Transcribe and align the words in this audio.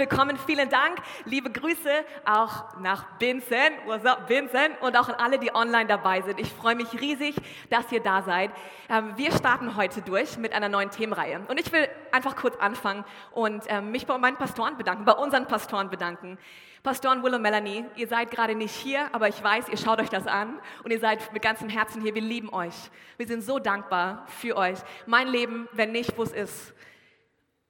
willkommen. 0.00 0.38
Vielen 0.46 0.70
Dank. 0.70 0.96
Liebe 1.26 1.50
Grüße 1.50 1.90
auch 2.24 2.78
nach 2.78 3.04
Vincent. 3.18 3.72
What's 3.84 4.06
up, 4.06 4.30
Vincent? 4.30 4.80
Und 4.80 4.96
auch 4.96 5.10
an 5.10 5.14
alle, 5.16 5.38
die 5.38 5.54
online 5.54 5.84
dabei 5.84 6.22
sind. 6.22 6.40
Ich 6.40 6.50
freue 6.50 6.74
mich 6.74 6.98
riesig, 6.98 7.36
dass 7.68 7.92
ihr 7.92 8.00
da 8.00 8.22
seid. 8.22 8.50
Ähm, 8.88 9.12
wir 9.16 9.30
starten 9.30 9.76
heute 9.76 10.00
durch 10.00 10.38
mit 10.38 10.54
einer 10.54 10.70
neuen 10.70 10.90
Themenreihe. 10.90 11.42
Und 11.48 11.60
ich 11.60 11.70
will 11.70 11.86
einfach 12.12 12.34
kurz 12.34 12.56
anfangen 12.56 13.04
und 13.32 13.64
ähm, 13.66 13.90
mich 13.90 14.06
bei 14.06 14.16
meinen 14.16 14.38
Pastoren 14.38 14.78
bedanken, 14.78 15.04
bei 15.04 15.12
unseren 15.12 15.46
Pastoren 15.46 15.90
bedanken. 15.90 16.38
Pastoren 16.82 17.22
Will 17.22 17.34
und 17.34 17.42
Melanie, 17.42 17.84
ihr 17.96 18.08
seid 18.08 18.30
gerade 18.30 18.54
nicht 18.54 18.74
hier, 18.74 19.14
aber 19.14 19.28
ich 19.28 19.44
weiß, 19.44 19.68
ihr 19.68 19.76
schaut 19.76 20.00
euch 20.00 20.08
das 20.08 20.26
an 20.26 20.58
und 20.82 20.92
ihr 20.92 21.00
seid 21.00 21.30
mit 21.34 21.42
ganzem 21.42 21.68
Herzen 21.68 22.00
hier. 22.00 22.14
Wir 22.14 22.22
lieben 22.22 22.48
euch. 22.54 22.74
Wir 23.18 23.26
sind 23.26 23.42
so 23.42 23.58
dankbar 23.58 24.24
für 24.28 24.56
euch. 24.56 24.78
Mein 25.04 25.28
Leben, 25.28 25.68
wenn 25.72 25.92
nicht, 25.92 26.16
wo 26.16 26.22
es 26.22 26.32
ist, 26.32 26.72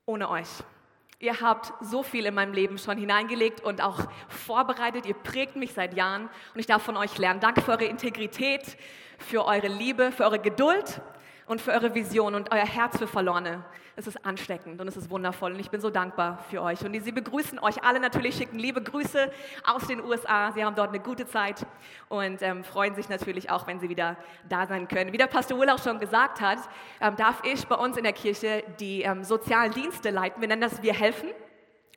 ohne 0.06 0.30
euch. 0.30 0.46
Ihr 1.22 1.38
habt 1.42 1.74
so 1.84 2.02
viel 2.02 2.24
in 2.24 2.32
meinem 2.32 2.54
Leben 2.54 2.78
schon 2.78 2.96
hineingelegt 2.96 3.60
und 3.60 3.82
auch 3.82 4.06
vorbereitet. 4.28 5.04
Ihr 5.04 5.12
prägt 5.12 5.54
mich 5.54 5.74
seit 5.74 5.92
Jahren 5.92 6.30
und 6.54 6.60
ich 6.60 6.66
darf 6.66 6.82
von 6.82 6.96
euch 6.96 7.18
lernen. 7.18 7.40
Danke 7.40 7.60
für 7.60 7.72
eure 7.72 7.84
Integrität, 7.84 8.78
für 9.18 9.44
eure 9.44 9.68
Liebe, 9.68 10.12
für 10.12 10.24
eure 10.24 10.38
Geduld 10.38 11.02
und 11.50 11.60
für 11.60 11.72
eure 11.72 11.92
Vision 11.96 12.36
und 12.36 12.52
euer 12.52 12.64
Herz 12.64 12.96
für 12.96 13.08
Verlorene. 13.08 13.64
Es 13.96 14.06
ist 14.06 14.24
ansteckend 14.24 14.80
und 14.80 14.86
es 14.86 14.96
ist 14.96 15.10
wundervoll 15.10 15.50
und 15.52 15.58
ich 15.58 15.68
bin 15.68 15.80
so 15.80 15.90
dankbar 15.90 16.38
für 16.48 16.62
euch. 16.62 16.84
Und 16.84 16.94
sie 17.02 17.10
begrüßen 17.10 17.58
euch 17.58 17.82
alle 17.82 17.98
natürlich, 17.98 18.36
schicken 18.36 18.56
liebe 18.56 18.80
Grüße 18.80 19.32
aus 19.64 19.88
den 19.88 20.00
USA. 20.00 20.52
Sie 20.52 20.64
haben 20.64 20.76
dort 20.76 20.90
eine 20.90 21.00
gute 21.00 21.26
Zeit 21.26 21.66
und 22.08 22.40
ähm, 22.40 22.62
freuen 22.62 22.94
sich 22.94 23.08
natürlich 23.08 23.50
auch, 23.50 23.66
wenn 23.66 23.80
sie 23.80 23.88
wieder 23.88 24.16
da 24.48 24.68
sein 24.68 24.86
können. 24.86 25.12
Wie 25.12 25.18
der 25.18 25.26
Pastor 25.26 25.58
Will 25.58 25.68
auch 25.70 25.82
schon 25.82 25.98
gesagt 25.98 26.40
hat, 26.40 26.58
ähm, 27.00 27.16
darf 27.16 27.42
ich 27.42 27.66
bei 27.66 27.74
uns 27.74 27.96
in 27.96 28.04
der 28.04 28.12
Kirche 28.12 28.62
die 28.78 29.02
ähm, 29.02 29.24
sozialen 29.24 29.72
Dienste 29.72 30.10
leiten. 30.10 30.40
Wir 30.40 30.46
nennen 30.46 30.62
das 30.62 30.80
Wir 30.84 30.94
helfen 30.94 31.30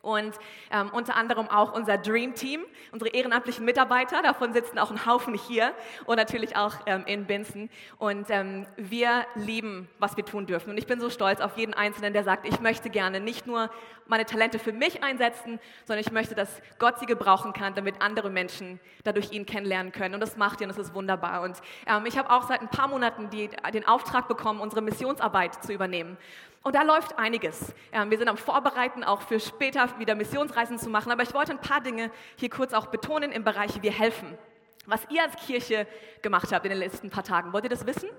und 0.03 0.35
ähm, 0.69 0.89
unter 0.91 1.15
anderem 1.15 1.47
auch 1.49 1.73
unser 1.73 1.97
Dream 1.97 2.35
Team, 2.35 2.65
unsere 2.91 3.09
ehrenamtlichen 3.11 3.63
Mitarbeiter, 3.63 4.21
davon 4.21 4.51
sitzen 4.51 4.77
auch 4.77 4.91
ein 4.91 5.05
Haufen 5.05 5.33
hier 5.33 5.71
und 6.05 6.17
natürlich 6.17 6.57
auch 6.57 6.75
ähm, 6.85 7.05
in 7.07 7.25
Binzen. 7.25 7.69
Und 7.99 8.29
ähm, 8.29 8.67
wir 8.75 9.25
lieben, 9.35 9.87
was 9.99 10.17
wir 10.17 10.25
tun 10.25 10.45
dürfen. 10.45 10.71
Und 10.71 10.77
ich 10.77 10.87
bin 10.87 10.99
so 10.99 11.09
stolz 11.09 11.39
auf 11.39 11.57
jeden 11.57 11.73
Einzelnen, 11.73 12.11
der 12.11 12.25
sagt, 12.25 12.45
ich 12.45 12.59
möchte 12.59 12.89
gerne 12.89 13.21
nicht 13.21 13.47
nur 13.47 13.69
meine 14.05 14.25
Talente 14.25 14.59
für 14.59 14.73
mich 14.73 15.03
einsetzen, 15.03 15.57
sondern 15.85 16.05
ich 16.05 16.11
möchte, 16.11 16.35
dass 16.35 16.61
Gott 16.79 16.99
sie 16.99 17.05
gebrauchen 17.05 17.53
kann, 17.53 17.73
damit 17.73 18.01
andere 18.01 18.29
Menschen 18.29 18.81
dadurch 19.05 19.31
ihn 19.31 19.45
kennenlernen 19.45 19.93
können. 19.93 20.13
Und 20.13 20.19
das 20.19 20.35
macht 20.35 20.59
ihr 20.59 20.67
und 20.67 20.77
das 20.77 20.85
ist 20.85 20.93
wunderbar. 20.93 21.43
Und 21.43 21.55
ähm, 21.87 22.05
ich 22.05 22.17
habe 22.17 22.29
auch 22.29 22.43
seit 22.43 22.59
ein 22.59 22.69
paar 22.69 22.89
Monaten 22.89 23.29
die, 23.29 23.49
den 23.73 23.87
Auftrag 23.87 24.27
bekommen, 24.27 24.59
unsere 24.59 24.81
Missionsarbeit 24.81 25.63
zu 25.63 25.71
übernehmen. 25.71 26.17
Und 26.63 26.75
da 26.75 26.83
läuft 26.83 27.19
einiges. 27.19 27.73
wir 27.91 28.17
sind 28.17 28.29
am 28.29 28.37
Vorbereiten, 28.37 29.03
auch 29.03 29.21
für 29.21 29.39
später 29.39 29.99
wieder 29.99 30.15
Missionsreisen 30.15 30.79
zu 30.79 30.89
machen. 30.89 31.11
Aber 31.11 31.21
ich 31.21 31.33
wollte 31.33 31.51
ein 31.51 31.59
paar 31.59 31.81
Dinge 31.81 32.09
hier 32.37 32.49
kurz 32.49 32.73
auch 32.73 32.87
betonen 32.87 33.33
im 33.33 33.43
Bereich 33.43 33.81
Wir 33.81 33.91
helfen. 33.91 34.37
Was 34.85 35.05
ihr 35.09 35.23
als 35.23 35.35
Kirche 35.35 35.85
gemacht 36.21 36.51
habt 36.53 36.65
in 36.65 36.69
den 36.69 36.79
letzten 36.79 37.09
paar 37.09 37.23
Tagen. 37.23 37.51
Wollt 37.51 37.65
ihr 37.65 37.69
das 37.69 37.85
wissen? 37.85 38.09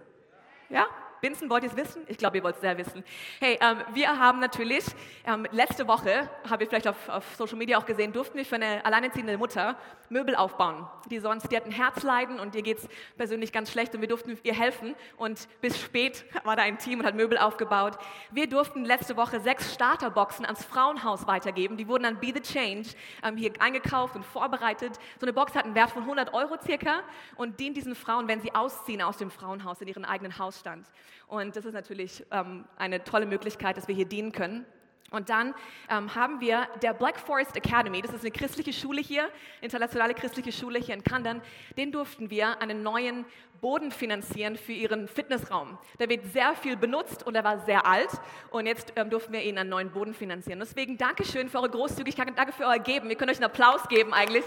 Ja? 0.68 0.86
Binzen, 1.24 1.48
wollt 1.48 1.62
ihr 1.62 1.70
es 1.70 1.76
wissen? 1.76 2.02
Ich 2.06 2.18
glaube, 2.18 2.36
ihr 2.36 2.44
wollt 2.44 2.56
es 2.56 2.60
sehr 2.60 2.76
wissen. 2.76 3.02
Hey, 3.40 3.58
ähm, 3.62 3.78
wir 3.94 4.18
haben 4.18 4.40
natürlich, 4.40 4.84
ähm, 5.26 5.46
letzte 5.52 5.88
Woche, 5.88 6.28
habt 6.50 6.60
ihr 6.60 6.68
vielleicht 6.68 6.86
auf, 6.86 7.08
auf, 7.08 7.24
Social 7.36 7.56
Media 7.56 7.78
auch 7.78 7.86
gesehen, 7.86 8.12
durften 8.12 8.36
wir 8.36 8.44
für 8.44 8.56
eine 8.56 8.84
alleinerziehende 8.84 9.38
Mutter 9.38 9.78
Möbel 10.10 10.36
aufbauen. 10.36 10.86
Die 11.10 11.18
sonst, 11.20 11.50
die 11.50 11.56
hat 11.56 11.64
ein 11.64 11.72
Herzleiden 11.72 12.38
und 12.38 12.54
ihr 12.54 12.60
geht 12.60 12.76
es 12.76 12.88
persönlich 13.16 13.52
ganz 13.52 13.72
schlecht 13.72 13.94
und 13.94 14.02
wir 14.02 14.08
durften 14.08 14.38
ihr 14.42 14.52
helfen. 14.52 14.94
Und 15.16 15.48
bis 15.62 15.80
spät 15.80 16.26
war 16.44 16.56
da 16.56 16.62
ein 16.62 16.76
Team 16.76 17.00
und 17.00 17.06
hat 17.06 17.14
Möbel 17.14 17.38
aufgebaut. 17.38 17.96
Wir 18.30 18.46
durften 18.46 18.84
letzte 18.84 19.16
Woche 19.16 19.40
sechs 19.40 19.72
Starterboxen 19.72 20.44
ans 20.44 20.62
Frauenhaus 20.62 21.26
weitergeben. 21.26 21.78
Die 21.78 21.88
wurden 21.88 22.02
dann 22.02 22.20
Be 22.20 22.34
the 22.34 22.42
Change 22.42 22.90
ähm, 23.22 23.38
hier 23.38 23.50
eingekauft 23.60 24.14
und 24.14 24.26
vorbereitet. 24.26 24.98
So 25.18 25.24
eine 25.24 25.32
Box 25.32 25.54
hat 25.54 25.64
einen 25.64 25.74
Wert 25.74 25.90
von 25.90 26.02
100 26.02 26.34
Euro 26.34 26.58
circa 26.62 27.02
und 27.36 27.58
dient 27.60 27.78
diesen 27.78 27.94
Frauen, 27.94 28.28
wenn 28.28 28.42
sie 28.42 28.54
ausziehen 28.54 29.00
aus 29.00 29.16
dem 29.16 29.30
Frauenhaus 29.30 29.80
in 29.80 29.88
ihren 29.88 30.04
eigenen 30.04 30.36
Hausstand. 30.38 30.86
Und 31.26 31.56
das 31.56 31.64
ist 31.64 31.74
natürlich 31.74 32.24
ähm, 32.30 32.64
eine 32.76 33.04
tolle 33.04 33.26
Möglichkeit, 33.26 33.76
dass 33.76 33.88
wir 33.88 33.94
hier 33.94 34.06
dienen 34.06 34.32
können. 34.32 34.66
Und 35.10 35.28
dann 35.28 35.54
ähm, 35.88 36.12
haben 36.14 36.40
wir 36.40 36.66
der 36.82 36.92
Black 36.92 37.20
Forest 37.20 37.56
Academy, 37.56 38.02
das 38.02 38.12
ist 38.12 38.22
eine 38.22 38.32
christliche 38.32 38.72
Schule 38.72 39.00
hier, 39.00 39.28
internationale 39.60 40.12
christliche 40.12 40.50
Schule 40.50 40.80
hier 40.80 40.94
in 40.94 41.04
Kandern, 41.04 41.40
den 41.76 41.92
durften 41.92 42.30
wir 42.30 42.60
einen 42.60 42.82
neuen 42.82 43.24
Boden 43.60 43.92
finanzieren 43.92 44.56
für 44.56 44.72
ihren 44.72 45.06
Fitnessraum. 45.06 45.78
Der 46.00 46.08
wird 46.08 46.24
sehr 46.32 46.54
viel 46.56 46.76
benutzt 46.76 47.24
und 47.24 47.36
er 47.36 47.44
war 47.44 47.60
sehr 47.60 47.86
alt 47.86 48.10
und 48.50 48.66
jetzt 48.66 48.92
ähm, 48.96 49.08
durften 49.08 49.32
wir 49.32 49.42
ihnen 49.42 49.58
einen 49.58 49.70
neuen 49.70 49.90
Boden 49.92 50.14
finanzieren. 50.14 50.58
Deswegen 50.58 50.98
Dankeschön 50.98 51.48
für 51.48 51.58
eure 51.58 51.70
Großzügigkeit 51.70 52.28
und 52.28 52.36
danke 52.36 52.52
für 52.52 52.64
euer 52.64 52.80
Geben. 52.80 53.08
Wir 53.08 53.16
können 53.16 53.30
euch 53.30 53.36
einen 53.36 53.46
Applaus 53.46 53.86
geben 53.88 54.12
eigentlich. 54.12 54.44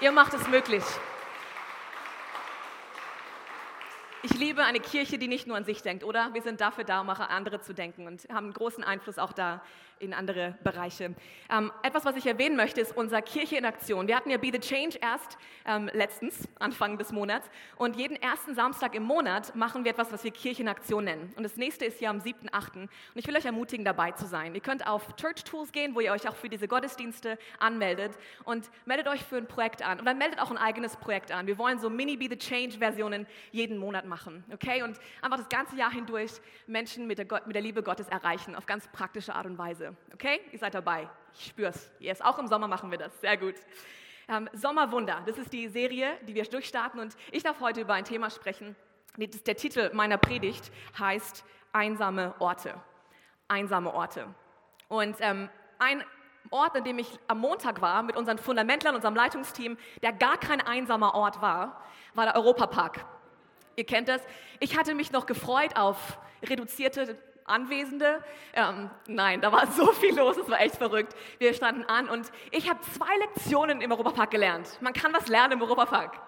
Ihr 0.00 0.10
macht 0.10 0.32
es 0.32 0.48
möglich. 0.48 0.82
Ich 4.24 4.38
liebe 4.38 4.62
eine 4.62 4.78
Kirche, 4.78 5.18
die 5.18 5.26
nicht 5.26 5.48
nur 5.48 5.56
an 5.56 5.64
sich 5.64 5.82
denkt, 5.82 6.04
oder? 6.04 6.32
Wir 6.32 6.42
sind 6.42 6.60
dafür 6.60 6.84
da, 6.84 7.00
um 7.00 7.10
auch 7.10 7.18
an 7.18 7.26
andere 7.26 7.60
zu 7.60 7.74
denken 7.74 8.06
und 8.06 8.22
haben 8.28 8.46
einen 8.46 8.52
großen 8.52 8.84
Einfluss 8.84 9.18
auch 9.18 9.32
da 9.32 9.60
in 10.02 10.12
andere 10.12 10.56
Bereiche. 10.64 11.14
Ähm, 11.50 11.72
etwas, 11.82 12.04
was 12.04 12.16
ich 12.16 12.26
erwähnen 12.26 12.56
möchte, 12.56 12.80
ist 12.80 12.96
unser 12.96 13.22
Kirche 13.22 13.56
in 13.56 13.64
Aktion. 13.64 14.08
Wir 14.08 14.16
hatten 14.16 14.30
ja 14.30 14.36
Be 14.36 14.50
the 14.52 14.58
Change 14.58 14.98
erst 15.00 15.38
ähm, 15.64 15.88
letztens, 15.92 16.48
Anfang 16.58 16.98
des 16.98 17.12
Monats. 17.12 17.48
Und 17.76 17.96
jeden 17.96 18.16
ersten 18.16 18.54
Samstag 18.54 18.94
im 18.94 19.04
Monat 19.04 19.54
machen 19.54 19.84
wir 19.84 19.92
etwas, 19.92 20.12
was 20.12 20.24
wir 20.24 20.32
Kirche 20.32 20.62
in 20.62 20.68
Aktion 20.68 21.04
nennen. 21.04 21.32
Und 21.36 21.44
das 21.44 21.56
nächste 21.56 21.84
ist 21.84 21.98
hier 21.98 22.10
am 22.10 22.18
7.8. 22.18 22.82
Und 22.82 22.90
ich 23.14 23.26
will 23.26 23.36
euch 23.36 23.44
ermutigen, 23.44 23.84
dabei 23.84 24.10
zu 24.12 24.26
sein. 24.26 24.54
Ihr 24.54 24.60
könnt 24.60 24.86
auf 24.86 25.14
Church 25.16 25.44
Tools 25.44 25.72
gehen, 25.72 25.94
wo 25.94 26.00
ihr 26.00 26.12
euch 26.12 26.28
auch 26.28 26.36
für 26.36 26.48
diese 26.48 26.66
Gottesdienste 26.66 27.38
anmeldet. 27.58 28.12
Und 28.44 28.70
meldet 28.84 29.06
euch 29.08 29.22
für 29.22 29.36
ein 29.36 29.46
Projekt 29.46 29.82
an. 29.82 30.04
Dann 30.04 30.18
meldet 30.18 30.40
auch 30.40 30.50
ein 30.50 30.58
eigenes 30.58 30.96
Projekt 30.96 31.30
an. 31.30 31.46
Wir 31.46 31.58
wollen 31.58 31.78
so 31.78 31.88
Mini 31.88 32.16
Be 32.16 32.26
the 32.28 32.36
Change 32.36 32.78
Versionen 32.78 33.26
jeden 33.52 33.78
Monat 33.78 34.04
machen. 34.04 34.44
Okay? 34.52 34.82
Und 34.82 34.98
einfach 35.20 35.38
das 35.38 35.48
ganze 35.48 35.76
Jahr 35.76 35.92
hindurch 35.92 36.32
Menschen 36.66 37.06
mit 37.06 37.18
der, 37.18 37.26
mit 37.46 37.54
der 37.54 37.62
Liebe 37.62 37.82
Gottes 37.82 38.08
erreichen, 38.08 38.56
auf 38.56 38.66
ganz 38.66 38.88
praktische 38.88 39.34
Art 39.34 39.46
und 39.46 39.58
Weise. 39.58 39.91
Okay? 40.14 40.40
Ihr 40.52 40.58
seid 40.58 40.74
dabei. 40.74 41.08
Ich 41.34 41.46
spür's. 41.46 41.90
Yes, 41.98 42.20
auch 42.20 42.38
im 42.38 42.46
Sommer 42.46 42.68
machen 42.68 42.90
wir 42.90 42.98
das. 42.98 43.20
Sehr 43.20 43.36
gut. 43.36 43.54
Ähm, 44.28 44.48
Sommerwunder, 44.52 45.22
das 45.26 45.38
ist 45.38 45.52
die 45.52 45.68
Serie, 45.68 46.16
die 46.26 46.34
wir 46.34 46.44
durchstarten 46.44 47.00
und 47.00 47.16
ich 47.32 47.42
darf 47.42 47.60
heute 47.60 47.80
über 47.80 47.94
ein 47.94 48.04
Thema 48.04 48.30
sprechen. 48.30 48.76
Der 49.16 49.56
Titel 49.56 49.90
meiner 49.92 50.16
Predigt 50.16 50.70
heißt 50.98 51.44
Einsame 51.72 52.34
Orte. 52.38 52.74
Einsame 53.48 53.92
Orte. 53.92 54.26
Und 54.88 55.16
ähm, 55.20 55.48
ein 55.78 56.04
Ort, 56.50 56.76
an 56.76 56.84
dem 56.84 56.98
ich 56.98 57.08
am 57.28 57.40
Montag 57.40 57.80
war 57.80 58.02
mit 58.02 58.16
unseren 58.16 58.38
Fundamentlern, 58.38 58.94
unserem 58.94 59.14
Leitungsteam, 59.14 59.76
der 60.02 60.12
gar 60.12 60.38
kein 60.38 60.60
einsamer 60.60 61.14
Ort 61.14 61.42
war, 61.42 61.82
war 62.14 62.26
der 62.26 62.36
Europapark. 62.36 63.04
Ihr 63.76 63.84
kennt 63.84 64.08
das. 64.08 64.22
Ich 64.60 64.76
hatte 64.78 64.94
mich 64.94 65.12
noch 65.12 65.26
gefreut 65.26 65.76
auf 65.76 66.18
reduzierte 66.42 67.18
Anwesende. 67.44 68.22
Ähm, 68.52 68.90
nein, 69.06 69.40
da 69.40 69.52
war 69.52 69.66
so 69.72 69.92
viel 69.92 70.16
los, 70.16 70.36
es 70.36 70.48
war 70.48 70.60
echt 70.60 70.76
verrückt. 70.76 71.14
Wir 71.38 71.54
standen 71.54 71.84
an 71.84 72.08
und 72.08 72.30
ich 72.50 72.68
habe 72.68 72.80
zwei 72.80 73.16
Lektionen 73.18 73.80
im 73.80 73.90
Europapark 73.92 74.30
gelernt. 74.30 74.78
Man 74.80 74.92
kann 74.92 75.12
was 75.12 75.28
lernen 75.28 75.54
im 75.54 75.62
Europapark. 75.62 76.20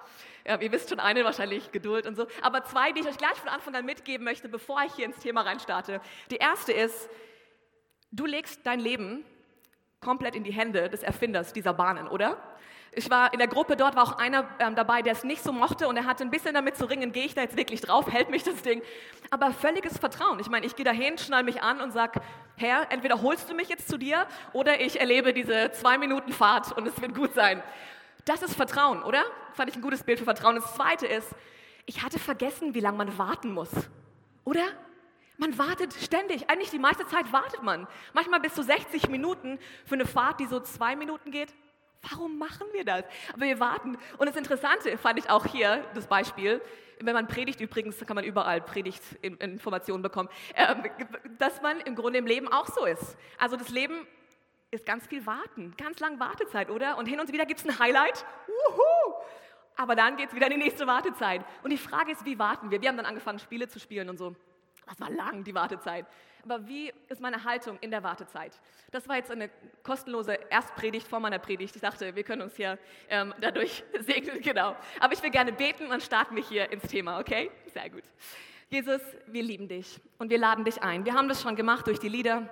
Ja, 0.46 0.60
ihr 0.60 0.72
wisst 0.72 0.90
schon 0.90 1.00
eine 1.00 1.24
wahrscheinlich 1.24 1.72
Geduld 1.72 2.06
und 2.06 2.16
so, 2.16 2.26
aber 2.42 2.64
zwei, 2.64 2.92
die 2.92 3.00
ich 3.00 3.06
euch 3.06 3.16
gleich 3.16 3.36
von 3.36 3.48
Anfang 3.48 3.74
an 3.74 3.86
mitgeben 3.86 4.24
möchte, 4.24 4.48
bevor 4.48 4.82
ich 4.82 4.92
hier 4.92 5.06
ins 5.06 5.18
Thema 5.18 5.40
reinstarte. 5.40 6.02
Die 6.30 6.36
erste 6.36 6.72
ist, 6.72 7.08
du 8.10 8.26
legst 8.26 8.60
dein 8.64 8.78
Leben 8.78 9.24
komplett 10.04 10.36
in 10.36 10.44
die 10.44 10.52
Hände 10.52 10.88
des 10.88 11.02
Erfinders 11.02 11.52
dieser 11.52 11.72
Bahnen, 11.72 12.06
oder? 12.06 12.36
Ich 12.96 13.10
war 13.10 13.32
in 13.32 13.40
der 13.40 13.48
Gruppe 13.48 13.76
dort, 13.76 13.96
war 13.96 14.04
auch 14.04 14.18
einer 14.18 14.48
ähm, 14.60 14.76
dabei, 14.76 15.02
der 15.02 15.14
es 15.14 15.24
nicht 15.24 15.42
so 15.42 15.52
mochte 15.52 15.88
und 15.88 15.96
er 15.96 16.04
hatte 16.04 16.22
ein 16.22 16.30
bisschen 16.30 16.54
damit 16.54 16.76
zu 16.76 16.84
ringen, 16.84 17.10
gehe 17.10 17.24
ich 17.24 17.34
da 17.34 17.40
jetzt 17.40 17.56
wirklich 17.56 17.80
drauf, 17.80 18.06
hält 18.12 18.30
mich 18.30 18.44
das 18.44 18.62
Ding. 18.62 18.82
Aber 19.30 19.52
völliges 19.52 19.98
Vertrauen. 19.98 20.38
Ich 20.38 20.48
meine, 20.48 20.66
ich 20.66 20.76
gehe 20.76 20.84
dahin, 20.84 21.18
schnall 21.18 21.42
mich 21.42 21.60
an 21.62 21.80
und 21.80 21.92
sage, 21.92 22.20
Herr, 22.56 22.92
entweder 22.92 23.20
holst 23.22 23.50
du 23.50 23.54
mich 23.54 23.68
jetzt 23.68 23.88
zu 23.88 23.98
dir 23.98 24.26
oder 24.52 24.80
ich 24.80 25.00
erlebe 25.00 25.32
diese 25.32 25.72
zwei 25.72 25.98
Minuten 25.98 26.32
Fahrt 26.32 26.70
und 26.76 26.86
es 26.86 27.00
wird 27.00 27.14
gut 27.14 27.34
sein. 27.34 27.62
Das 28.26 28.42
ist 28.42 28.54
Vertrauen, 28.54 29.02
oder? 29.02 29.24
Fand 29.54 29.70
ich 29.70 29.76
ein 29.76 29.82
gutes 29.82 30.04
Bild 30.04 30.20
für 30.20 30.24
Vertrauen. 30.24 30.54
Das 30.54 30.74
zweite 30.74 31.06
ist, 31.06 31.34
ich 31.86 32.02
hatte 32.02 32.18
vergessen, 32.18 32.74
wie 32.74 32.80
lange 32.80 32.98
man 32.98 33.18
warten 33.18 33.52
muss, 33.52 33.70
oder? 34.44 34.62
Man 35.36 35.58
wartet 35.58 35.92
ständig. 35.94 36.48
Eigentlich 36.48 36.70
die 36.70 36.78
meiste 36.78 37.06
Zeit 37.06 37.32
wartet 37.32 37.62
man. 37.62 37.86
Manchmal 38.12 38.40
bis 38.40 38.54
zu 38.54 38.62
60 38.62 39.08
Minuten 39.08 39.58
für 39.84 39.94
eine 39.94 40.06
Fahrt, 40.06 40.40
die 40.40 40.46
so 40.46 40.60
zwei 40.60 40.94
Minuten 40.94 41.30
geht. 41.30 41.52
Warum 42.10 42.38
machen 42.38 42.66
wir 42.72 42.84
das? 42.84 43.04
Aber 43.32 43.42
wir 43.42 43.58
warten. 43.60 43.96
Und 44.18 44.28
das 44.28 44.36
Interessante 44.36 44.96
fand 44.98 45.18
ich 45.18 45.30
auch 45.30 45.46
hier, 45.46 45.84
das 45.94 46.06
Beispiel, 46.06 46.60
wenn 47.00 47.14
man 47.14 47.26
predigt 47.26 47.60
übrigens, 47.60 47.98
kann 48.06 48.14
man 48.14 48.24
überall 48.24 48.60
Predigtinformationen 48.60 50.02
bekommen, 50.02 50.28
ähm, 50.54 50.84
dass 51.38 51.60
man 51.62 51.80
im 51.80 51.94
Grunde 51.94 52.18
im 52.18 52.26
Leben 52.26 52.48
auch 52.48 52.68
so 52.68 52.84
ist. 52.84 53.16
Also 53.38 53.56
das 53.56 53.70
Leben 53.70 54.06
ist 54.70 54.86
ganz 54.86 55.06
viel 55.06 55.24
Warten, 55.26 55.74
ganz 55.76 56.00
lang 56.00 56.20
Wartezeit, 56.20 56.70
oder? 56.70 56.98
Und 56.98 57.06
hin 57.06 57.20
und 57.20 57.32
wieder 57.32 57.46
gibt 57.46 57.60
es 57.60 57.66
ein 57.66 57.78
Highlight. 57.78 58.24
Wuhu! 58.46 59.14
Aber 59.76 59.96
dann 59.96 60.16
geht 60.16 60.28
es 60.28 60.34
wieder 60.34 60.46
in 60.46 60.52
die 60.52 60.64
nächste 60.64 60.86
Wartezeit. 60.86 61.44
Und 61.62 61.70
die 61.70 61.78
Frage 61.78 62.12
ist, 62.12 62.24
wie 62.24 62.38
warten 62.38 62.70
wir? 62.70 62.80
Wir 62.80 62.88
haben 62.88 62.96
dann 62.96 63.06
angefangen, 63.06 63.38
Spiele 63.38 63.68
zu 63.68 63.80
spielen 63.80 64.08
und 64.08 64.18
so. 64.18 64.36
Das 64.86 65.00
war 65.00 65.10
lang, 65.10 65.44
die 65.44 65.54
Wartezeit. 65.54 66.06
Aber 66.44 66.66
wie 66.68 66.92
ist 67.08 67.20
meine 67.20 67.42
Haltung 67.42 67.78
in 67.80 67.90
der 67.90 68.02
Wartezeit? 68.02 68.52
Das 68.90 69.08
war 69.08 69.16
jetzt 69.16 69.30
eine 69.30 69.48
kostenlose 69.82 70.50
Erstpredigt 70.50 71.08
vor 71.08 71.20
meiner 71.20 71.38
Predigt. 71.38 71.74
Ich 71.74 71.80
dachte, 71.80 72.14
wir 72.14 72.22
können 72.22 72.42
uns 72.42 72.54
hier 72.54 72.78
ähm, 73.08 73.34
dadurch 73.40 73.82
segnen, 74.00 74.40
genau. 74.42 74.76
Aber 75.00 75.14
ich 75.14 75.22
will 75.22 75.30
gerne 75.30 75.52
beten 75.52 75.90
und 75.90 76.02
starten 76.02 76.36
wir 76.36 76.42
hier 76.42 76.70
ins 76.70 76.86
Thema, 76.86 77.18
okay? 77.18 77.50
Sehr 77.72 77.88
gut. 77.88 78.02
Jesus, 78.68 79.00
wir 79.26 79.42
lieben 79.42 79.68
dich 79.68 80.00
und 80.18 80.30
wir 80.30 80.38
laden 80.38 80.64
dich 80.64 80.82
ein. 80.82 81.04
Wir 81.04 81.14
haben 81.14 81.28
das 81.28 81.40
schon 81.40 81.56
gemacht 81.56 81.86
durch 81.86 81.98
die 81.98 82.08
Lieder. 82.08 82.48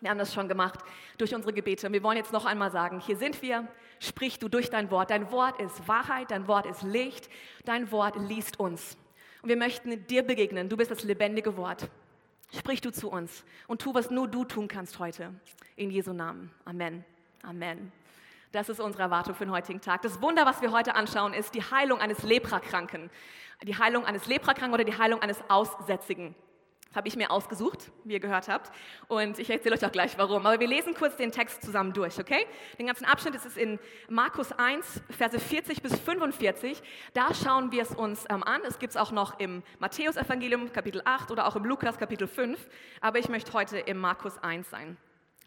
Wir 0.00 0.10
haben 0.10 0.18
das 0.18 0.34
schon 0.34 0.48
gemacht 0.48 0.80
durch 1.16 1.34
unsere 1.34 1.52
Gebete. 1.52 1.86
Und 1.86 1.92
wir 1.92 2.02
wollen 2.02 2.16
jetzt 2.16 2.32
noch 2.32 2.44
einmal 2.44 2.70
sagen, 2.70 3.00
hier 3.00 3.16
sind 3.16 3.40
wir, 3.42 3.66
sprich 4.00 4.38
du 4.38 4.48
durch 4.48 4.70
dein 4.70 4.90
Wort. 4.90 5.10
Dein 5.10 5.30
Wort 5.30 5.60
ist 5.60 5.86
Wahrheit, 5.88 6.30
dein 6.30 6.48
Wort 6.48 6.66
ist 6.66 6.82
Licht, 6.82 7.30
dein 7.64 7.90
Wort 7.90 8.16
liest 8.16 8.60
uns. 8.60 8.98
Wir 9.46 9.56
möchten 9.56 10.04
dir 10.08 10.24
begegnen. 10.24 10.68
Du 10.68 10.76
bist 10.76 10.90
das 10.90 11.04
lebendige 11.04 11.56
Wort. 11.56 11.88
Sprich 12.52 12.80
du 12.80 12.90
zu 12.90 13.08
uns 13.08 13.44
und 13.68 13.80
tu, 13.80 13.94
was 13.94 14.10
nur 14.10 14.26
du 14.26 14.44
tun 14.44 14.66
kannst 14.66 14.98
heute. 14.98 15.32
In 15.76 15.92
Jesu 15.92 16.12
Namen. 16.12 16.50
Amen. 16.64 17.04
Amen. 17.44 17.92
Das 18.50 18.68
ist 18.68 18.80
unsere 18.80 19.04
Erwartung 19.04 19.36
für 19.36 19.44
den 19.44 19.52
heutigen 19.52 19.80
Tag. 19.80 20.02
Das 20.02 20.20
Wunder, 20.20 20.46
was 20.46 20.62
wir 20.62 20.72
heute 20.72 20.96
anschauen, 20.96 21.32
ist 21.32 21.54
die 21.54 21.62
Heilung 21.62 22.00
eines 22.00 22.24
Leprakranken. 22.24 23.08
Die 23.62 23.78
Heilung 23.78 24.04
eines 24.04 24.26
Leprakranken 24.26 24.74
oder 24.74 24.82
die 24.82 24.98
Heilung 24.98 25.22
eines 25.22 25.38
Aussätzigen 25.48 26.34
habe 26.96 27.08
ich 27.08 27.16
mir 27.16 27.30
ausgesucht, 27.30 27.92
wie 28.04 28.14
ihr 28.14 28.20
gehört 28.20 28.48
habt. 28.48 28.72
Und 29.08 29.38
ich 29.38 29.50
erzähle 29.50 29.76
euch 29.76 29.84
auch 29.84 29.92
gleich 29.92 30.18
warum. 30.18 30.46
Aber 30.46 30.58
wir 30.58 30.66
lesen 30.66 30.94
kurz 30.94 31.16
den 31.16 31.30
Text 31.30 31.62
zusammen 31.62 31.92
durch, 31.92 32.18
okay? 32.18 32.46
Den 32.78 32.86
ganzen 32.86 33.04
Abschnitt 33.04 33.34
ist 33.34 33.46
es 33.46 33.56
in 33.56 33.78
Markus 34.08 34.52
1, 34.52 35.02
Verse 35.10 35.38
40 35.38 35.82
bis 35.82 35.98
45. 35.98 36.82
Da 37.14 37.34
schauen 37.34 37.70
wir 37.72 37.82
es 37.82 37.92
uns 37.92 38.24
ähm, 38.30 38.42
an. 38.42 38.62
Es 38.66 38.78
gibt 38.78 38.92
es 38.92 38.96
auch 38.96 39.12
noch 39.12 39.38
im 39.38 39.62
Matthäus-Evangelium, 39.78 40.72
Kapitel 40.72 41.02
8 41.04 41.30
oder 41.30 41.46
auch 41.46 41.56
im 41.56 41.64
Lukas, 41.64 41.98
Kapitel 41.98 42.26
5. 42.26 42.58
Aber 43.00 43.18
ich 43.18 43.28
möchte 43.28 43.52
heute 43.52 43.78
im 43.78 43.98
Markus 43.98 44.38
1 44.38 44.70
sein. 44.70 44.96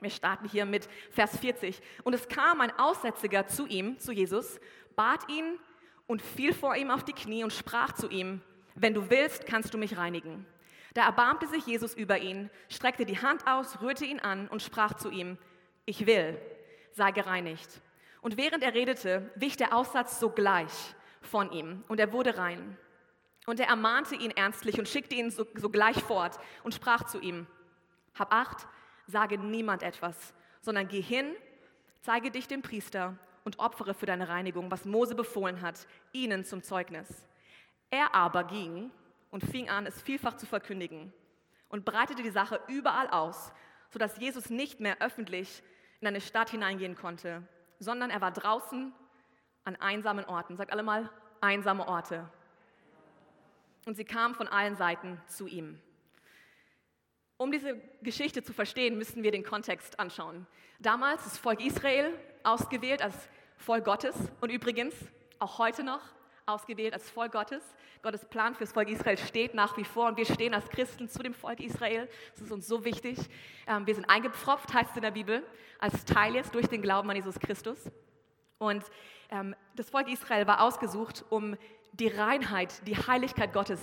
Wir 0.01 0.09
starten 0.09 0.47
hier 0.47 0.65
mit 0.65 0.87
Vers 1.11 1.37
40. 1.37 1.81
Und 2.03 2.13
es 2.13 2.27
kam 2.27 2.61
ein 2.61 2.71
Aussätziger 2.77 3.47
zu 3.47 3.65
ihm, 3.65 3.99
zu 3.99 4.11
Jesus, 4.11 4.59
bat 4.95 5.27
ihn 5.29 5.59
und 6.07 6.21
fiel 6.21 6.53
vor 6.53 6.75
ihm 6.75 6.89
auf 6.89 7.03
die 7.03 7.13
Knie 7.13 7.43
und 7.43 7.53
sprach 7.53 7.93
zu 7.93 8.09
ihm, 8.09 8.41
wenn 8.75 8.93
du 8.93 9.09
willst, 9.09 9.45
kannst 9.45 9.73
du 9.73 9.77
mich 9.77 9.97
reinigen. 9.97 10.45
Da 10.93 11.05
erbarmte 11.05 11.47
sich 11.47 11.65
Jesus 11.65 11.93
über 11.93 12.17
ihn, 12.17 12.49
streckte 12.69 13.05
die 13.05 13.21
Hand 13.21 13.45
aus, 13.47 13.81
rührte 13.81 14.05
ihn 14.05 14.19
an 14.19 14.47
und 14.47 14.61
sprach 14.61 14.95
zu 14.95 15.09
ihm, 15.09 15.37
ich 15.85 16.05
will, 16.05 16.39
sei 16.91 17.11
gereinigt. 17.11 17.81
Und 18.21 18.37
während 18.37 18.63
er 18.63 18.73
redete, 18.73 19.31
wich 19.35 19.55
der 19.55 19.73
Aussatz 19.73 20.19
sogleich 20.19 20.71
von 21.21 21.51
ihm 21.51 21.83
und 21.87 21.99
er 21.99 22.11
wurde 22.11 22.37
rein. 22.37 22.77
Und 23.45 23.59
er 23.59 23.67
ermahnte 23.67 24.15
ihn 24.15 24.31
ernstlich 24.31 24.77
und 24.77 24.87
schickte 24.87 25.15
ihn 25.15 25.31
sogleich 25.31 26.03
fort 26.03 26.39
und 26.63 26.73
sprach 26.73 27.05
zu 27.05 27.19
ihm, 27.19 27.47
hab 28.17 28.33
acht, 28.33 28.67
sage 29.07 29.37
niemand 29.37 29.83
etwas, 29.83 30.33
sondern 30.61 30.87
geh 30.87 31.01
hin, 31.01 31.33
zeige 32.01 32.31
dich 32.31 32.47
dem 32.47 32.61
Priester 32.61 33.17
und 33.45 33.59
opfere 33.59 33.93
für 33.93 34.05
deine 34.05 34.27
Reinigung, 34.27 34.69
was 34.69 34.85
Mose 34.85 35.15
befohlen 35.15 35.61
hat, 35.61 35.87
ihnen 36.11 36.43
zum 36.43 36.61
Zeugnis. 36.61 37.07
Er 37.89 38.13
aber 38.13 38.43
ging 38.43 38.91
und 39.31 39.43
fing 39.43 39.69
an, 39.69 39.85
es 39.85 40.01
vielfach 40.01 40.37
zu 40.37 40.45
verkündigen 40.45 41.13
und 41.69 41.85
breitete 41.85 42.23
die 42.23 42.29
Sache 42.29 42.59
überall 42.67 43.09
aus, 43.09 43.51
sodass 43.89 44.17
Jesus 44.17 44.49
nicht 44.49 44.79
mehr 44.79 45.01
öffentlich 45.01 45.63
in 46.01 46.07
eine 46.07 46.21
Stadt 46.21 46.49
hineingehen 46.49 46.95
konnte, 46.95 47.43
sondern 47.79 48.09
er 48.09 48.21
war 48.21 48.31
draußen 48.31 48.93
an 49.63 49.75
einsamen 49.77 50.25
Orten. 50.25 50.57
Sagt 50.57 50.71
alle 50.71 50.83
mal, 50.83 51.09
einsame 51.41 51.87
Orte. 51.87 52.29
Und 53.85 53.95
sie 53.95 54.05
kamen 54.05 54.35
von 54.35 54.47
allen 54.47 54.75
Seiten 54.75 55.19
zu 55.27 55.47
ihm. 55.47 55.79
Um 57.37 57.51
diese 57.51 57.79
Geschichte 58.01 58.43
zu 58.43 58.53
verstehen, 58.53 58.97
müssen 58.97 59.23
wir 59.23 59.31
den 59.31 59.43
Kontext 59.43 59.99
anschauen. 59.99 60.45
Damals 60.79 61.25
ist 61.25 61.37
Volk 61.37 61.63
Israel 61.65 62.13
ausgewählt 62.43 63.01
als 63.01 63.15
Volk 63.57 63.85
Gottes 63.85 64.15
und 64.41 64.49
übrigens 64.49 64.93
auch 65.39 65.57
heute 65.57 65.83
noch 65.83 66.01
ausgewählt 66.49 66.93
als 66.93 67.09
Volk 67.09 67.31
Gottes. 67.31 67.63
Gottes 68.01 68.25
Plan 68.25 68.55
fürs 68.55 68.71
Volk 68.71 68.89
Israel 68.89 69.17
steht 69.17 69.53
nach 69.53 69.77
wie 69.77 69.83
vor 69.83 70.07
und 70.07 70.17
wir 70.17 70.25
stehen 70.25 70.53
als 70.53 70.69
Christen 70.69 71.07
zu 71.09 71.21
dem 71.23 71.33
Volk 71.33 71.59
Israel. 71.59 72.09
Das 72.33 72.41
ist 72.41 72.51
uns 72.51 72.67
so 72.67 72.83
wichtig. 72.83 73.17
Ähm, 73.67 73.85
wir 73.85 73.95
sind 73.95 74.09
eingepfropft, 74.09 74.73
heißt 74.73 74.91
es 74.91 74.95
in 74.95 75.03
der 75.03 75.11
Bibel, 75.11 75.43
als 75.79 76.05
Teil 76.05 76.35
jetzt 76.35 76.55
durch 76.55 76.67
den 76.67 76.81
Glauben 76.81 77.09
an 77.09 77.15
Jesus 77.15 77.39
Christus. 77.39 77.89
Und 78.57 78.83
ähm, 79.29 79.55
das 79.75 79.89
Volk 79.89 80.11
Israel 80.11 80.47
war 80.47 80.61
ausgesucht, 80.61 81.23
um 81.29 81.55
die 81.93 82.07
Reinheit, 82.07 82.85
die 82.87 82.95
Heiligkeit 82.95 83.53
Gottes 83.53 83.79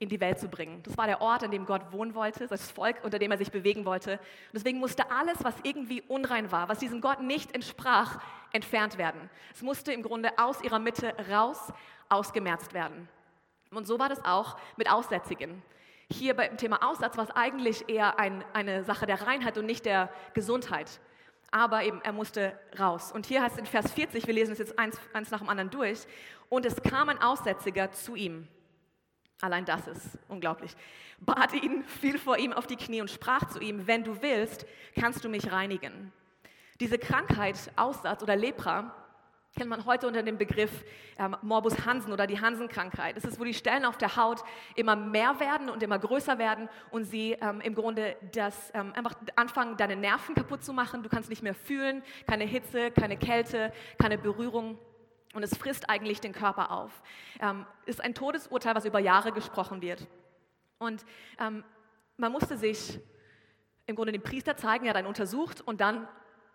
in 0.00 0.08
die 0.08 0.20
Welt 0.20 0.38
zu 0.38 0.48
bringen. 0.48 0.80
Das 0.84 0.96
war 0.96 1.06
der 1.06 1.20
Ort, 1.20 1.42
an 1.42 1.50
dem 1.50 1.66
Gott 1.66 1.92
wohnen 1.92 2.14
wollte, 2.14 2.46
das 2.46 2.70
Volk, 2.70 3.02
unter 3.02 3.18
dem 3.18 3.32
er 3.32 3.38
sich 3.38 3.50
bewegen 3.50 3.84
wollte. 3.84 4.12
Und 4.12 4.54
deswegen 4.54 4.78
musste 4.78 5.10
alles, 5.10 5.42
was 5.42 5.54
irgendwie 5.64 6.02
unrein 6.02 6.52
war, 6.52 6.68
was 6.68 6.78
diesem 6.78 7.00
Gott 7.00 7.20
nicht 7.20 7.52
entsprach, 7.52 8.20
entfernt 8.52 8.96
werden. 8.96 9.28
Es 9.52 9.62
musste 9.62 9.92
im 9.92 10.02
Grunde 10.02 10.38
aus 10.38 10.62
ihrer 10.62 10.78
Mitte 10.78 11.14
raus, 11.30 11.72
ausgemerzt 12.08 12.74
werden. 12.74 13.08
Und 13.70 13.86
so 13.86 13.98
war 13.98 14.08
das 14.08 14.24
auch 14.24 14.58
mit 14.76 14.90
Aussätzigen. 14.90 15.62
Hier 16.10 16.34
beim 16.34 16.56
Thema 16.56 16.88
Aussatz 16.88 17.16
war 17.16 17.24
es 17.24 17.30
eigentlich 17.30 17.88
eher 17.88 18.18
ein, 18.18 18.42
eine 18.54 18.82
Sache 18.84 19.06
der 19.06 19.26
Reinheit 19.26 19.58
und 19.58 19.66
nicht 19.66 19.84
der 19.84 20.10
Gesundheit. 20.32 21.00
Aber 21.50 21.82
eben, 21.82 22.00
er 22.02 22.12
musste 22.12 22.58
raus. 22.78 23.12
Und 23.12 23.26
hier 23.26 23.42
heißt 23.42 23.54
es 23.54 23.60
in 23.60 23.66
Vers 23.66 23.92
40, 23.92 24.26
wir 24.26 24.34
lesen 24.34 24.52
es 24.52 24.58
jetzt 24.58 24.78
eins, 24.78 24.98
eins 25.12 25.30
nach 25.30 25.40
dem 25.40 25.48
anderen 25.48 25.70
durch, 25.70 26.06
und 26.48 26.64
es 26.64 26.82
kam 26.82 27.08
ein 27.08 27.20
Aussätziger 27.20 27.90
zu 27.92 28.14
ihm. 28.14 28.48
Allein 29.40 29.64
das 29.64 29.86
ist 29.86 30.18
unglaublich. 30.28 30.74
Bat 31.20 31.52
ihn, 31.52 31.84
fiel 31.84 32.18
vor 32.18 32.38
ihm 32.38 32.52
auf 32.52 32.66
die 32.66 32.76
Knie 32.76 33.00
und 33.00 33.10
sprach 33.10 33.48
zu 33.48 33.60
ihm, 33.60 33.86
wenn 33.86 34.02
du 34.02 34.20
willst, 34.22 34.66
kannst 34.98 35.24
du 35.24 35.28
mich 35.28 35.52
reinigen. 35.52 36.12
Diese 36.80 36.98
Krankheit, 36.98 37.70
Aussatz 37.76 38.22
oder 38.22 38.36
Lepra, 38.36 38.94
kennt 39.58 39.70
man 39.70 39.84
heute 39.86 40.06
unter 40.06 40.22
dem 40.22 40.38
Begriff 40.38 40.84
ähm, 41.18 41.36
Morbus 41.42 41.84
Hansen 41.84 42.12
oder 42.12 42.28
die 42.28 42.40
Hansenkrankheit. 42.40 43.16
Es 43.16 43.24
ist, 43.24 43.40
wo 43.40 43.44
die 43.44 43.54
Stellen 43.54 43.84
auf 43.84 43.98
der 43.98 44.14
Haut 44.14 44.44
immer 44.76 44.94
mehr 44.94 45.40
werden 45.40 45.68
und 45.68 45.82
immer 45.82 45.98
größer 45.98 46.38
werden 46.38 46.68
und 46.92 47.04
sie 47.04 47.32
ähm, 47.32 47.60
im 47.60 47.74
Grunde 47.74 48.14
das 48.32 48.70
ähm, 48.72 48.92
einfach 48.94 49.14
anfangen, 49.34 49.76
deine 49.76 49.96
Nerven 49.96 50.36
kaputt 50.36 50.62
zu 50.62 50.72
machen. 50.72 51.02
Du 51.02 51.08
kannst 51.08 51.28
nicht 51.28 51.42
mehr 51.42 51.54
fühlen, 51.54 52.04
keine 52.28 52.44
Hitze, 52.44 52.92
keine 52.92 53.16
Kälte, 53.16 53.72
keine 54.00 54.16
Berührung. 54.16 54.78
Und 55.34 55.42
es 55.42 55.56
frisst 55.56 55.90
eigentlich 55.90 56.20
den 56.20 56.32
Körper 56.32 56.70
auf. 56.70 57.02
Ähm, 57.40 57.66
ist 57.84 58.00
ein 58.00 58.14
Todesurteil, 58.14 58.76
was 58.76 58.84
über 58.84 59.00
Jahre 59.00 59.32
gesprochen 59.32 59.82
wird. 59.82 60.06
Und 60.78 61.04
ähm, 61.40 61.64
man 62.16 62.30
musste 62.30 62.56
sich 62.56 63.00
im 63.86 63.96
Grunde 63.96 64.12
dem 64.12 64.22
Priester 64.22 64.56
zeigen, 64.56 64.84
er 64.84 64.90
hat 64.90 64.96
einen 64.98 65.08
untersucht 65.08 65.60
und 65.62 65.80
dann 65.80 66.06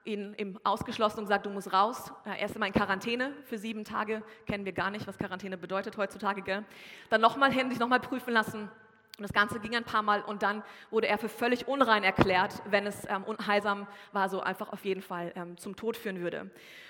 ihn 0.05 0.35
eben 0.37 0.57
ausgeschlossen 0.63 1.19
und 1.19 1.25
gesagt, 1.25 1.45
du 1.45 1.49
musst 1.49 1.71
raus. 1.71 2.11
Er 2.25 2.45
ist 2.45 2.55
immer 2.55 2.67
in 2.67 2.73
Quarantäne 2.73 3.33
für 3.45 3.57
sieben 3.57 3.83
Tage. 3.85 4.21
Kennen 4.45 4.65
wir 4.65 4.73
gar 4.73 4.91
nicht, 4.91 5.07
was 5.07 5.17
Quarantäne 5.17 5.57
bedeutet 5.57 5.97
heutzutage. 5.97 6.41
Gell? 6.41 6.63
Dann 7.09 7.21
nochmal 7.21 7.51
hin, 7.51 7.69
sich 7.69 7.79
nochmal 7.79 7.99
prüfen 7.99 8.33
lassen. 8.33 8.69
Und 9.17 9.21
das 9.21 9.33
Ganze 9.33 9.59
ging 9.59 9.75
ein 9.75 9.83
paar 9.83 10.01
Mal 10.01 10.23
und 10.23 10.41
dann 10.41 10.63
wurde 10.89 11.07
er 11.07 11.19
für 11.19 11.29
völlig 11.29 11.67
unrein 11.67 12.03
erklärt, 12.03 12.63
wenn 12.65 12.87
es 12.87 13.07
ähm, 13.07 13.23
unheilsam 13.23 13.87
war, 14.11 14.27
so 14.27 14.41
einfach 14.41 14.73
auf 14.73 14.83
jeden 14.85 15.03
Fall 15.03 15.31
ähm, 15.35 15.55
zum 15.57 15.75
Tod 15.75 15.97
führen 15.97 16.19
würde. 16.19 16.49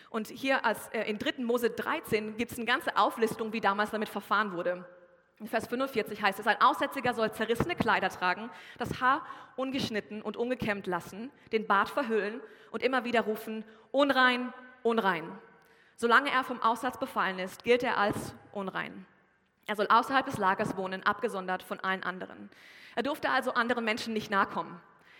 Und 0.10 0.28
hier 0.30 0.64
als, 0.64 0.88
äh, 0.90 1.04
in 1.04 1.20
3. 1.20 1.44
Mose 1.44 1.70
13 1.70 2.38
gibt 2.38 2.54
es 2.54 2.58
eine 2.58 2.66
ganze 2.66 2.96
Auflistung, 2.96 3.52
wie 3.52 3.60
damals 3.60 3.92
damit 3.92 4.08
verfahren 4.08 4.54
wurde. 4.54 4.86
In 5.40 5.48
Vers 5.48 5.68
45 5.68 6.22
heißt 6.22 6.40
es, 6.40 6.48
ein 6.48 6.62
Aussätziger 6.62 7.14
soll 7.14 7.32
zerrissene 7.32 7.76
Kleider 7.76 8.10
tragen, 8.10 8.50
das 8.78 9.02
Haar 9.02 9.26
ungeschnitten 9.56 10.22
und 10.22 10.38
ungekämmt 10.38 10.88
lassen, 10.88 11.32
den 11.52 11.68
Bart 11.68 11.90
verhüllen 11.90 12.40
und 12.72 12.84
immer 12.84 13.04
wieder 13.04 13.22
rufen, 13.22 13.66
unrein, 13.92 14.54
unrein. 14.84 15.30
Solange 15.96 16.32
er 16.32 16.44
vom 16.44 16.62
Aussatz 16.62 16.98
befallen 16.98 17.40
ist, 17.40 17.64
gilt 17.64 17.84
er 17.84 17.98
als 17.98 18.36
unrein. 18.52 19.06
Er 19.66 19.76
soll 19.76 19.88
außerhalb 19.88 20.26
des 20.26 20.38
Lagers 20.38 20.76
wohnen, 20.76 21.04
abgesondert 21.04 21.64
von 21.64 21.80
allen 21.80 22.04
anderen. 22.04 22.50
Er 22.96 23.04
durfte 23.04 23.30
also 23.30 23.54
anderen 23.54 23.86
Menschen 23.86 24.14
nicht 24.14 24.30
nahe 24.30 24.46
kommen. 24.46 24.80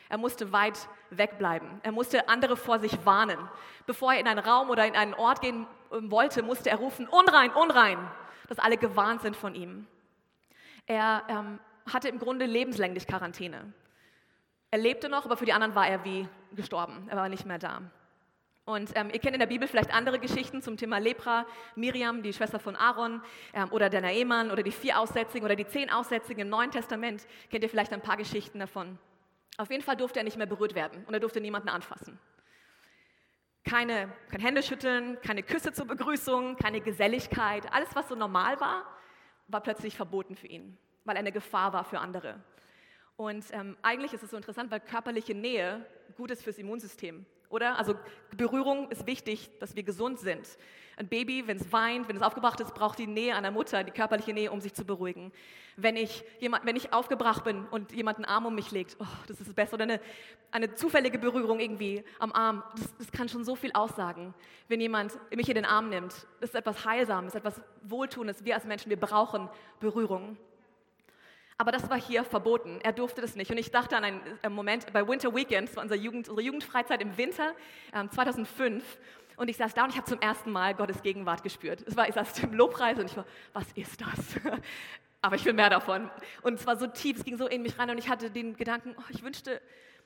Er 0.10 0.18
musste 0.18 0.52
weit 0.52 0.90
wegbleiben. 1.10 1.80
Er 1.82 1.92
musste 1.92 2.30
andere 2.30 2.56
vor 2.56 2.80
sich 2.80 3.06
warnen. 3.06 3.40
Bevor 3.86 4.14
er 4.14 4.20
in 4.20 4.28
einen 4.28 4.40
Raum 4.40 4.70
oder 4.70 4.86
in 4.86 4.96
einen 4.96 5.14
Ort 5.14 5.42
gehen 5.42 5.66
ähm, 5.92 6.12
wollte, 6.12 6.44
musste 6.44 6.70
er 6.70 6.78
rufen, 6.78 7.08
unrein, 7.08 7.52
unrein, 7.52 7.98
dass 8.48 8.60
alle 8.60 8.78
gewarnt 8.78 9.22
sind 9.22 9.36
von 9.36 9.56
ihm. 9.56 9.88
Er 10.86 11.24
ähm, 11.30 11.60
hatte 11.92 12.10
im 12.10 12.20
Grunde 12.20 12.46
lebenslänglich 12.46 13.08
Quarantäne. 13.08 13.74
Er 14.72 14.80
lebte 14.80 15.10
noch, 15.10 15.26
aber 15.26 15.38
für 15.38 15.46
die 15.46 15.54
anderen 15.54 15.76
war 15.76 15.88
er 15.88 16.04
wie 16.04 16.28
gestorben. 16.56 17.08
Er 17.10 17.18
war 17.18 17.30
nicht 17.30 17.46
mehr 17.46 17.60
da. 17.60 17.82
Und 18.66 18.92
ähm, 18.96 19.10
ihr 19.12 19.20
kennt 19.20 19.34
in 19.34 19.40
der 19.40 19.48
Bibel 19.48 19.68
vielleicht 19.68 19.94
andere 19.94 20.20
Geschichten 20.20 20.62
zum 20.62 20.78
Thema 20.78 20.98
Lepra. 20.98 21.46
Miriam, 21.76 22.24
die 22.24 22.32
Schwester 22.32 22.60
von 22.60 22.78
Aaron, 22.78 23.22
ähm, 23.54 23.70
oder 23.72 23.90
der 23.90 24.02
Naemann, 24.02 24.52
oder 24.52 24.64
die 24.64 24.72
vier 24.72 25.00
Aussätzigen, 25.00 25.44
oder 25.44 25.58
die 25.58 25.68
zehn 25.68 25.90
Aussätzigen 25.90 26.44
im 26.44 26.50
Neuen 26.50 26.72
Testament. 26.72 27.28
Kennt 27.52 27.64
ihr 27.64 27.70
vielleicht 27.70 27.92
ein 27.92 28.02
paar 28.02 28.16
Geschichten 28.16 28.60
davon. 28.60 28.98
Auf 29.58 29.70
jeden 29.70 29.84
Fall 29.84 29.98
durfte 29.98 30.20
er 30.20 30.24
nicht 30.24 30.38
mehr 30.38 30.48
berührt 30.48 30.76
werden 30.76 31.04
und 31.06 31.14
er 31.14 31.20
durfte 31.20 31.42
niemanden 31.42 31.70
anfassen. 31.70 32.18
Keine, 33.66 34.12
kein 34.32 34.42
Händeschütteln, 34.42 35.20
keine 35.22 35.44
Küsse 35.44 35.74
zur 35.74 35.86
Begrüßung, 35.86 36.56
keine 36.56 36.82
Geselligkeit. 36.82 37.72
Alles, 37.72 37.90
was 37.96 38.10
so 38.10 38.16
normal 38.16 38.60
war, 38.60 38.86
war 39.48 39.62
plötzlich 39.62 39.96
verboten 39.96 40.36
für 40.36 40.48
ihn, 40.48 40.78
weil 41.06 41.16
er 41.16 41.20
eine 41.20 41.32
Gefahr 41.32 41.74
war 41.74 41.84
für 41.84 42.00
andere. 42.00 42.40
Und 43.16 43.46
ähm, 43.52 43.78
eigentlich 43.82 44.14
ist 44.14 44.24
es 44.24 44.32
so 44.32 44.38
interessant, 44.38 44.72
weil 44.72 44.80
körperliche 44.80 45.36
Nähe 45.36 45.86
gut 46.16 46.32
ist 46.32 46.44
fürs 46.44 46.58
Immunsystem, 46.58 47.26
oder? 47.54 47.78
Also 47.78 47.96
Berührung 48.36 48.90
ist 48.90 49.06
wichtig, 49.06 49.50
dass 49.60 49.76
wir 49.76 49.84
gesund 49.84 50.20
sind. 50.20 50.58
Ein 50.98 51.08
Baby, 51.08 51.48
wenn 51.48 51.58
es 51.58 51.72
weint, 51.72 52.08
wenn 52.08 52.16
es 52.16 52.22
aufgebracht 52.22 52.60
ist, 52.60 52.74
braucht 52.74 53.00
die 53.00 53.08
Nähe 53.08 53.36
einer 53.36 53.52
Mutter, 53.52 53.84
die 53.84 53.92
körperliche 53.92 54.34
Nähe, 54.34 54.52
um 54.52 54.60
sich 54.60 54.74
zu 54.74 54.86
beruhigen. 54.86 55.32
Wenn 55.76 55.96
ich, 55.96 56.24
jemand, 56.40 56.66
wenn 56.66 56.76
ich 56.76 56.94
aufgebracht 56.94 57.44
bin 57.44 57.66
und 57.66 57.92
jemand 57.94 58.18
einen 58.18 58.26
Arm 58.26 58.46
um 58.46 58.54
mich 58.54 58.72
legt, 58.72 58.98
oh, 59.00 59.06
das 59.28 59.40
ist 59.40 59.48
das 59.48 59.56
Beste. 59.56 59.76
Oder 59.76 59.84
eine, 59.84 60.00
eine 60.52 60.74
zufällige 60.76 61.18
Berührung 61.18 61.60
irgendwie 61.60 62.04
am 62.20 62.32
Arm, 62.32 62.64
das, 62.76 62.96
das 62.98 63.12
kann 63.12 63.28
schon 63.28 63.44
so 63.44 63.56
viel 63.56 63.72
aussagen. 63.74 64.34
Wenn 64.68 64.82
jemand 64.82 65.18
mich 65.36 65.50
in 65.50 65.56
den 65.56 65.66
Arm 65.66 65.90
nimmt, 65.90 66.14
das 66.42 66.50
ist 66.50 66.56
etwas 66.56 66.86
Heilsames, 66.86 67.34
etwas 67.34 67.60
Wohltuendes. 67.84 68.46
Wir 68.46 68.56
als 68.56 68.66
Menschen, 68.66 68.90
wir 68.90 69.00
brauchen 69.00 69.50
Berührung. 69.80 70.38
Aber 71.58 71.72
das 71.72 71.90
war 71.90 72.00
hier 72.00 72.24
verboten. 72.24 72.80
Er 72.84 72.94
durfte 72.94 73.22
das 73.22 73.36
nicht. 73.36 73.52
Und 73.52 73.58
ich 73.58 73.72
dachte 73.72 73.96
an 73.96 74.04
einen 74.04 74.22
äh, 74.42 74.50
Moment 74.50 74.92
bei 74.92 75.08
Winter 75.08 75.34
Weekend, 75.36 75.70
das 75.70 75.76
war 75.76 75.84
unsere, 75.84 76.00
Jugend, 76.00 76.30
unsere 76.30 76.46
Jugendfreizeit 76.46 77.02
im 77.02 77.16
Winter 77.18 77.54
ähm, 77.94 78.10
2005. 78.10 78.84
Und 79.36 79.50
ich 79.50 79.58
saß 79.58 79.74
da 79.74 79.84
und 79.84 79.90
ich 79.90 79.98
habe 79.98 80.08
zum 80.08 80.20
ersten 80.20 80.52
Mal 80.52 80.76
Gottes 80.76 81.02
Gegenwart 81.02 81.44
gespürt. 81.44 81.84
Es 81.88 81.96
war, 81.96 82.08
ich 82.08 82.16
saß 82.16 82.40
im 82.44 82.54
Lobpreis 82.54 83.00
und 83.00 83.06
ich 83.06 83.18
war, 83.18 83.26
was 83.54 83.72
ist 83.74 84.02
das? 84.02 84.40
Aber 85.22 85.36
ich 85.36 85.46
will 85.46 85.54
mehr 85.54 85.70
davon. 85.70 86.10
Und 86.42 86.56
es 86.56 86.68
war 86.68 86.76
so 86.76 86.86
tief, 86.86 87.18
es 87.18 87.24
ging 87.24 87.38
so 87.38 87.48
in 87.48 87.62
mich 87.62 87.80
rein 87.80 87.90
und 87.90 87.98
ich 87.98 88.10
hatte 88.10 88.30
den 88.30 88.58
Gedanken, 88.58 88.94
oh, 88.98 89.04
ich 89.10 89.24
wünschte, 89.24 89.62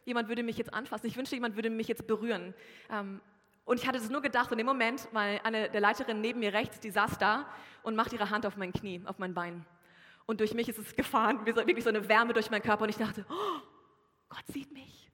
jemand 0.06 0.30
würde 0.30 0.44
mich 0.44 0.58
jetzt 0.58 0.74
anfassen. 0.74 1.08
Ich 1.08 1.18
wünschte, 1.18 1.36
jemand 1.36 1.56
würde 1.56 1.70
mich 1.70 1.88
jetzt 1.88 2.08
berühren. 2.08 2.54
Ähm, 2.92 3.20
und 3.66 3.82
ich 3.82 3.88
hatte 3.88 3.98
es 3.98 4.10
nur 4.10 4.22
gedacht 4.22 4.52
in 4.52 4.58
dem 4.58 4.68
Moment, 4.68 5.10
weil 5.12 5.42
eine 5.44 5.70
der 5.70 5.82
Leiterinnen 5.82 6.22
neben 6.22 6.40
mir 6.40 6.54
rechts, 6.54 6.80
die 6.80 6.90
saß 6.90 7.18
da 7.18 7.46
und 7.84 7.96
macht 7.96 8.14
ihre 8.14 8.30
Hand 8.30 8.46
auf 8.46 8.56
mein 8.56 8.72
Knie, 8.72 9.02
auf 9.06 9.20
mein 9.20 9.34
Bein. 9.34 9.66
Und 10.28 10.42
durch 10.42 10.54
mich 10.54 10.70
ist 10.70 10.78
es 10.78 10.96
gefahren, 10.96 11.46
wirklich 11.46 11.84
so 11.84 11.90
eine 11.90 12.08
Wärme 12.08 12.34
durch 12.34 12.52
meinen 12.52 12.62
Körper. 12.62 12.84
Und 12.84 12.90
ich 12.90 12.98
dachte, 12.98 13.26
oh, 13.30 13.62
Gott 14.30 14.46
sieht 14.48 14.72
mich. 14.72 15.10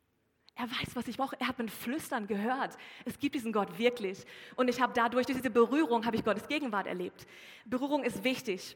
Er 0.55 0.65
weiß, 0.65 0.95
was 0.95 1.07
ich 1.07 1.17
brauche. 1.17 1.39
Er 1.39 1.47
hat 1.47 1.57
mein 1.59 1.69
Flüstern 1.69 2.27
gehört. 2.27 2.77
Es 3.05 3.17
gibt 3.19 3.35
diesen 3.35 3.53
Gott 3.53 3.77
wirklich. 3.77 4.25
Und 4.55 4.67
ich 4.67 4.81
habe 4.81 4.91
dadurch, 4.93 5.27
durch 5.27 5.37
diese 5.37 5.51
Berührung, 5.51 6.05
habe 6.05 6.15
ich 6.15 6.25
Gottes 6.25 6.47
Gegenwart 6.47 6.87
erlebt. 6.87 7.27
Berührung 7.65 8.03
ist 8.03 8.23
wichtig. 8.23 8.75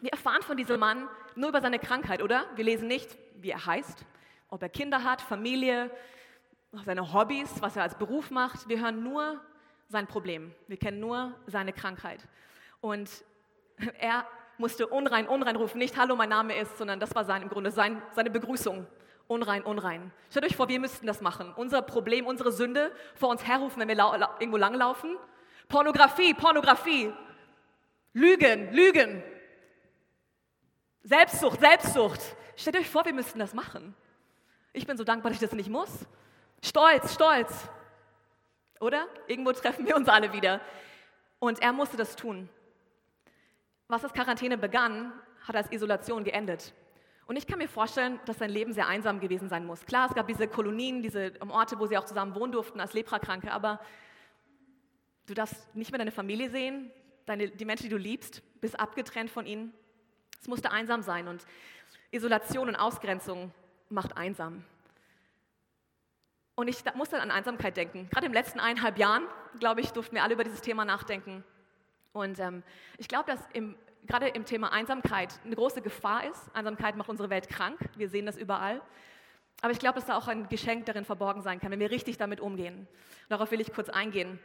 Wir 0.00 0.12
erfahren 0.12 0.42
von 0.42 0.56
diesem 0.56 0.78
Mann 0.80 1.08
nur 1.34 1.48
über 1.48 1.62
seine 1.62 1.78
Krankheit, 1.78 2.22
oder? 2.22 2.46
Wir 2.56 2.64
lesen 2.64 2.86
nicht, 2.86 3.16
wie 3.36 3.50
er 3.50 3.64
heißt, 3.64 4.04
ob 4.48 4.62
er 4.62 4.68
Kinder 4.68 5.02
hat, 5.02 5.22
Familie, 5.22 5.90
seine 6.84 7.12
Hobbys, 7.12 7.50
was 7.60 7.76
er 7.76 7.84
als 7.84 7.96
Beruf 7.96 8.30
macht. 8.30 8.68
Wir 8.68 8.80
hören 8.80 9.02
nur 9.02 9.40
sein 9.88 10.06
Problem. 10.06 10.54
Wir 10.68 10.76
kennen 10.76 11.00
nur 11.00 11.34
seine 11.46 11.72
Krankheit. 11.72 12.26
Und 12.80 13.10
er 13.98 14.26
musste 14.58 14.86
unrein, 14.86 15.26
unrein 15.26 15.56
rufen. 15.56 15.78
Nicht 15.78 15.96
Hallo, 15.96 16.16
mein 16.16 16.28
Name 16.28 16.56
ist, 16.58 16.78
sondern 16.78 17.00
das 17.00 17.14
war 17.14 17.24
sein, 17.24 17.42
im 17.42 17.48
Grunde 17.48 17.70
sein, 17.70 18.02
seine 18.14 18.30
Begrüßung. 18.30 18.86
Unrein, 19.26 19.62
unrein. 19.62 20.12
Stellt 20.30 20.44
euch 20.44 20.56
vor, 20.56 20.68
wir 20.68 20.78
müssten 20.78 21.06
das 21.06 21.20
machen. 21.20 21.52
Unser 21.56 21.80
Problem, 21.82 22.26
unsere 22.26 22.52
Sünde 22.52 22.92
vor 23.14 23.30
uns 23.30 23.44
herrufen, 23.44 23.80
wenn 23.80 23.88
wir 23.88 24.28
irgendwo 24.38 24.58
langlaufen. 24.58 25.16
Pornografie, 25.68 26.34
Pornografie. 26.34 27.12
Lügen, 28.12 28.72
Lügen. 28.72 29.22
Selbstsucht, 31.02 31.60
Selbstsucht. 31.60 32.20
Stellt 32.56 32.76
euch 32.76 32.88
vor, 32.88 33.04
wir 33.04 33.14
müssten 33.14 33.38
das 33.38 33.54
machen. 33.54 33.94
Ich 34.72 34.86
bin 34.86 34.96
so 34.96 35.04
dankbar, 35.04 35.30
dass 35.30 35.42
ich 35.42 35.48
das 35.48 35.56
nicht 35.56 35.70
muss. 35.70 36.06
Stolz, 36.62 37.14
Stolz. 37.14 37.52
Oder? 38.80 39.06
Irgendwo 39.26 39.52
treffen 39.52 39.86
wir 39.86 39.96
uns 39.96 40.08
alle 40.08 40.32
wieder. 40.32 40.60
Und 41.38 41.62
er 41.62 41.72
musste 41.72 41.96
das 41.96 42.16
tun. 42.16 42.48
Was 43.88 44.04
als 44.04 44.12
Quarantäne 44.12 44.58
begann, 44.58 45.12
hat 45.46 45.56
als 45.56 45.70
Isolation 45.70 46.24
geendet. 46.24 46.72
Und 47.26 47.36
ich 47.36 47.46
kann 47.46 47.58
mir 47.58 47.68
vorstellen, 47.68 48.20
dass 48.26 48.38
sein 48.38 48.50
Leben 48.50 48.72
sehr 48.72 48.86
einsam 48.86 49.20
gewesen 49.20 49.48
sein 49.48 49.64
muss. 49.64 49.84
Klar, 49.86 50.08
es 50.08 50.14
gab 50.14 50.26
diese 50.26 50.46
Kolonien, 50.46 51.02
diese 51.02 51.32
Orte, 51.48 51.78
wo 51.78 51.86
sie 51.86 51.96
auch 51.96 52.04
zusammen 52.04 52.34
wohnen 52.34 52.52
durften 52.52 52.80
als 52.80 52.92
Leprakranke, 52.92 53.50
aber 53.50 53.80
du 55.26 55.34
darfst 55.34 55.74
nicht 55.74 55.90
mehr 55.90 55.98
deine 55.98 56.12
Familie 56.12 56.50
sehen, 56.50 56.90
deine, 57.24 57.48
die 57.48 57.64
Menschen, 57.64 57.84
die 57.84 57.88
du 57.90 57.96
liebst, 57.96 58.42
bist 58.60 58.78
abgetrennt 58.78 59.30
von 59.30 59.46
ihnen. 59.46 59.72
Es 60.40 60.48
musste 60.48 60.70
einsam 60.70 61.02
sein 61.02 61.28
und 61.28 61.46
Isolation 62.10 62.68
und 62.68 62.76
Ausgrenzung 62.76 63.52
macht 63.88 64.16
einsam. 64.16 64.64
Und 66.54 66.68
ich 66.68 66.84
muss 66.94 67.08
dann 67.08 67.20
an 67.20 67.30
Einsamkeit 67.30 67.76
denken. 67.76 68.08
Gerade 68.10 68.26
im 68.26 68.32
letzten 68.32 68.60
eineinhalb 68.60 68.98
Jahren, 68.98 69.24
glaube 69.58 69.80
ich, 69.80 69.90
durften 69.90 70.14
wir 70.14 70.22
alle 70.22 70.34
über 70.34 70.44
dieses 70.44 70.60
Thema 70.60 70.84
nachdenken. 70.84 71.42
Und 72.14 72.38
ähm, 72.38 72.62
ich 72.96 73.08
glaube, 73.08 73.30
dass 73.30 73.40
im, 73.52 73.76
gerade 74.06 74.28
im 74.28 74.44
Thema 74.44 74.72
Einsamkeit 74.72 75.38
eine 75.44 75.56
große 75.56 75.82
Gefahr 75.82 76.24
ist. 76.24 76.40
Einsamkeit 76.54 76.96
macht 76.96 77.08
unsere 77.08 77.28
Welt 77.28 77.48
krank. 77.48 77.78
Wir 77.96 78.08
sehen 78.08 78.24
das 78.24 78.36
überall. 78.36 78.80
Aber 79.60 79.72
ich 79.72 79.80
glaube, 79.80 79.96
dass 79.96 80.06
da 80.06 80.16
auch 80.16 80.28
ein 80.28 80.48
Geschenk 80.48 80.86
darin 80.86 81.04
verborgen 81.04 81.42
sein 81.42 81.60
kann, 81.60 81.72
wenn 81.72 81.80
wir 81.80 81.90
richtig 81.90 82.16
damit 82.16 82.40
umgehen. 82.40 82.86
Darauf 83.28 83.50
will 83.50 83.60
ich 83.60 83.72
kurz 83.72 83.88
eingehen. 83.88 84.38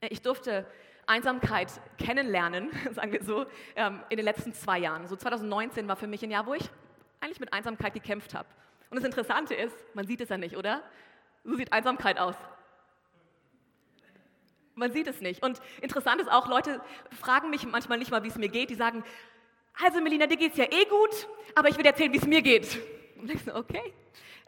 Ich 0.00 0.22
durfte 0.22 0.64
Einsamkeit 1.06 1.72
kennenlernen, 1.98 2.70
sagen 2.92 3.12
wir 3.12 3.22
so, 3.22 3.46
ähm, 3.74 4.00
in 4.08 4.16
den 4.16 4.24
letzten 4.24 4.52
zwei 4.52 4.78
Jahren. 4.78 5.08
So 5.08 5.16
2019 5.16 5.88
war 5.88 5.96
für 5.96 6.06
mich 6.06 6.22
ein 6.22 6.30
Jahr, 6.30 6.46
wo 6.46 6.54
ich 6.54 6.70
eigentlich 7.20 7.40
mit 7.40 7.52
Einsamkeit 7.52 7.94
gekämpft 7.94 8.32
habe. 8.34 8.48
Und 8.90 8.96
das 8.96 9.04
Interessante 9.04 9.54
ist, 9.54 9.74
man 9.94 10.06
sieht 10.06 10.20
es 10.20 10.28
ja 10.28 10.38
nicht, 10.38 10.56
oder? 10.56 10.82
So 11.42 11.56
sieht 11.56 11.72
Einsamkeit 11.72 12.18
aus. 12.18 12.36
Man 14.76 14.92
sieht 14.92 15.06
es 15.06 15.22
nicht. 15.22 15.42
Und 15.42 15.60
interessant 15.80 16.20
ist 16.20 16.30
auch, 16.30 16.48
Leute 16.48 16.82
fragen 17.18 17.48
mich 17.48 17.66
manchmal 17.66 17.98
nicht 17.98 18.10
mal, 18.10 18.22
wie 18.22 18.28
es 18.28 18.36
mir 18.36 18.50
geht. 18.50 18.68
Die 18.68 18.74
sagen, 18.74 19.02
also 19.82 20.02
Melina, 20.02 20.26
dir 20.26 20.36
geht 20.36 20.52
es 20.52 20.58
ja 20.58 20.66
eh 20.66 20.84
gut, 20.84 21.28
aber 21.54 21.70
ich 21.70 21.76
will 21.76 21.82
dir 21.82 21.90
erzählen, 21.90 22.12
wie 22.12 22.18
es 22.18 22.26
mir 22.26 22.42
geht. 22.42 22.78
Und 23.18 23.30
ich 23.30 23.42
so, 23.42 23.54
okay. 23.54 23.94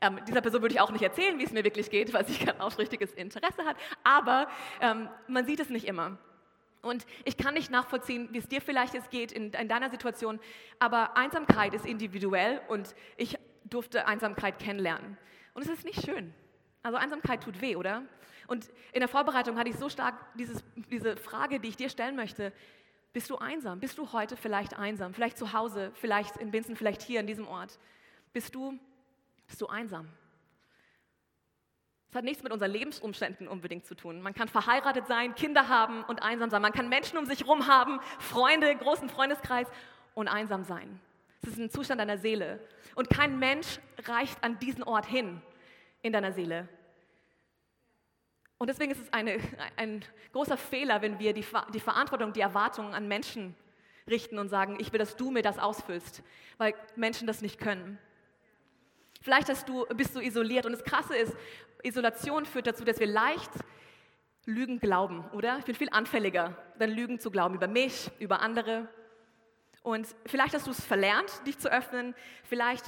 Ähm, 0.03 0.21
dieser 0.29 0.43
Person 0.43 0.61
würde 0.61 0.75
ich 0.75 0.81
auch 0.81 0.91
nicht 0.91 1.03
erzählen, 1.03 1.39
wie 1.39 1.45
es 1.45 1.53
mir 1.53 1.65
wirklich 1.65 1.91
geht, 1.91 2.13
weil 2.13 2.27
sie 2.27 2.45
kein 2.45 2.61
aufrichtiges 2.61 3.13
Interesse 3.15 3.65
hat. 3.65 3.77
Aber 4.05 4.49
ähm, 4.83 5.09
man 5.29 5.47
sieht 5.47 5.61
es 5.61 5.71
nicht 5.71 5.87
immer. 5.87 6.19
Und 6.83 7.07
ich 7.25 7.39
kann 7.39 7.55
nicht 7.55 7.71
nachvollziehen, 7.71 8.29
wie 8.31 8.39
es 8.39 8.49
dir 8.49 8.61
vielleicht 8.61 8.93
jetzt 8.93 9.11
geht 9.11 9.33
in, 9.33 9.51
in 9.53 9.69
deiner 9.69 9.91
Situation, 9.91 10.39
aber 10.79 11.17
Einsamkeit 11.17 11.75
ist 11.75 11.87
individuell 11.87 12.61
und 12.69 12.95
ich 13.17 13.39
durfte 13.65 14.07
Einsamkeit 14.07 14.59
kennenlernen. 14.59 15.17
Und 15.55 15.63
es 15.63 15.69
ist 15.69 15.85
nicht 15.85 16.05
schön. 16.05 16.33
Also 16.83 16.99
Einsamkeit 16.99 17.43
tut 17.43 17.61
weh, 17.61 17.75
oder? 17.75 18.03
Und 18.49 18.69
in 18.93 19.01
der 19.01 19.09
Vorbereitung 19.09 19.59
hatte 19.59 19.69
ich 19.69 19.77
so 19.77 19.89
stark 19.89 20.17
dieses, 20.35 20.65
diese 20.91 21.17
Frage, 21.17 21.61
die 21.61 21.69
ich 21.69 21.77
dir 21.77 21.91
stellen 21.91 22.17
möchte. 22.17 22.53
Bist 23.13 23.31
du 23.31 23.37
einsam? 23.37 23.79
Bist 23.79 23.99
du 23.99 24.13
heute 24.13 24.37
vielleicht 24.37 24.77
einsam? 24.77 25.15
Vielleicht 25.15 25.39
zu 25.39 25.53
Hause, 25.53 25.93
vielleicht 25.95 26.39
in 26.39 26.51
Binzen, 26.51 26.75
vielleicht 26.75 27.03
hier 27.03 27.21
in 27.21 27.27
diesem 27.27 27.47
Ort. 27.47 27.79
Bist 28.33 28.55
du, 28.55 28.79
bist 29.47 29.61
du 29.61 29.67
einsam? 29.67 30.09
Das 32.09 32.17
hat 32.17 32.25
nichts 32.25 32.43
mit 32.43 32.53
unseren 32.53 32.71
Lebensumständen 32.71 33.49
unbedingt 33.49 33.85
zu 33.85 33.95
tun. 33.95 34.23
Man 34.23 34.33
kann 34.33 34.49
verheiratet 34.49 35.07
sein, 35.07 35.35
Kinder 35.35 35.69
haben 35.69 36.05
und 36.05 36.23
einsam 36.23 36.49
sein. 36.49 36.63
Man 36.63 36.73
kann 36.73 36.89
Menschen 36.89 37.19
um 37.19 37.27
sich 37.27 37.41
herum 37.41 37.67
haben, 37.67 38.01
Freunde, 38.19 38.75
großen 38.77 39.11
Freundeskreis 39.11 39.69
und 40.15 40.27
einsam 40.27 40.65
sein. 40.65 41.01
Es 41.43 41.51
ist 41.51 41.59
ein 41.59 41.71
Zustand 41.71 42.01
deiner 42.01 42.17
Seele. 42.17 42.67
Und 42.95 43.11
kein 43.11 43.39
Mensch 43.39 43.79
reicht 44.07 44.43
an 44.43 44.59
diesen 44.59 44.83
Ort 44.83 45.05
hin 45.05 45.43
in 46.01 46.15
deiner 46.15 46.33
Seele. 46.33 46.67
Und 48.59 48.67
deswegen 48.69 48.91
ist 48.91 49.01
es 49.01 49.13
eine, 49.13 49.39
ein 49.77 50.05
großer 50.33 50.57
Fehler, 50.57 51.01
wenn 51.01 51.19
wir 51.19 51.33
die, 51.33 51.47
die 51.73 51.81
Verantwortung, 51.81 52.33
die 52.33 52.41
Erwartungen 52.41 52.93
an 52.93 53.07
Menschen 53.07 53.55
richten 54.09 54.39
und 54.39 54.49
sagen, 54.49 54.77
ich 54.81 54.93
will, 54.93 54.99
dass 54.99 55.17
du 55.17 55.31
mir 55.31 55.43
das 55.43 55.59
ausfüllst, 55.59 56.23
weil 56.57 56.75
Menschen 56.97 57.27
das 57.27 57.41
nicht 57.41 57.61
können. 57.61 57.99
Vielleicht 59.21 59.49
du, 59.69 59.87
bist 59.95 60.15
du 60.17 60.21
isoliert 60.21 60.67
und 60.67 60.73
das 60.73 60.85
Krasse 60.85 61.17
ist, 61.17 61.37
Isolation 61.83 62.47
führt 62.47 62.67
dazu, 62.67 62.85
dass 62.85 62.99
wir 62.99 63.07
leicht 63.07 63.51
Lügen 64.45 64.81
glauben, 64.81 65.25
oder? 65.33 65.59
Ich 65.59 65.65
bin 65.65 65.75
viel 65.75 65.91
anfälliger, 65.91 66.57
dann 66.79 66.91
Lügen 66.91 67.21
zu 67.21 67.31
glauben 67.31 67.55
über 67.55 67.69
mich, 67.69 68.11
über 68.19 68.41
andere. 68.41 68.89
Und 69.83 70.07
vielleicht 70.27 70.55
hast 70.55 70.67
du 70.67 70.71
es 70.71 70.85
verlernt, 70.85 71.47
dich 71.47 71.59
zu 71.59 71.71
öffnen. 71.71 72.15
Vielleicht 72.45 72.87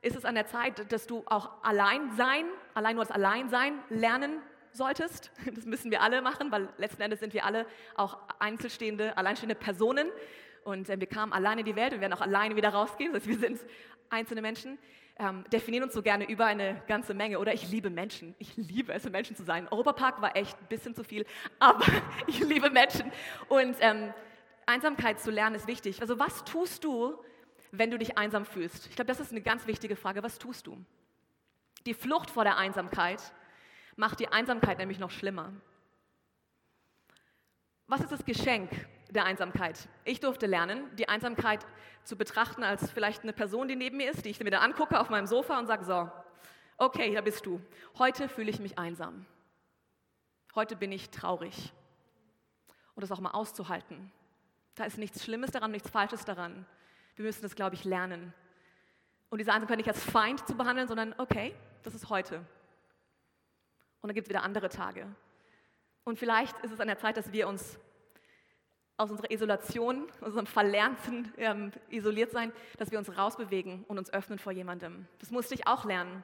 ist 0.00 0.16
es 0.16 0.24
an 0.24 0.34
der 0.34 0.46
Zeit, 0.46 0.90
dass 0.90 1.06
du 1.06 1.22
auch 1.26 1.62
allein 1.62 2.10
sein, 2.16 2.46
allein 2.72 2.96
nur 2.96 3.04
das 3.04 3.14
Alleinsein 3.14 3.78
lernen 3.90 4.40
solltest. 4.74 5.30
Das 5.54 5.64
müssen 5.64 5.90
wir 5.90 6.02
alle 6.02 6.20
machen, 6.20 6.50
weil 6.50 6.68
letzten 6.78 7.02
Endes 7.02 7.20
sind 7.20 7.32
wir 7.32 7.44
alle 7.44 7.66
auch 7.96 8.18
einzelstehende, 8.38 9.16
alleinstehende 9.16 9.54
Personen. 9.54 10.08
Und 10.64 10.88
äh, 10.88 10.98
wir 10.98 11.06
kamen 11.06 11.32
alleine 11.32 11.60
in 11.60 11.66
die 11.66 11.76
Welt 11.76 11.92
und 11.94 12.00
werden 12.00 12.12
auch 12.12 12.20
alleine 12.20 12.56
wieder 12.56 12.70
rausgehen. 12.70 13.12
Das 13.12 13.22
heißt, 13.22 13.28
wir 13.28 13.38
sind 13.38 13.60
einzelne 14.10 14.42
Menschen, 14.42 14.78
ähm, 15.18 15.44
definieren 15.52 15.84
uns 15.84 15.94
so 15.94 16.02
gerne 16.02 16.28
über 16.28 16.46
eine 16.46 16.82
ganze 16.88 17.14
Menge. 17.14 17.38
Oder 17.38 17.54
ich 17.54 17.70
liebe 17.70 17.90
Menschen. 17.90 18.34
Ich 18.38 18.56
liebe 18.56 18.92
es, 18.92 19.08
Menschen 19.08 19.36
zu 19.36 19.44
sein. 19.44 19.68
Europapark 19.70 20.20
war 20.20 20.36
echt 20.36 20.58
ein 20.60 20.66
bisschen 20.66 20.94
zu 20.94 21.04
viel, 21.04 21.24
aber 21.58 21.84
ich 22.26 22.40
liebe 22.40 22.70
Menschen. 22.70 23.12
Und 23.48 23.76
ähm, 23.80 24.12
Einsamkeit 24.66 25.20
zu 25.20 25.30
lernen 25.30 25.56
ist 25.56 25.66
wichtig. 25.66 26.00
Also 26.00 26.18
was 26.18 26.44
tust 26.44 26.84
du, 26.84 27.16
wenn 27.70 27.90
du 27.90 27.98
dich 27.98 28.18
einsam 28.18 28.44
fühlst? 28.44 28.86
Ich 28.88 28.96
glaube, 28.96 29.08
das 29.08 29.20
ist 29.20 29.30
eine 29.30 29.42
ganz 29.42 29.66
wichtige 29.66 29.96
Frage. 29.96 30.22
Was 30.22 30.38
tust 30.38 30.66
du? 30.66 30.84
Die 31.86 31.94
Flucht 31.94 32.30
vor 32.30 32.44
der 32.44 32.56
Einsamkeit 32.56 33.20
macht 33.96 34.20
die 34.20 34.28
Einsamkeit 34.28 34.78
nämlich 34.78 34.98
noch 34.98 35.10
schlimmer. 35.10 35.52
Was 37.86 38.00
ist 38.00 38.12
das 38.12 38.24
Geschenk 38.24 38.70
der 39.14 39.24
Einsamkeit. 39.24 39.88
Ich 40.04 40.20
durfte 40.20 40.46
lernen, 40.46 40.84
die 40.96 41.08
Einsamkeit 41.08 41.64
zu 42.02 42.16
betrachten 42.16 42.64
als 42.64 42.90
vielleicht 42.90 43.22
eine 43.22 43.32
Person, 43.32 43.68
die 43.68 43.76
neben 43.76 43.96
mir 43.96 44.10
ist, 44.10 44.24
die 44.24 44.30
ich 44.30 44.40
mir 44.40 44.50
dann 44.50 44.62
angucke 44.62 45.00
auf 45.00 45.08
meinem 45.08 45.26
Sofa 45.26 45.58
und 45.58 45.66
sage, 45.66 45.84
so, 45.84 46.10
okay, 46.76 47.14
da 47.14 47.20
bist 47.20 47.46
du. 47.46 47.60
Heute 47.98 48.28
fühle 48.28 48.50
ich 48.50 48.58
mich 48.58 48.78
einsam. 48.78 49.24
Heute 50.54 50.76
bin 50.76 50.92
ich 50.92 51.10
traurig. 51.10 51.72
Und 52.94 53.02
das 53.02 53.12
auch 53.12 53.20
mal 53.20 53.30
auszuhalten. 53.30 54.12
Da 54.74 54.84
ist 54.84 54.98
nichts 54.98 55.24
Schlimmes 55.24 55.52
daran, 55.52 55.70
nichts 55.70 55.90
Falsches 55.90 56.24
daran. 56.24 56.66
Wir 57.16 57.24
müssen 57.24 57.42
das, 57.42 57.54
glaube 57.54 57.76
ich, 57.76 57.84
lernen. 57.84 58.34
Und 59.30 59.38
diese 59.38 59.52
Einsamkeit 59.52 59.78
nicht 59.78 59.88
als 59.88 60.02
Feind 60.02 60.46
zu 60.46 60.56
behandeln, 60.56 60.88
sondern 60.88 61.14
okay, 61.18 61.54
das 61.82 61.94
ist 61.94 62.08
heute. 62.08 62.44
Und 64.04 64.08
dann 64.08 64.14
gibt 64.16 64.26
es 64.26 64.28
wieder 64.28 64.42
andere 64.42 64.68
Tage. 64.68 65.06
Und 66.04 66.18
vielleicht 66.18 66.58
ist 66.58 66.72
es 66.72 66.78
an 66.78 66.88
der 66.88 66.98
Zeit, 66.98 67.16
dass 67.16 67.32
wir 67.32 67.48
uns 67.48 67.78
aus 68.98 69.10
unserer 69.10 69.30
Isolation, 69.30 70.10
aus 70.20 70.26
unserem 70.26 70.44
verlernten 70.44 71.32
ähm, 71.38 71.72
Isoliertsein, 71.88 72.52
dass 72.76 72.90
wir 72.90 72.98
uns 72.98 73.16
rausbewegen 73.16 73.82
und 73.84 73.96
uns 73.96 74.12
öffnen 74.12 74.38
vor 74.38 74.52
jemandem. 74.52 75.08
Das 75.20 75.30
musste 75.30 75.54
ich 75.54 75.66
auch 75.66 75.86
lernen. 75.86 76.22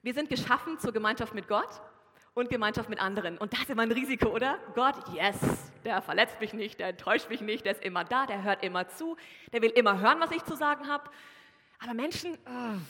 Wir 0.00 0.14
sind 0.14 0.30
geschaffen 0.30 0.78
zur 0.78 0.94
Gemeinschaft 0.94 1.34
mit 1.34 1.48
Gott 1.48 1.82
und 2.32 2.48
Gemeinschaft 2.48 2.88
mit 2.88 2.98
anderen. 2.98 3.36
Und 3.36 3.52
das 3.52 3.60
ist 3.60 3.70
immer 3.70 3.82
ein 3.82 3.92
Risiko, 3.92 4.30
oder? 4.30 4.58
Gott, 4.74 4.96
yes, 5.12 5.36
der 5.84 6.00
verletzt 6.00 6.40
mich 6.40 6.54
nicht, 6.54 6.80
der 6.80 6.88
enttäuscht 6.88 7.28
mich 7.28 7.42
nicht, 7.42 7.66
der 7.66 7.72
ist 7.72 7.84
immer 7.84 8.04
da, 8.04 8.24
der 8.24 8.42
hört 8.42 8.64
immer 8.64 8.88
zu, 8.88 9.18
der 9.52 9.60
will 9.60 9.72
immer 9.72 10.00
hören, 10.00 10.18
was 10.18 10.30
ich 10.30 10.42
zu 10.44 10.56
sagen 10.56 10.88
habe. 10.88 11.10
Aber 11.80 11.92
Menschen, 11.92 12.38
oh, 12.46 12.80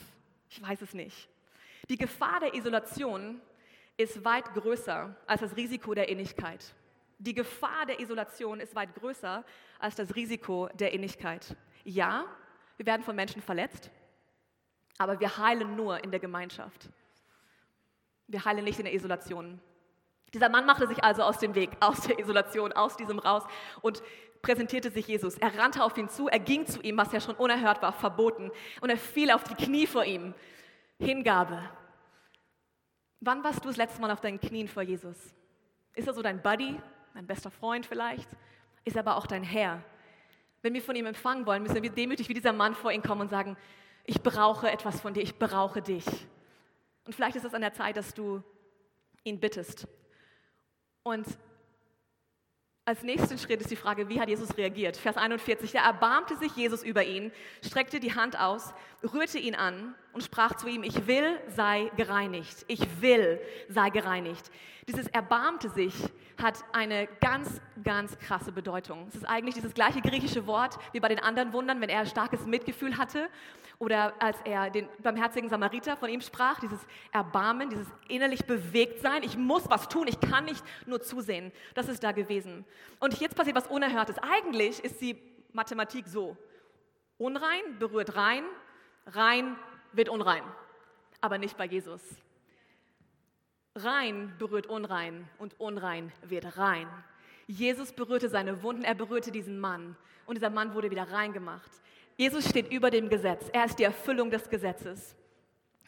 ich 0.48 0.62
weiß 0.62 0.80
es 0.80 0.94
nicht. 0.94 1.28
Die 1.88 1.98
Gefahr 1.98 2.38
der 2.38 2.54
Isolation 2.54 3.40
ist 3.96 4.24
weit 4.24 4.52
größer 4.54 5.14
als 5.26 5.40
das 5.40 5.56
Risiko 5.56 5.94
der 5.94 6.08
Innigkeit. 6.08 6.74
Die 7.18 7.34
Gefahr 7.34 7.86
der 7.86 8.00
Isolation 8.00 8.60
ist 8.60 8.74
weit 8.74 8.94
größer 8.94 9.44
als 9.78 9.94
das 9.94 10.14
Risiko 10.16 10.68
der 10.74 10.92
Innigkeit. 10.92 11.56
Ja, 11.84 12.24
wir 12.76 12.86
werden 12.86 13.02
von 13.02 13.14
Menschen 13.14 13.40
verletzt, 13.40 13.90
aber 14.98 15.20
wir 15.20 15.38
heilen 15.38 15.76
nur 15.76 16.02
in 16.02 16.10
der 16.10 16.20
Gemeinschaft. 16.20 16.88
Wir 18.26 18.44
heilen 18.44 18.64
nicht 18.64 18.78
in 18.78 18.84
der 18.84 18.94
Isolation. 18.94 19.60
Dieser 20.32 20.48
Mann 20.48 20.66
machte 20.66 20.88
sich 20.88 21.04
also 21.04 21.22
aus 21.22 21.38
dem 21.38 21.54
Weg, 21.54 21.70
aus 21.80 22.00
der 22.00 22.18
Isolation, 22.18 22.72
aus 22.72 22.96
diesem 22.96 23.18
raus 23.18 23.44
und 23.80 24.02
präsentierte 24.42 24.90
sich 24.90 25.06
Jesus. 25.06 25.38
Er 25.38 25.56
rannte 25.56 25.82
auf 25.84 25.96
ihn 25.96 26.08
zu, 26.08 26.28
er 26.28 26.40
ging 26.40 26.66
zu 26.66 26.80
ihm, 26.82 26.96
was 26.96 27.12
ja 27.12 27.20
schon 27.20 27.36
unerhört 27.36 27.80
war, 27.80 27.92
verboten, 27.92 28.50
und 28.80 28.90
er 28.90 28.98
fiel 28.98 29.30
auf 29.30 29.44
die 29.44 29.54
Knie 29.54 29.86
vor 29.86 30.04
ihm. 30.04 30.34
Hingabe. 30.98 31.62
Wann 33.26 33.42
warst 33.42 33.64
du 33.64 33.68
das 33.68 33.78
letzte 33.78 34.02
Mal 34.02 34.10
auf 34.10 34.20
deinen 34.20 34.38
Knien 34.38 34.68
vor 34.68 34.82
Jesus? 34.82 35.16
Ist 35.94 36.06
er 36.06 36.12
so 36.12 36.20
dein 36.20 36.42
Buddy, 36.42 36.78
dein 37.14 37.26
bester 37.26 37.50
Freund 37.50 37.86
vielleicht? 37.86 38.28
Ist 38.84 38.96
er 38.96 39.00
aber 39.00 39.16
auch 39.16 39.26
dein 39.26 39.42
Herr? 39.42 39.82
Wenn 40.60 40.74
wir 40.74 40.82
von 40.82 40.94
ihm 40.94 41.06
empfangen 41.06 41.46
wollen, 41.46 41.62
müssen 41.62 41.82
wir 41.82 41.88
demütig 41.88 42.28
wie 42.28 42.34
dieser 42.34 42.52
Mann 42.52 42.74
vor 42.74 42.92
ihn 42.92 43.00
kommen 43.00 43.22
und 43.22 43.30
sagen, 43.30 43.56
ich 44.04 44.22
brauche 44.22 44.70
etwas 44.70 45.00
von 45.00 45.14
dir, 45.14 45.22
ich 45.22 45.38
brauche 45.38 45.80
dich. 45.80 46.04
Und 47.06 47.14
vielleicht 47.14 47.36
ist 47.36 47.46
es 47.46 47.54
an 47.54 47.62
der 47.62 47.72
Zeit, 47.72 47.96
dass 47.96 48.12
du 48.12 48.42
ihn 49.22 49.40
bittest. 49.40 49.88
Und 51.02 51.26
als 52.86 53.02
nächsten 53.02 53.38
Schritt 53.38 53.60
ist 53.62 53.70
die 53.70 53.76
Frage, 53.76 54.08
wie 54.08 54.20
hat 54.20 54.28
Jesus 54.28 54.56
reagiert? 54.58 54.96
Vers 54.96 55.16
41, 55.16 55.72
da 55.72 55.84
erbarmte 55.84 56.36
sich 56.36 56.54
Jesus 56.54 56.82
über 56.82 57.02
ihn, 57.02 57.32
streckte 57.64 57.98
die 57.98 58.14
Hand 58.14 58.38
aus, 58.38 58.74
rührte 59.02 59.38
ihn 59.38 59.54
an 59.54 59.94
und 60.12 60.22
sprach 60.22 60.54
zu 60.56 60.68
ihm, 60.68 60.82
ich 60.82 61.06
will, 61.06 61.38
sei 61.48 61.90
gereinigt. 61.96 62.64
Ich 62.68 63.00
will, 63.00 63.40
sei 63.68 63.88
gereinigt. 63.88 64.50
Dieses 64.86 65.06
erbarmte 65.08 65.70
sich 65.70 65.94
hat 66.42 66.64
eine 66.72 67.08
ganz, 67.20 67.60
ganz 67.82 68.18
krasse 68.18 68.52
Bedeutung. 68.52 69.06
Es 69.08 69.16
ist 69.16 69.28
eigentlich 69.28 69.54
dieses 69.54 69.74
gleiche 69.74 70.00
griechische 70.00 70.46
Wort 70.46 70.78
wie 70.92 71.00
bei 71.00 71.08
den 71.08 71.18
anderen 71.18 71.52
Wundern, 71.52 71.80
wenn 71.80 71.88
er 71.88 72.06
starkes 72.06 72.46
Mitgefühl 72.46 72.96
hatte 72.98 73.28
oder 73.78 74.14
als 74.20 74.36
er 74.44 74.70
den 74.70 74.88
barmherzigen 75.02 75.48
Samariter 75.48 75.96
von 75.96 76.08
ihm 76.08 76.20
sprach, 76.20 76.60
dieses 76.60 76.80
Erbarmen, 77.12 77.70
dieses 77.70 77.86
innerlich 78.08 78.44
bewegt 78.44 79.00
sein. 79.00 79.22
Ich 79.22 79.36
muss 79.36 79.68
was 79.68 79.88
tun, 79.88 80.06
ich 80.08 80.20
kann 80.20 80.44
nicht 80.44 80.64
nur 80.86 81.00
zusehen. 81.02 81.52
Das 81.74 81.88
ist 81.88 82.02
da 82.02 82.12
gewesen. 82.12 82.64
Und 83.00 83.18
jetzt 83.20 83.36
passiert 83.36 83.56
was 83.56 83.66
Unerhörtes. 83.66 84.16
Eigentlich 84.18 84.82
ist 84.82 85.00
die 85.00 85.20
Mathematik 85.52 86.06
so. 86.06 86.36
Unrein 87.18 87.78
berührt 87.78 88.16
rein, 88.16 88.44
rein 89.06 89.56
wird 89.92 90.08
unrein. 90.08 90.42
Aber 91.20 91.38
nicht 91.38 91.56
bei 91.56 91.64
Jesus. 91.64 92.00
Rein 93.76 94.32
berührt 94.38 94.66
unrein 94.66 95.28
und 95.38 95.58
unrein 95.58 96.12
wird 96.22 96.56
rein. 96.56 96.88
Jesus 97.46 97.92
berührte 97.92 98.28
seine 98.28 98.62
Wunden, 98.62 98.84
er 98.84 98.94
berührte 98.94 99.32
diesen 99.32 99.58
Mann 99.58 99.96
und 100.26 100.36
dieser 100.36 100.50
Mann 100.50 100.74
wurde 100.74 100.90
wieder 100.90 101.10
rein 101.10 101.32
gemacht. 101.32 101.70
Jesus 102.16 102.48
steht 102.48 102.70
über 102.72 102.90
dem 102.90 103.08
Gesetz. 103.08 103.48
Er 103.52 103.64
ist 103.64 103.78
die 103.78 103.84
Erfüllung 103.84 104.30
des 104.30 104.48
Gesetzes. 104.48 105.16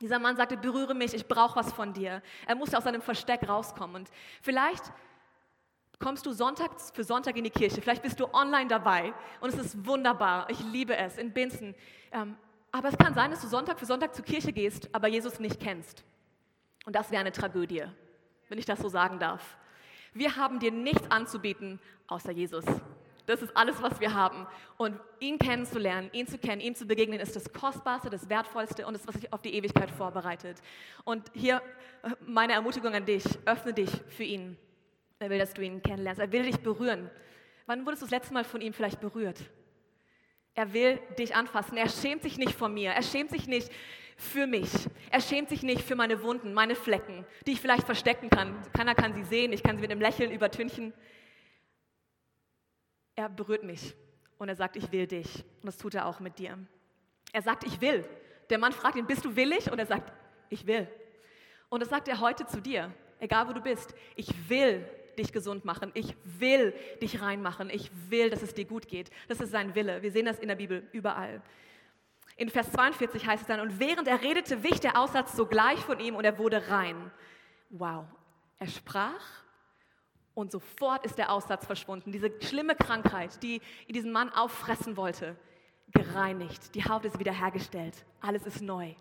Dieser 0.00 0.18
Mann 0.18 0.36
sagte, 0.36 0.56
berühre 0.56 0.94
mich, 0.94 1.14
ich 1.14 1.26
brauche 1.26 1.56
was 1.56 1.72
von 1.72 1.92
dir. 1.92 2.22
Er 2.46 2.56
musste 2.56 2.76
aus 2.76 2.84
seinem 2.84 3.00
Versteck 3.00 3.48
rauskommen. 3.48 4.02
Und 4.02 4.10
vielleicht 4.42 4.82
kommst 5.98 6.26
du 6.26 6.32
Sonntag 6.32 6.72
für 6.92 7.04
Sonntag 7.04 7.36
in 7.36 7.44
die 7.44 7.50
Kirche. 7.50 7.80
Vielleicht 7.80 8.02
bist 8.02 8.20
du 8.20 8.26
online 8.34 8.68
dabei 8.68 9.14
und 9.40 9.50
es 9.54 9.58
ist 9.58 9.86
wunderbar. 9.86 10.50
Ich 10.50 10.60
liebe 10.60 10.96
es 10.96 11.16
in 11.16 11.32
Binzen. 11.32 11.74
Ähm, 12.12 12.36
aber 12.72 12.88
es 12.88 12.98
kann 12.98 13.14
sein, 13.14 13.30
dass 13.30 13.40
du 13.40 13.46
Sonntag 13.46 13.78
für 13.78 13.86
Sonntag 13.86 14.14
zur 14.14 14.24
Kirche 14.24 14.52
gehst, 14.52 14.88
aber 14.92 15.08
Jesus 15.08 15.38
nicht 15.38 15.60
kennst. 15.60 16.04
Und 16.86 16.96
das 16.96 17.10
wäre 17.10 17.20
eine 17.20 17.32
Tragödie, 17.32 17.84
wenn 18.48 18.58
ich 18.58 18.64
das 18.64 18.78
so 18.78 18.88
sagen 18.88 19.18
darf. 19.18 19.58
Wir 20.14 20.36
haben 20.36 20.60
dir 20.60 20.72
nichts 20.72 21.10
anzubieten 21.10 21.78
außer 22.06 22.32
Jesus. 22.32 22.64
Das 23.26 23.42
ist 23.42 23.56
alles, 23.56 23.82
was 23.82 24.00
wir 24.00 24.14
haben. 24.14 24.46
Und 24.76 24.98
ihn 25.18 25.38
kennenzulernen, 25.38 26.08
ihn 26.12 26.28
zu 26.28 26.38
kennen, 26.38 26.60
ihm 26.60 26.76
zu 26.76 26.86
begegnen, 26.86 27.18
ist 27.18 27.34
das 27.34 27.52
Kostbarste, 27.52 28.08
das 28.08 28.28
Wertvollste 28.28 28.86
und 28.86 28.94
das, 28.94 29.06
was 29.06 29.16
sich 29.16 29.32
auf 29.32 29.42
die 29.42 29.52
Ewigkeit 29.54 29.90
vorbereitet. 29.90 30.62
Und 31.04 31.30
hier 31.34 31.60
äh, 32.02 32.10
meine 32.24 32.52
Ermutigung 32.52 32.94
an 32.94 33.04
dich, 33.04 33.24
öffne 33.44 33.74
dich 33.74 33.90
für 34.08 34.22
ihn. 34.22 34.56
Er 35.18 35.28
will, 35.28 35.38
dass 35.38 35.54
du 35.54 35.62
ihn 35.62 35.82
kennenlernst. 35.82 36.20
Er 36.20 36.30
will 36.30 36.44
dich 36.44 36.58
berühren. 36.58 37.10
Wann 37.66 37.84
wurdest 37.84 38.02
du 38.02 38.06
das 38.06 38.12
letzte 38.12 38.32
Mal 38.32 38.44
von 38.44 38.60
ihm 38.60 38.72
vielleicht 38.72 39.00
berührt? 39.00 39.40
Er 40.56 40.72
will 40.72 40.98
dich 41.18 41.36
anfassen. 41.36 41.76
Er 41.76 41.88
schämt 41.88 42.22
sich 42.22 42.38
nicht 42.38 42.54
vor 42.54 42.70
mir. 42.70 42.90
Er 42.92 43.02
schämt 43.02 43.30
sich 43.30 43.46
nicht 43.46 43.70
für 44.16 44.46
mich. 44.46 44.70
Er 45.10 45.20
schämt 45.20 45.50
sich 45.50 45.62
nicht 45.62 45.82
für 45.82 45.94
meine 45.94 46.22
Wunden, 46.22 46.54
meine 46.54 46.74
Flecken, 46.74 47.26
die 47.46 47.52
ich 47.52 47.60
vielleicht 47.60 47.84
verstecken 47.84 48.30
kann. 48.30 48.56
Keiner 48.72 48.94
kann 48.94 49.12
sie 49.12 49.24
sehen. 49.24 49.52
Ich 49.52 49.62
kann 49.62 49.76
sie 49.76 49.82
mit 49.82 49.90
einem 49.90 50.00
Lächeln 50.00 50.32
übertünchen. 50.32 50.94
Er 53.14 53.28
berührt 53.28 53.64
mich 53.64 53.94
und 54.38 54.48
er 54.48 54.56
sagt, 54.56 54.76
ich 54.76 54.90
will 54.90 55.06
dich. 55.06 55.44
Und 55.60 55.66
das 55.66 55.76
tut 55.76 55.94
er 55.94 56.06
auch 56.06 56.20
mit 56.20 56.38
dir. 56.38 56.58
Er 57.32 57.42
sagt, 57.42 57.64
ich 57.64 57.80
will. 57.82 58.08
Der 58.48 58.56
Mann 58.56 58.72
fragt 58.72 58.96
ihn, 58.96 59.06
bist 59.06 59.26
du 59.26 59.36
willig? 59.36 59.70
Und 59.70 59.78
er 59.78 59.86
sagt, 59.86 60.10
ich 60.48 60.66
will. 60.66 60.88
Und 61.68 61.80
das 61.80 61.90
sagt 61.90 62.08
er 62.08 62.20
heute 62.20 62.46
zu 62.46 62.62
dir, 62.62 62.94
egal 63.18 63.46
wo 63.46 63.52
du 63.52 63.60
bist. 63.60 63.94
Ich 64.14 64.48
will 64.48 64.88
dich 65.18 65.32
gesund 65.32 65.64
machen. 65.64 65.90
Ich 65.94 66.14
will 66.24 66.74
dich 67.02 67.20
reinmachen. 67.20 67.70
Ich 67.70 67.90
will, 68.08 68.30
dass 68.30 68.42
es 68.42 68.54
dir 68.54 68.64
gut 68.64 68.88
geht. 68.88 69.10
Das 69.28 69.40
ist 69.40 69.50
sein 69.50 69.74
Wille. 69.74 70.02
Wir 70.02 70.10
sehen 70.10 70.26
das 70.26 70.38
in 70.38 70.48
der 70.48 70.56
Bibel 70.56 70.86
überall. 70.92 71.42
In 72.36 72.50
Vers 72.50 72.70
42 72.72 73.26
heißt 73.26 73.42
es 73.42 73.48
dann, 73.48 73.60
und 73.60 73.80
während 73.80 74.08
er 74.08 74.22
redete, 74.22 74.62
wich 74.62 74.80
der 74.80 74.98
Aussatz 74.98 75.34
sogleich 75.34 75.78
von 75.80 75.98
ihm 76.00 76.14
und 76.14 76.24
er 76.24 76.38
wurde 76.38 76.68
rein. 76.68 77.10
Wow. 77.70 78.04
Er 78.58 78.68
sprach 78.68 79.44
und 80.34 80.52
sofort 80.52 81.04
ist 81.06 81.16
der 81.16 81.32
Aussatz 81.32 81.64
verschwunden. 81.64 82.12
Diese 82.12 82.30
schlimme 82.42 82.74
Krankheit, 82.76 83.42
die 83.42 83.62
diesen 83.88 84.12
Mann 84.12 84.28
auffressen 84.30 84.96
wollte, 84.98 85.34
gereinigt. 85.92 86.74
Die 86.74 86.84
Haut 86.84 87.06
ist 87.06 87.18
wiederhergestellt. 87.18 88.04
Alles 88.20 88.44
ist 88.44 88.60
neu. 88.60 88.94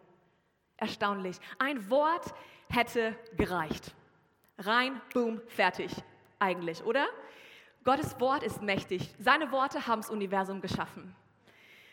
Erstaunlich. 0.78 1.38
Ein 1.60 1.89
Wort 1.89 2.34
hätte 2.69 3.17
gereicht. 3.36 3.93
Rein, 4.57 5.01
boom, 5.13 5.41
fertig. 5.47 5.91
Eigentlich, 6.39 6.83
oder? 6.83 7.07
Gottes 7.83 8.19
Wort 8.19 8.43
ist 8.43 8.61
mächtig. 8.61 9.13
Seine 9.19 9.51
Worte 9.51 9.85
haben 9.85 10.01
das 10.01 10.09
Universum 10.09 10.61
geschaffen. 10.61 11.15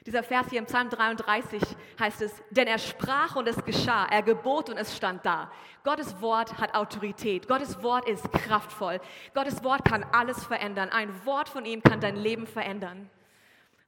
Dieser 0.07 0.25
Vers 0.25 0.49
hier 0.51 0.59
im 0.59 0.67
Psalm 0.67 0.91
33 0.91 1.63
heißt 1.99 2.23
es, 2.23 2.43
denn 2.51 2.67
er 2.67 2.79
sprach 2.79 3.37
und 3.37 3.47
es 3.47 3.65
geschah, 3.65 4.07
er 4.07 4.23
gebot 4.23 4.69
und 4.69 4.77
es 4.77 4.97
stand 4.97 5.25
da. 5.25 5.51
Gottes 5.85 6.21
Wort 6.21 6.59
hat 6.59 6.75
Autorität, 6.75 7.47
Gottes 7.47 7.83
Wort 7.83 8.09
ist 8.09 8.33
kraftvoll, 8.33 9.01
Gottes 9.33 9.63
Wort 9.63 9.85
kann 9.85 10.05
alles 10.11 10.45
verändern. 10.45 10.89
Ein 10.89 11.25
Wort 11.25 11.49
von 11.49 11.65
ihm 11.65 11.83
kann 11.83 12.01
dein 12.01 12.17
Leben 12.17 12.49
verändern. 12.49 13.11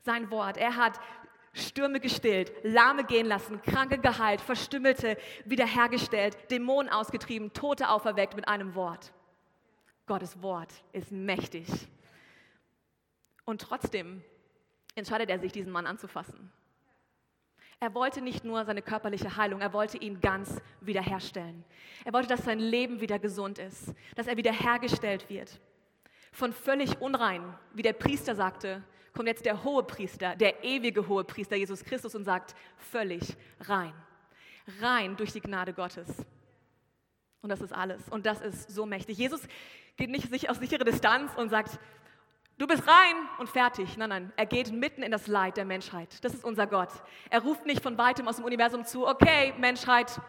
Sein 0.02 0.30
Wort, 0.30 0.56
er 0.56 0.76
hat 0.76 1.00
Stürme 1.55 2.01
gestillt, 2.01 2.53
Lahme 2.64 3.05
gehen 3.05 3.27
lassen, 3.27 3.62
Kranke 3.62 3.99
geheilt, 3.99 4.40
Verstümmelte 4.40 5.17
wiederhergestellt, 5.45 6.51
Dämonen 6.51 6.90
ausgetrieben, 6.93 7.53
Tote 7.53 7.88
auferweckt 7.88 8.35
mit 8.35 8.49
einem 8.49 8.75
Wort. 8.75 9.12
Gottes 10.07 10.43
Wort 10.43 10.73
ist 10.93 11.12
mächtig. 11.12 11.69
Und 13.45 13.62
trotzdem 13.62 14.23
entscheidet 14.97 15.31
er 15.31 15.38
sich, 15.38 15.53
diesen 15.53 15.73
Mann 15.73 15.87
anzufassen. 15.87 16.53
Er 17.81 17.95
wollte 17.95 18.21
nicht 18.21 18.45
nur 18.45 18.64
seine 18.64 18.83
körperliche 18.83 19.37
Heilung, 19.37 19.61
er 19.61 19.73
wollte 19.73 19.99
ihn 19.99 20.21
ganz 20.21 20.61
wiederherstellen. 20.81 21.64
Er 22.05 22.12
wollte, 22.12 22.29
dass 22.29 22.45
sein 22.45 22.59
Leben 22.59 23.01
wieder 23.01 23.19
gesund 23.19 23.59
ist, 23.59 23.95
dass 24.17 24.27
er 24.27 24.37
wiederhergestellt 24.37 25.29
wird. 25.29 25.61
Von 26.33 26.53
völlig 26.53 27.01
unrein, 27.01 27.43
wie 27.75 27.83
der 27.83 27.93
Priester 27.93 28.35
sagte, 28.35 28.83
kommt 29.14 29.29
jetzt 29.29 29.44
der 29.44 29.62
hohe 29.62 29.85
Priester, 29.85 30.35
der 30.37 30.64
ewige 30.64 31.07
hohe 31.07 31.24
Priester 31.24 31.57
Jesus 31.57 31.85
Christus 31.85 32.14
und 32.14 32.24
sagt, 32.24 32.55
völlig 32.77 33.37
rein. 33.61 33.92
Rein 34.81 35.16
durch 35.16 35.33
die 35.33 35.40
Gnade 35.40 35.72
Gottes. 35.72 36.09
Und 37.40 37.50
das 37.50 37.61
ist 37.61 37.72
alles. 37.72 38.09
Und 38.09 38.27
das 38.27 38.40
ist 38.40 38.70
so 38.70 38.87
mächtig. 38.87 39.18
Jesus 39.18 39.40
geht 39.96 40.11
nicht 40.11 40.50
auf 40.50 40.57
sichere 40.57 40.85
Distanz 40.85 41.31
und 41.37 41.50
sagt, 41.50 41.79
du 42.59 42.66
bist 42.66 42.87
rein 42.87 43.16
und 43.38 43.48
fertig. 43.48 43.96
Nein, 43.96 44.09
nein, 44.09 44.33
er 44.37 44.46
geht 44.46 44.72
mitten 44.72 45.03
in 45.03 45.12
das 45.12 45.27
Leid 45.27 45.57
der 45.57 45.64
Menschheit. 45.64 46.24
Das 46.24 46.35
ist 46.35 46.44
unser 46.44 46.66
Gott. 46.66 46.90
Er 47.31 47.42
ruft 47.42 47.66
nicht 47.66 47.83
von 47.83 47.96
weitem 47.98 48.27
aus 48.27 48.37
dem 48.37 48.44
Universum 48.44 48.85
zu, 48.85 49.07
okay, 49.07 49.53
Menschheit, 49.59 50.20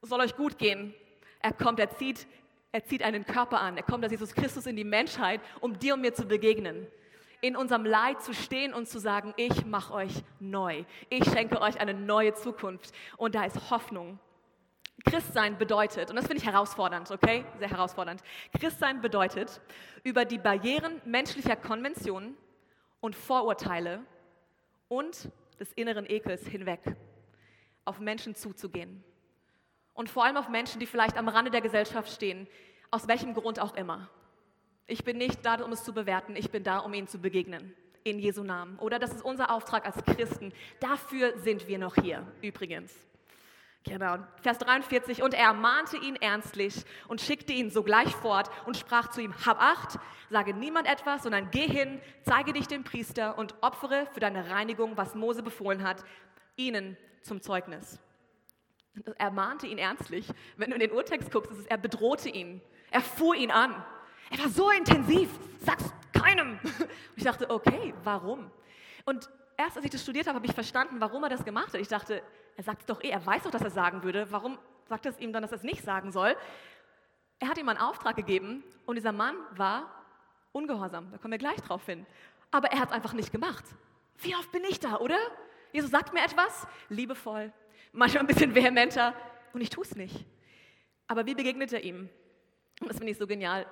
soll 0.00 0.20
euch 0.20 0.34
gut 0.36 0.58
gehen. 0.58 0.94
Er 1.40 1.52
kommt, 1.52 1.78
er 1.78 1.90
zieht, 1.90 2.26
er 2.72 2.84
zieht 2.84 3.02
einen 3.02 3.24
Körper 3.26 3.60
an. 3.60 3.76
Er 3.76 3.82
kommt 3.82 4.02
als 4.02 4.12
Jesus 4.12 4.34
Christus 4.34 4.66
in 4.66 4.74
die 4.74 4.84
Menschheit, 4.84 5.40
um 5.60 5.78
dir 5.78 5.94
und 5.94 6.00
mir 6.00 6.14
zu 6.14 6.26
begegnen. 6.26 6.86
In 7.42 7.56
unserem 7.56 7.84
Leid 7.84 8.22
zu 8.22 8.32
stehen 8.32 8.72
und 8.72 8.88
zu 8.88 8.98
sagen, 8.98 9.34
ich 9.36 9.66
mache 9.66 9.92
euch 9.92 10.22
neu. 10.40 10.84
Ich 11.10 11.24
schenke 11.24 11.60
euch 11.60 11.78
eine 11.80 11.92
neue 11.92 12.32
Zukunft. 12.34 12.94
Und 13.18 13.34
da 13.34 13.44
ist 13.44 13.70
Hoffnung. 13.70 14.18
Christsein 15.04 15.58
bedeutet, 15.58 16.08
und 16.10 16.16
das 16.16 16.26
finde 16.26 16.40
ich 16.40 16.46
herausfordernd, 16.46 17.10
okay? 17.10 17.44
Sehr 17.58 17.68
herausfordernd. 17.68 18.22
Christsein 18.58 19.00
bedeutet, 19.00 19.60
über 20.04 20.24
die 20.24 20.38
Barrieren 20.38 21.02
menschlicher 21.04 21.56
Konventionen 21.56 22.36
und 23.00 23.16
Vorurteile 23.16 24.00
und 24.86 25.28
des 25.58 25.72
inneren 25.72 26.06
Ekels 26.08 26.46
hinweg 26.46 26.80
auf 27.84 27.98
Menschen 27.98 28.36
zuzugehen. 28.36 29.02
Und 29.94 30.08
vor 30.08 30.24
allem 30.24 30.36
auf 30.36 30.48
Menschen, 30.48 30.78
die 30.78 30.86
vielleicht 30.86 31.16
am 31.16 31.28
Rande 31.28 31.50
der 31.50 31.60
Gesellschaft 31.60 32.12
stehen, 32.12 32.46
aus 32.92 33.08
welchem 33.08 33.34
Grund 33.34 33.58
auch 33.58 33.74
immer. 33.74 34.08
Ich 34.86 35.04
bin 35.04 35.18
nicht 35.18 35.44
da, 35.44 35.54
um 35.62 35.72
es 35.72 35.84
zu 35.84 35.92
bewerten, 35.92 36.36
ich 36.36 36.50
bin 36.50 36.64
da, 36.64 36.78
um 36.78 36.92
ihnen 36.94 37.08
zu 37.08 37.18
begegnen. 37.18 37.74
In 38.04 38.18
Jesu 38.18 38.42
Namen. 38.42 38.78
Oder 38.80 38.98
das 38.98 39.12
ist 39.12 39.24
unser 39.24 39.52
Auftrag 39.52 39.86
als 39.86 40.04
Christen. 40.04 40.52
Dafür 40.80 41.38
sind 41.38 41.68
wir 41.68 41.78
noch 41.78 41.94
hier, 41.94 42.26
übrigens. 42.40 42.92
Genau. 43.84 44.18
Vers 44.42 44.58
43. 44.58 45.22
Und 45.22 45.34
er 45.34 45.46
ermahnte 45.46 45.96
ihn 45.96 46.16
ernstlich 46.16 46.84
und 47.08 47.20
schickte 47.20 47.52
ihn 47.52 47.70
sogleich 47.70 48.10
fort 48.10 48.50
und 48.66 48.76
sprach 48.76 49.08
zu 49.10 49.20
ihm: 49.20 49.34
Hab 49.44 49.60
Acht, 49.60 49.98
sage 50.30 50.54
niemand 50.54 50.88
etwas, 50.88 51.22
sondern 51.22 51.50
geh 51.50 51.66
hin, 51.66 52.00
zeige 52.22 52.52
dich 52.52 52.68
dem 52.68 52.84
Priester 52.84 53.38
und 53.38 53.54
opfere 53.60 54.06
für 54.12 54.20
deine 54.20 54.50
Reinigung, 54.50 54.96
was 54.96 55.14
Mose 55.14 55.42
befohlen 55.42 55.82
hat, 55.82 56.04
ihnen 56.56 56.96
zum 57.22 57.40
Zeugnis. 57.40 58.00
Er 59.16 59.30
mahnte 59.30 59.66
ihn 59.66 59.78
ernstlich. 59.78 60.28
Wenn 60.56 60.70
du 60.70 60.74
in 60.74 60.80
den 60.80 60.92
Urtext 60.92 61.30
guckst, 61.32 61.50
ist 61.50 61.58
es, 61.58 61.66
er 61.66 61.78
bedrohte 61.78 62.28
ihn. 62.28 62.60
Er 62.90 63.00
fuhr 63.00 63.34
ihn 63.34 63.50
an. 63.50 63.84
Er 64.32 64.38
war 64.38 64.48
so 64.48 64.70
intensiv. 64.70 65.28
Sag's 65.60 65.92
keinem. 66.12 66.58
Und 66.78 66.90
ich 67.16 67.24
dachte, 67.24 67.50
okay, 67.50 67.92
warum? 68.02 68.50
Und 69.04 69.28
erst 69.58 69.76
als 69.76 69.84
ich 69.84 69.90
das 69.90 70.02
studiert 70.02 70.26
habe, 70.26 70.36
habe 70.36 70.46
ich 70.46 70.54
verstanden, 70.54 70.96
warum 71.00 71.22
er 71.22 71.28
das 71.28 71.44
gemacht 71.44 71.74
hat. 71.74 71.80
Ich 71.80 71.88
dachte, 71.88 72.22
er 72.56 72.64
sagt 72.64 72.80
es 72.80 72.86
doch 72.86 73.02
eh, 73.02 73.10
er 73.10 73.24
weiß 73.24 73.42
doch, 73.42 73.50
dass 73.50 73.62
er 73.62 73.70
sagen 73.70 74.02
würde. 74.02 74.26
Warum 74.30 74.58
sagt 74.88 75.04
es 75.04 75.18
ihm 75.18 75.34
dann, 75.34 75.42
dass 75.42 75.52
er 75.52 75.58
es 75.58 75.64
nicht 75.64 75.84
sagen 75.84 76.12
soll? 76.12 76.34
Er 77.40 77.48
hat 77.48 77.58
ihm 77.58 77.68
einen 77.68 77.78
Auftrag 77.78 78.16
gegeben 78.16 78.64
und 78.86 78.94
dieser 78.94 79.12
Mann 79.12 79.36
war 79.56 79.90
ungehorsam. 80.52 81.10
Da 81.10 81.18
kommen 81.18 81.32
wir 81.32 81.38
gleich 81.38 81.60
drauf 81.60 81.84
hin. 81.84 82.06
Aber 82.50 82.72
er 82.72 82.80
hat 82.80 82.88
es 82.88 82.94
einfach 82.94 83.12
nicht 83.12 83.32
gemacht. 83.32 83.64
Wie 84.18 84.34
oft 84.34 84.50
bin 84.50 84.62
ich 84.64 84.80
da, 84.80 84.96
oder? 84.96 85.18
Jesus 85.72 85.90
sagt 85.90 86.14
mir 86.14 86.24
etwas, 86.24 86.66
liebevoll, 86.88 87.52
manchmal 87.92 88.22
ein 88.22 88.26
bisschen 88.26 88.54
vehementer 88.54 89.14
und 89.52 89.60
ich 89.60 89.70
tue 89.70 89.84
es 89.84 89.94
nicht. 89.94 90.24
Aber 91.06 91.26
wie 91.26 91.34
begegnet 91.34 91.72
er 91.72 91.82
ihm? 91.82 92.08
Und 92.80 92.88
das 92.88 92.96
finde 92.96 93.12
ich 93.12 93.18
so 93.18 93.26
genial. 93.26 93.66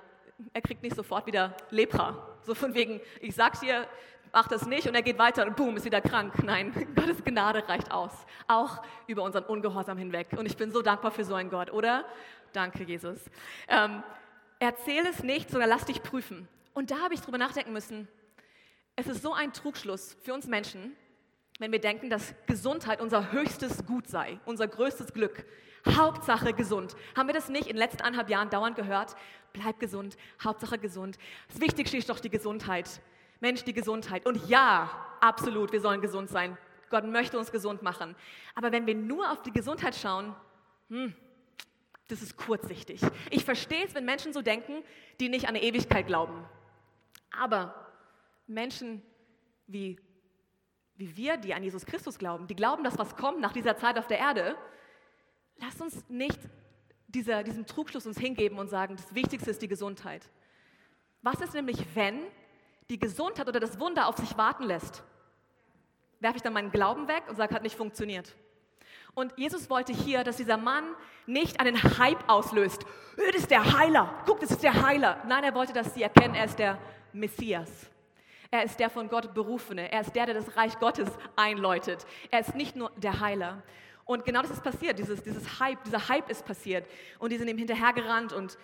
Er 0.53 0.61
kriegt 0.61 0.83
nicht 0.83 0.95
sofort 0.95 1.25
wieder 1.25 1.55
Lepra. 1.69 2.37
So 2.43 2.55
von 2.55 2.73
wegen, 2.73 3.01
ich 3.19 3.35
sag's 3.35 3.59
dir, 3.59 3.87
mach 4.33 4.47
das 4.47 4.65
nicht 4.65 4.87
und 4.87 4.95
er 4.95 5.01
geht 5.01 5.17
weiter 5.17 5.45
und 5.45 5.55
boom, 5.55 5.77
ist 5.77 5.85
wieder 5.85 6.01
krank. 6.01 6.43
Nein, 6.43 6.73
Gottes 6.95 7.23
Gnade 7.23 7.67
reicht 7.67 7.91
aus. 7.91 8.11
Auch 8.47 8.81
über 9.07 9.23
unseren 9.23 9.43
Ungehorsam 9.43 9.97
hinweg. 9.97 10.29
Und 10.37 10.45
ich 10.45 10.57
bin 10.57 10.71
so 10.71 10.81
dankbar 10.81 11.11
für 11.11 11.23
so 11.23 11.35
einen 11.35 11.49
Gott, 11.49 11.71
oder? 11.71 12.05
Danke, 12.53 12.83
Jesus. 12.83 13.19
Ähm, 13.67 14.03
erzähl 14.59 15.05
es 15.05 15.23
nicht, 15.23 15.49
sondern 15.49 15.69
lass 15.69 15.85
dich 15.85 16.03
prüfen. 16.03 16.47
Und 16.73 16.91
da 16.91 16.99
habe 16.99 17.13
ich 17.13 17.21
drüber 17.21 17.37
nachdenken 17.37 17.73
müssen. 17.73 18.07
Es 18.95 19.07
ist 19.07 19.21
so 19.21 19.33
ein 19.33 19.53
Trugschluss 19.53 20.17
für 20.21 20.33
uns 20.33 20.47
Menschen, 20.47 20.95
wenn 21.59 21.71
wir 21.71 21.79
denken, 21.79 22.09
dass 22.09 22.33
Gesundheit 22.47 23.01
unser 23.01 23.31
höchstes 23.31 23.85
Gut 23.85 24.07
sei, 24.07 24.39
unser 24.45 24.67
größtes 24.67 25.13
Glück. 25.13 25.45
Hauptsache 25.87 26.53
gesund. 26.53 26.95
Haben 27.15 27.27
wir 27.27 27.33
das 27.33 27.49
nicht 27.49 27.67
in 27.67 27.73
den 27.73 27.77
letzten 27.77 28.01
anderthalb 28.01 28.29
Jahren 28.29 28.49
dauernd 28.49 28.75
gehört? 28.75 29.15
Bleib 29.53 29.79
gesund, 29.79 30.17
Hauptsache 30.43 30.77
gesund. 30.77 31.17
Das 31.49 31.59
Wichtigste 31.59 31.97
ist 31.97 32.09
doch 32.09 32.19
die 32.19 32.29
Gesundheit. 32.29 33.01
Mensch, 33.39 33.63
die 33.63 33.73
Gesundheit. 33.73 34.25
Und 34.25 34.47
ja, 34.47 34.89
absolut, 35.19 35.71
wir 35.71 35.81
sollen 35.81 36.01
gesund 36.01 36.29
sein. 36.29 36.57
Gott 36.89 37.05
möchte 37.05 37.37
uns 37.37 37.51
gesund 37.51 37.81
machen. 37.81 38.15
Aber 38.55 38.71
wenn 38.71 38.85
wir 38.85 38.95
nur 38.95 39.31
auf 39.31 39.41
die 39.41 39.51
Gesundheit 39.51 39.95
schauen, 39.95 40.35
hm, 40.89 41.13
das 42.07 42.21
ist 42.21 42.35
kurzsichtig. 42.35 43.01
Ich 43.29 43.45
verstehe 43.45 43.85
es, 43.85 43.95
wenn 43.95 44.05
Menschen 44.05 44.33
so 44.33 44.41
denken, 44.41 44.83
die 45.19 45.29
nicht 45.29 45.45
an 45.45 45.55
eine 45.55 45.63
Ewigkeit 45.63 46.07
glauben. 46.07 46.45
Aber 47.31 47.73
Menschen 48.47 49.01
wie, 49.67 49.97
wie 50.95 51.15
wir, 51.15 51.37
die 51.37 51.53
an 51.53 51.63
Jesus 51.63 51.85
Christus 51.85 52.17
glauben, 52.19 52.47
die 52.47 52.55
glauben, 52.55 52.83
dass 52.83 52.97
was 52.97 53.15
kommt 53.15 53.39
nach 53.39 53.53
dieser 53.53 53.77
Zeit 53.77 53.97
auf 53.97 54.07
der 54.07 54.19
Erde, 54.19 54.55
lasst 55.57 55.81
uns 55.81 56.03
nicht 56.09 56.39
dieser, 57.11 57.43
diesem 57.43 57.65
Trugschluss 57.65 58.05
uns 58.05 58.17
hingeben 58.17 58.57
und 58.57 58.69
sagen, 58.69 58.95
das 58.95 59.13
Wichtigste 59.13 59.51
ist 59.51 59.61
die 59.61 59.67
Gesundheit. 59.67 60.29
Was 61.21 61.39
ist 61.41 61.53
nämlich, 61.53 61.85
wenn 61.93 62.19
die 62.89 62.99
Gesundheit 62.99 63.47
oder 63.47 63.59
das 63.59 63.79
Wunder 63.79 64.07
auf 64.07 64.17
sich 64.17 64.37
warten 64.37 64.63
lässt, 64.63 65.03
werfe 66.19 66.37
ich 66.37 66.43
dann 66.43 66.53
meinen 66.53 66.71
Glauben 66.71 67.07
weg 67.07 67.23
und 67.27 67.35
sage, 67.35 67.53
hat 67.53 67.63
nicht 67.63 67.75
funktioniert. 67.75 68.35
Und 69.13 69.33
Jesus 69.37 69.69
wollte 69.69 69.91
hier, 69.91 70.23
dass 70.23 70.37
dieser 70.37 70.57
Mann 70.57 70.85
nicht 71.25 71.59
einen 71.59 71.81
Hype 71.97 72.29
auslöst. 72.29 72.85
Das 73.17 73.35
ist 73.35 73.51
der 73.51 73.77
Heiler. 73.77 74.13
Guck, 74.25 74.39
das 74.39 74.51
ist 74.51 74.63
der 74.63 74.85
Heiler. 74.85 75.21
Nein, 75.27 75.43
er 75.43 75.53
wollte, 75.53 75.73
dass 75.73 75.93
sie 75.93 76.03
erkennen, 76.03 76.35
er 76.35 76.45
ist 76.45 76.59
der 76.59 76.77
Messias. 77.11 77.69
Er 78.49 78.63
ist 78.63 78.79
der 78.79 78.89
von 78.89 79.09
Gott 79.09 79.33
berufene. 79.33 79.91
Er 79.91 80.01
ist 80.01 80.13
der, 80.15 80.25
der 80.25 80.35
das 80.35 80.55
Reich 80.55 80.77
Gottes 80.79 81.09
einläutet. 81.35 82.05
Er 82.31 82.39
ist 82.39 82.55
nicht 82.55 82.75
nur 82.75 82.91
der 82.97 83.19
Heiler. 83.19 83.63
Und 84.05 84.25
genau 84.25 84.41
das 84.41 84.51
ist 84.51 84.63
passiert. 84.63 84.99
Dieses, 84.99 85.23
dieses 85.23 85.59
Hype, 85.59 85.83
dieser 85.83 86.09
Hype 86.09 86.29
ist 86.29 86.45
passiert. 86.45 86.87
Und 87.19 87.31
die 87.31 87.37
sind 87.37 87.47
ihm 87.47 87.57
hinterhergerannt 87.57 88.33
und 88.33 88.57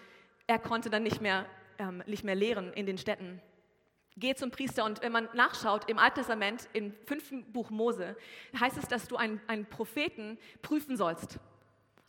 er 0.48 0.60
konnte 0.60 0.90
dann 0.90 1.04
nicht 1.04 1.22
mehr, 1.22 1.46
ähm, 1.78 2.04
nicht 2.06 2.24
mehr 2.24 2.36
lehren 2.36 2.74
in 2.74 2.86
den 2.86 2.98
Städten. 2.98 3.42
Geh 4.20 4.34
zum 4.34 4.50
Priester 4.50 4.84
und 4.84 5.04
wenn 5.04 5.12
man 5.12 5.30
nachschaut 5.34 5.88
im 5.90 6.00
Alten 6.00 6.16
Testament, 6.16 6.68
im 6.74 6.92
fünften 7.06 7.52
Buch 7.52 7.70
Mose, 7.70 8.16
heißt 8.60 8.78
es, 8.78 8.88
dass 8.88 9.08
du 9.08 9.16
einen, 9.16 9.40
einen 9.48 9.66
Propheten 9.66 10.40
prüfen 10.64 10.98
sollst. 10.98 11.40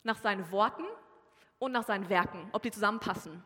Nach 0.05 0.17
seinen 0.17 0.51
Worten 0.51 0.85
und 1.59 1.73
nach 1.73 1.85
seinen 1.85 2.09
Werken, 2.09 2.49
ob 2.53 2.63
die 2.63 2.71
zusammenpassen. 2.71 3.43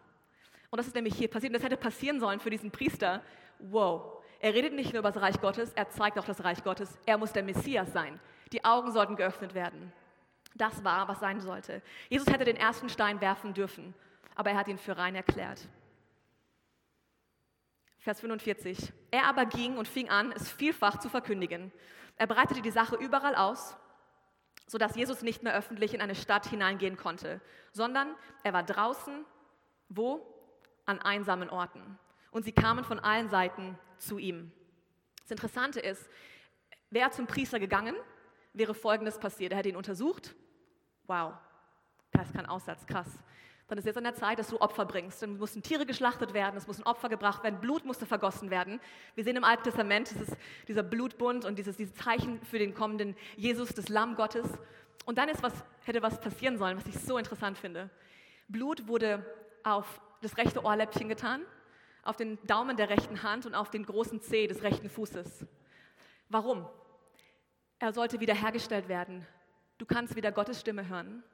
Und 0.70 0.78
das 0.78 0.86
ist 0.86 0.94
nämlich 0.94 1.14
hier 1.14 1.28
passiert. 1.28 1.50
Und 1.50 1.54
das 1.54 1.64
hätte 1.64 1.76
passieren 1.76 2.20
sollen 2.20 2.38
für 2.38 2.50
diesen 2.50 2.70
Priester. 2.70 3.22
Wow. 3.58 4.22
Er 4.38 4.54
redet 4.54 4.74
nicht 4.74 4.92
nur 4.92 5.00
über 5.00 5.10
das 5.10 5.20
Reich 5.20 5.40
Gottes, 5.40 5.72
er 5.74 5.88
zeigt 5.90 6.18
auch 6.18 6.24
das 6.24 6.42
Reich 6.42 6.62
Gottes. 6.64 6.98
Er 7.04 7.18
muss 7.18 7.32
der 7.32 7.42
Messias 7.42 7.92
sein. 7.92 8.18
Die 8.52 8.64
Augen 8.64 8.92
sollten 8.92 9.16
geöffnet 9.16 9.54
werden. 9.54 9.92
Das 10.54 10.84
war, 10.84 11.08
was 11.08 11.20
sein 11.20 11.40
sollte. 11.40 11.82
Jesus 12.08 12.28
hätte 12.28 12.44
den 12.44 12.56
ersten 12.56 12.88
Stein 12.88 13.20
werfen 13.20 13.54
dürfen, 13.54 13.94
aber 14.34 14.50
er 14.50 14.56
hat 14.56 14.68
ihn 14.68 14.78
für 14.78 14.96
rein 14.96 15.14
erklärt. 15.14 15.66
Vers 17.98 18.20
45. 18.20 18.92
Er 19.10 19.26
aber 19.26 19.46
ging 19.46 19.78
und 19.78 19.88
fing 19.88 20.10
an, 20.10 20.32
es 20.32 20.50
vielfach 20.50 20.98
zu 20.98 21.08
verkündigen. 21.08 21.72
Er 22.16 22.26
breitete 22.26 22.60
die 22.60 22.70
Sache 22.70 22.96
überall 22.96 23.34
aus, 23.34 23.76
sodass 24.66 24.96
Jesus 24.96 25.22
nicht 25.22 25.42
mehr 25.42 25.54
öffentlich 25.54 25.94
in 25.94 26.00
eine 26.00 26.14
Stadt 26.14 26.46
hineingehen 26.46 26.96
konnte, 26.96 27.40
sondern 27.72 28.14
er 28.42 28.52
war 28.52 28.62
draußen, 28.62 29.24
wo? 29.88 30.26
An 30.84 30.98
einsamen 30.98 31.48
Orten. 31.48 31.98
Und 32.32 32.44
sie 32.44 32.52
kamen 32.52 32.84
von 32.84 32.98
allen 32.98 33.28
Seiten 33.30 33.78
zu 33.98 34.18
ihm. 34.18 34.50
Das 35.22 35.30
Interessante 35.30 35.78
ist, 35.78 36.10
wäre 36.90 37.10
zum 37.10 37.26
Priester 37.26 37.60
gegangen, 37.60 37.94
wäre 38.52 38.74
Folgendes 38.74 39.18
passiert. 39.18 39.52
Er 39.52 39.58
hätte 39.58 39.68
ihn 39.68 39.76
untersucht. 39.76 40.34
Wow, 41.06 41.34
das 42.12 42.28
ist 42.28 42.34
kein 42.34 42.46
Aussatz, 42.46 42.86
krass 42.86 43.18
dann 43.72 43.78
ist 43.78 43.86
jetzt 43.86 43.96
an 43.96 44.04
der 44.04 44.14
Zeit, 44.14 44.38
dass 44.38 44.48
du 44.48 44.60
Opfer 44.60 44.84
bringst. 44.84 45.22
Dann 45.22 45.38
mussten 45.38 45.62
Tiere 45.62 45.86
geschlachtet 45.86 46.34
werden, 46.34 46.58
es 46.58 46.66
muss 46.66 46.78
ein 46.78 46.84
Opfer 46.84 47.08
gebracht 47.08 47.42
werden, 47.42 47.58
Blut 47.58 47.86
musste 47.86 48.04
vergossen 48.04 48.50
werden. 48.50 48.80
Wir 49.14 49.24
sehen 49.24 49.34
im 49.34 49.44
Alten 49.44 49.62
Testament 49.62 50.10
dieses, 50.10 50.36
dieser 50.68 50.82
Blutbund 50.82 51.46
und 51.46 51.58
dieses, 51.58 51.78
dieses 51.78 51.94
Zeichen 51.94 52.42
für 52.42 52.58
den 52.58 52.74
kommenden 52.74 53.16
Jesus, 53.34 53.70
das 53.70 53.88
Lamm 53.88 54.14
Gottes. 54.14 54.46
Und 55.06 55.16
dann 55.16 55.30
ist 55.30 55.42
was, 55.42 55.54
hätte 55.86 56.02
was 56.02 56.20
passieren 56.20 56.58
sollen, 56.58 56.76
was 56.76 56.86
ich 56.86 56.98
so 56.98 57.16
interessant 57.16 57.56
finde. 57.56 57.88
Blut 58.46 58.88
wurde 58.88 59.24
auf 59.64 60.02
das 60.20 60.36
rechte 60.36 60.62
Ohrläppchen 60.62 61.08
getan, 61.08 61.40
auf 62.02 62.16
den 62.16 62.38
Daumen 62.46 62.76
der 62.76 62.90
rechten 62.90 63.22
Hand 63.22 63.46
und 63.46 63.54
auf 63.54 63.70
den 63.70 63.86
großen 63.86 64.20
Zeh 64.20 64.48
des 64.48 64.62
rechten 64.62 64.90
Fußes. 64.90 65.46
Warum? 66.28 66.66
Er 67.82 67.92
sollte 67.92 68.20
wiederhergestellt 68.20 68.88
werden. 68.88 69.26
Du 69.76 69.86
kannst 69.86 70.14
wieder 70.14 70.30
Gottes 70.30 70.60
Stimme 70.60 70.88
hören. 70.88 71.24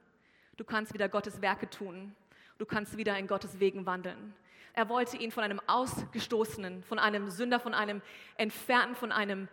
Du 0.56 0.64
kannst 0.64 0.94
wieder 0.94 1.06
Gottes 1.06 1.42
Werke 1.42 1.68
tun. 1.68 2.16
Du 2.56 2.64
kannst 2.64 2.96
wieder 2.96 3.18
in 3.18 3.26
Gottes 3.26 3.60
Wegen 3.60 3.84
wandeln. 3.84 4.34
Er 4.72 4.88
wollte 4.88 5.18
ihn 5.18 5.30
von 5.30 5.44
einem 5.44 5.60
Ausgestoßenen, 5.66 6.82
von 6.84 6.98
einem 6.98 7.28
Sünder, 7.28 7.60
von 7.60 7.74
einem 7.74 8.00
Entfernten, 8.38 8.94
von 8.94 9.12
einem, 9.12 9.46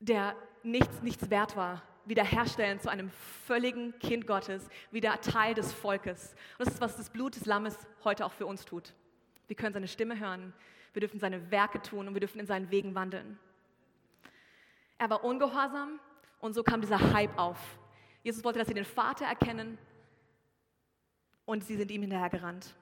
der 0.00 0.36
nichts, 0.62 1.00
nichts 1.00 1.30
wert 1.30 1.56
war, 1.56 1.80
wiederherstellen 2.04 2.78
zu 2.78 2.90
einem 2.90 3.08
völligen 3.46 3.98
Kind 4.00 4.26
Gottes, 4.26 4.68
wieder 4.90 5.18
Teil 5.22 5.54
des 5.54 5.72
Volkes. 5.72 6.34
Und 6.58 6.66
das 6.66 6.74
ist, 6.74 6.82
was 6.82 6.98
das 6.98 7.08
Blut 7.08 7.36
des 7.36 7.46
Lammes 7.46 7.78
heute 8.04 8.26
auch 8.26 8.32
für 8.32 8.44
uns 8.44 8.66
tut. 8.66 8.92
Wir 9.46 9.56
können 9.56 9.72
seine 9.72 9.88
Stimme 9.88 10.20
hören, 10.20 10.52
wir 10.92 11.00
dürfen 11.00 11.20
seine 11.20 11.50
Werke 11.50 11.80
tun 11.80 12.06
und 12.06 12.12
wir 12.12 12.20
dürfen 12.20 12.38
in 12.38 12.46
seinen 12.46 12.70
Wegen 12.70 12.94
wandeln. 12.94 13.38
Er 15.00 15.08
war 15.08 15.24
ungehorsam 15.24 15.98
und 16.40 16.52
so 16.52 16.62
kam 16.62 16.82
dieser 16.82 17.00
Hype 17.14 17.38
auf. 17.38 17.56
Jesus 18.22 18.44
wollte, 18.44 18.58
dass 18.58 18.68
sie 18.68 18.74
den 18.74 18.84
Vater 18.84 19.24
erkennen 19.24 19.78
und 21.46 21.64
sie 21.64 21.74
sind 21.76 21.90
ihm 21.90 22.02
hinterhergerannt. 22.02 22.74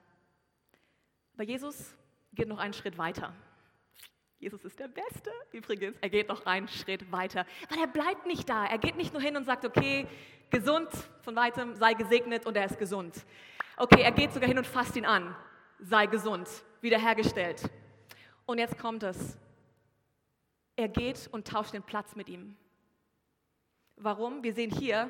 Aber 1.33 1.43
Jesus 1.43 1.95
geht 2.33 2.49
noch 2.49 2.57
einen 2.57 2.73
Schritt 2.73 2.97
weiter. 2.97 3.33
Jesus 4.37 4.65
ist 4.65 4.77
der 4.79 4.89
Beste 4.89 5.31
übrigens. 5.53 5.95
Er 6.01 6.09
geht 6.09 6.27
noch 6.27 6.45
einen 6.45 6.67
Schritt 6.67 7.09
weiter, 7.09 7.45
weil 7.69 7.79
er 7.79 7.87
bleibt 7.87 8.25
nicht 8.25 8.49
da. 8.49 8.65
Er 8.65 8.79
geht 8.79 8.97
nicht 8.97 9.13
nur 9.13 9.21
hin 9.21 9.37
und 9.37 9.45
sagt, 9.45 9.63
okay, 9.63 10.05
gesund 10.49 10.89
von 11.21 11.37
weitem, 11.37 11.77
sei 11.77 11.93
gesegnet 11.93 12.45
und 12.45 12.57
er 12.57 12.65
ist 12.65 12.77
gesund. 12.77 13.25
Okay, 13.77 14.01
er 14.01 14.11
geht 14.11 14.33
sogar 14.33 14.49
hin 14.49 14.57
und 14.57 14.67
fasst 14.67 14.97
ihn 14.97 15.05
an, 15.05 15.33
sei 15.79 16.05
gesund, 16.05 16.49
wiederhergestellt. 16.81 17.69
Und 18.45 18.57
jetzt 18.57 18.77
kommt 18.77 19.03
es. 19.03 19.37
Er 20.79 20.87
geht 20.87 21.27
und 21.33 21.45
tauscht 21.45 21.73
den 21.73 21.83
Platz 21.83 22.15
mit 22.15 22.29
ihm. 22.29 22.55
Warum? 23.97 24.43
Wir 24.43 24.53
sehen 24.53 24.71
hier, 24.71 25.09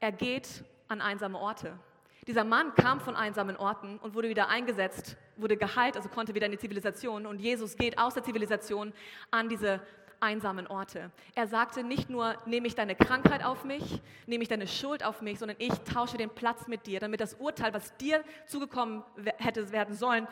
er 0.00 0.10
geht 0.10 0.64
an 0.88 1.02
einsame 1.02 1.38
Orte. 1.38 1.78
Dieser 2.26 2.44
Mann 2.44 2.74
kam 2.76 2.98
von 2.98 3.14
einsamen 3.14 3.58
Orten 3.58 3.98
und 3.98 4.14
wurde 4.14 4.30
wieder 4.30 4.48
eingesetzt, 4.48 5.18
wurde 5.36 5.58
geheilt, 5.58 5.98
also 5.98 6.08
konnte 6.08 6.34
wieder 6.34 6.46
in 6.46 6.52
die 6.52 6.58
Zivilisation. 6.58 7.26
Und 7.26 7.40
Jesus 7.40 7.76
geht 7.76 7.98
aus 7.98 8.14
der 8.14 8.22
Zivilisation 8.22 8.94
an 9.30 9.50
diese 9.50 9.82
einsamen 10.22 10.66
Orte. 10.66 11.10
Er 11.34 11.46
sagte 11.46 11.84
nicht 11.84 12.08
nur, 12.08 12.34
nehme 12.46 12.66
ich 12.66 12.74
deine 12.74 12.94
Krankheit 12.94 13.44
auf 13.44 13.64
mich, 13.64 14.00
nehme 14.26 14.42
ich 14.42 14.48
deine 14.48 14.66
Schuld 14.66 15.04
auf 15.04 15.20
mich, 15.20 15.38
sondern 15.38 15.58
ich 15.60 15.74
tausche 15.80 16.16
den 16.16 16.30
Platz 16.30 16.68
mit 16.68 16.86
dir, 16.86 17.00
damit 17.00 17.20
das 17.20 17.34
Urteil, 17.34 17.74
was 17.74 17.94
dir 17.98 18.24
zugekommen 18.46 19.02
hätte 19.36 19.72
werden 19.72 19.94
sollen, 19.94 20.26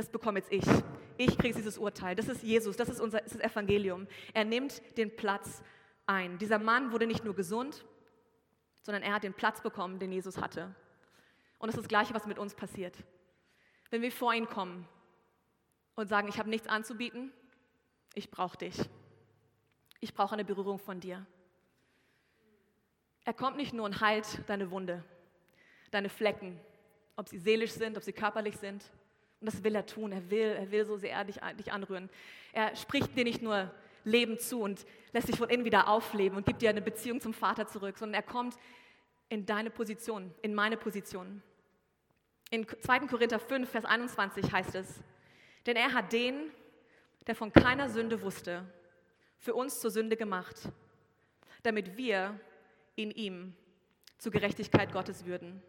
das 0.00 0.10
bekomme 0.10 0.38
jetzt 0.38 0.50
ich. 0.50 0.64
Ich 1.18 1.36
kriege 1.36 1.54
dieses 1.54 1.76
Urteil. 1.76 2.16
Das 2.16 2.28
ist 2.28 2.42
Jesus, 2.42 2.76
das 2.76 2.88
ist 2.88 3.00
unser 3.00 3.20
das 3.20 3.32
ist 3.32 3.44
Evangelium. 3.44 4.06
Er 4.32 4.44
nimmt 4.44 4.82
den 4.96 5.14
Platz 5.14 5.62
ein. 6.06 6.38
Dieser 6.38 6.58
Mann 6.58 6.92
wurde 6.92 7.06
nicht 7.06 7.24
nur 7.24 7.34
gesund, 7.34 7.84
sondern 8.82 9.02
er 9.02 9.12
hat 9.12 9.22
den 9.22 9.34
Platz 9.34 9.60
bekommen, 9.60 9.98
den 9.98 10.10
Jesus 10.10 10.38
hatte. 10.38 10.74
Und 11.58 11.68
das 11.68 11.76
ist 11.76 11.82
das 11.82 11.88
Gleiche, 11.88 12.14
was 12.14 12.26
mit 12.26 12.38
uns 12.38 12.54
passiert. 12.54 12.96
Wenn 13.90 14.00
wir 14.00 14.10
vor 14.10 14.32
ihn 14.32 14.46
kommen 14.46 14.88
und 15.96 16.08
sagen, 16.08 16.28
ich 16.28 16.38
habe 16.38 16.48
nichts 16.48 16.66
anzubieten, 16.66 17.30
ich 18.14 18.30
brauche 18.30 18.56
dich. 18.56 18.76
Ich 20.00 20.14
brauche 20.14 20.32
eine 20.32 20.46
Berührung 20.46 20.78
von 20.78 21.00
dir. 21.00 21.26
Er 23.26 23.34
kommt 23.34 23.58
nicht 23.58 23.74
nur 23.74 23.84
und 23.84 24.00
heilt 24.00 24.48
deine 24.48 24.70
Wunde, 24.70 25.04
deine 25.90 26.08
Flecken, 26.08 26.58
ob 27.16 27.28
sie 27.28 27.38
seelisch 27.38 27.72
sind, 27.72 27.98
ob 27.98 28.02
sie 28.02 28.14
körperlich 28.14 28.56
sind. 28.56 28.90
Und 29.40 29.46
das 29.46 29.64
will 29.64 29.74
er 29.74 29.86
tun. 29.86 30.12
Er 30.12 30.30
will, 30.30 30.56
er 30.58 30.70
will 30.70 30.84
so 30.84 30.96
sehr 30.96 31.24
dich, 31.24 31.40
dich 31.58 31.72
anrühren. 31.72 32.10
Er 32.52 32.76
spricht 32.76 33.16
dir 33.16 33.24
nicht 33.24 33.42
nur 33.42 33.70
Leben 34.04 34.38
zu 34.38 34.60
und 34.60 34.84
lässt 35.12 35.28
dich 35.28 35.36
von 35.36 35.48
innen 35.48 35.64
wieder 35.64 35.88
aufleben 35.88 36.36
und 36.36 36.46
gibt 36.46 36.62
dir 36.62 36.70
eine 36.70 36.82
Beziehung 36.82 37.20
zum 37.20 37.34
Vater 37.34 37.66
zurück, 37.66 37.98
sondern 37.98 38.22
er 38.22 38.26
kommt 38.26 38.56
in 39.28 39.46
deine 39.46 39.70
Position, 39.70 40.32
in 40.42 40.54
meine 40.54 40.76
Position. 40.76 41.42
In 42.50 42.66
2. 42.66 43.00
Korinther 43.00 43.38
5, 43.38 43.68
Vers 43.68 43.84
21 43.84 44.50
heißt 44.50 44.74
es, 44.74 45.00
denn 45.66 45.76
er 45.76 45.92
hat 45.92 46.12
den, 46.12 46.50
der 47.26 47.34
von 47.34 47.52
keiner 47.52 47.88
Sünde 47.88 48.22
wusste, 48.22 48.64
für 49.38 49.54
uns 49.54 49.80
zur 49.80 49.90
Sünde 49.90 50.16
gemacht, 50.16 50.56
damit 51.62 51.96
wir 51.96 52.38
in 52.96 53.10
ihm 53.10 53.54
zur 54.18 54.32
Gerechtigkeit 54.32 54.92
Gottes 54.92 55.24
würden. 55.24 55.62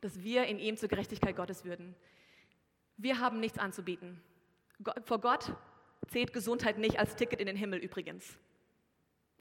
Dass 0.00 0.22
wir 0.22 0.46
in 0.46 0.58
ihm 0.58 0.76
zur 0.76 0.88
Gerechtigkeit 0.88 1.36
Gottes 1.36 1.64
würden. 1.64 1.94
Wir 2.96 3.20
haben 3.20 3.40
nichts 3.40 3.58
anzubieten. 3.58 4.20
Vor 5.04 5.20
Gott 5.20 5.54
zählt 6.08 6.32
Gesundheit 6.32 6.78
nicht 6.78 6.98
als 6.98 7.16
Ticket 7.16 7.40
in 7.40 7.46
den 7.46 7.56
Himmel 7.56 7.80
übrigens. 7.80 8.38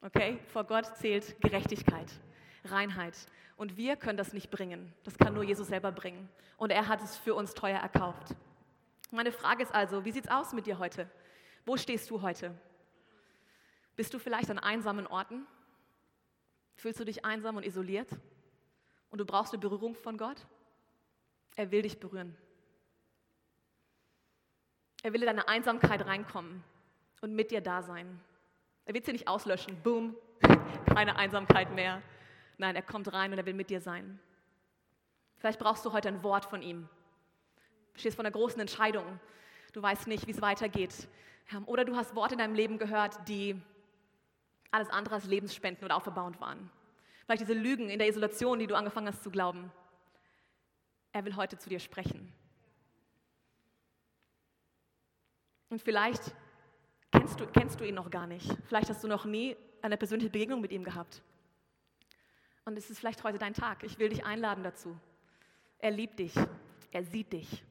Okay? 0.02 0.40
Vor 0.48 0.64
Gott 0.64 0.98
zählt 0.98 1.40
Gerechtigkeit, 1.42 2.12
Reinheit. 2.66 3.16
Und 3.56 3.78
wir 3.78 3.96
können 3.96 4.18
das 4.18 4.34
nicht 4.34 4.52
bringen. 4.52 4.94
Das 5.04 5.18
kann 5.18 5.34
nur 5.34 5.44
Jesus 5.44 5.68
selber 5.68 5.92
bringen. 5.92 6.30
Und 6.58 6.72
er 6.72 6.88
hat 6.88 7.02
es 7.02 7.18
für 7.18 7.34
uns 7.34 7.54
teuer 7.54 7.80
erkauft. 7.80 8.36
Meine 9.12 9.32
Frage 9.32 9.64
ist 9.64 9.74
also, 9.74 10.06
wie 10.06 10.12
sieht 10.12 10.26
es 10.26 10.32
aus 10.32 10.54
mit 10.54 10.66
dir 10.66 10.78
heute? 10.80 11.10
Wo 11.66 11.78
stehst 11.78 12.10
du 12.10 12.22
heute? 12.22 12.54
Bist 13.96 14.14
du 14.14 14.20
vielleicht 14.20 14.50
an 14.52 14.60
einsamen 14.60 15.08
Orten? 15.08 15.48
Fühlst 16.76 17.00
du 17.00 17.06
dich 17.06 17.26
einsam 17.26 17.58
und 17.58 17.66
isoliert? 17.66 18.10
Und 19.10 19.20
du 19.20 19.26
brauchst 19.26 19.54
eine 19.54 19.60
Berührung 19.60 19.96
von 19.96 20.18
Gott? 20.18 20.46
Er 21.56 21.72
will 21.72 21.82
dich 21.82 22.00
berühren. 22.00 22.36
Er 25.04 25.14
will 25.14 25.22
in 25.22 25.28
deine 25.28 25.48
Einsamkeit 25.48 26.06
reinkommen 26.06 26.64
und 27.22 27.34
mit 27.34 27.52
dir 27.52 27.62
da 27.62 27.82
sein. 27.82 28.20
Er 28.86 28.94
wird 28.94 29.06
sie 29.06 29.12
nicht 29.12 29.28
auslöschen. 29.28 29.82
Boom, 29.84 30.16
keine 30.94 31.16
Einsamkeit 31.16 31.74
mehr. 31.74 32.02
Nein, 32.58 32.76
er 32.76 32.82
kommt 32.82 33.12
rein 33.14 33.32
und 33.32 33.38
er 33.38 33.46
will 33.46 33.54
mit 33.54 33.70
dir 33.70 33.82
sein. 33.82 34.20
Vielleicht 35.38 35.60
brauchst 35.60 35.86
du 35.86 35.94
heute 35.94 36.08
ein 36.08 36.24
Wort 36.24 36.46
von 36.46 36.62
ihm. 36.62 36.90
Du 37.94 38.00
stehst 38.00 38.16
vor 38.16 38.26
einer 38.26 38.32
großen 38.32 38.60
Entscheidung. 38.60 39.20
Du 39.74 39.82
weißt 39.82 40.08
nicht, 40.08 40.28
wie 40.28 40.32
es 40.32 40.42
weitergeht. 40.42 41.08
Oder 41.66 41.86
du 41.86 41.96
hast 41.96 42.16
Worte 42.16 42.34
in 42.34 42.40
deinem 42.40 42.56
Leben 42.56 42.78
gehört, 42.78 43.28
die 43.28 43.60
alles 44.72 44.90
andere 44.90 45.16
als 45.16 45.26
lebensspendend 45.26 45.84
oder 45.84 45.96
auferbauend 45.96 46.42
waren. 46.42 46.70
Vielleicht 47.28 47.42
diese 47.42 47.54
Lügen 47.54 47.90
in 47.90 48.00
der 48.00 48.08
Isolation, 48.08 48.58
die 48.58 48.68
du 48.68 48.76
angefangen 48.76 49.08
hast 49.08 49.22
zu 49.22 49.30
glauben. 49.30 49.70
Er 51.12 51.26
will 51.26 51.36
heute 51.36 51.58
zu 51.58 51.68
dir 51.68 51.82
sprechen. 51.82 52.32
Und 55.70 55.82
vielleicht 55.82 56.34
kennst 57.12 57.38
du, 57.38 57.46
kennst 57.48 57.82
du 57.82 57.86
ihn 57.86 57.96
noch 57.96 58.10
gar 58.10 58.28
nicht. 58.28 58.50
Vielleicht 58.68 58.90
hast 58.90 59.04
du 59.04 59.10
noch 59.10 59.26
nie 59.26 59.58
eine 59.82 59.98
persönliche 59.98 60.30
Begegnung 60.30 60.62
mit 60.62 60.72
ihm 60.72 60.86
gehabt. 60.86 61.22
Und 62.64 62.78
es 62.78 62.90
ist 62.90 63.00
vielleicht 63.00 63.26
heute 63.26 63.38
dein 63.38 63.54
Tag. 63.54 63.84
Ich 63.84 64.00
will 64.00 64.08
dich 64.08 64.26
einladen 64.26 64.64
dazu. 64.64 64.98
Er 65.80 65.92
liebt 65.92 66.20
dich. 66.20 66.34
Er 66.94 67.04
sieht 67.04 67.34
dich. 67.34 67.62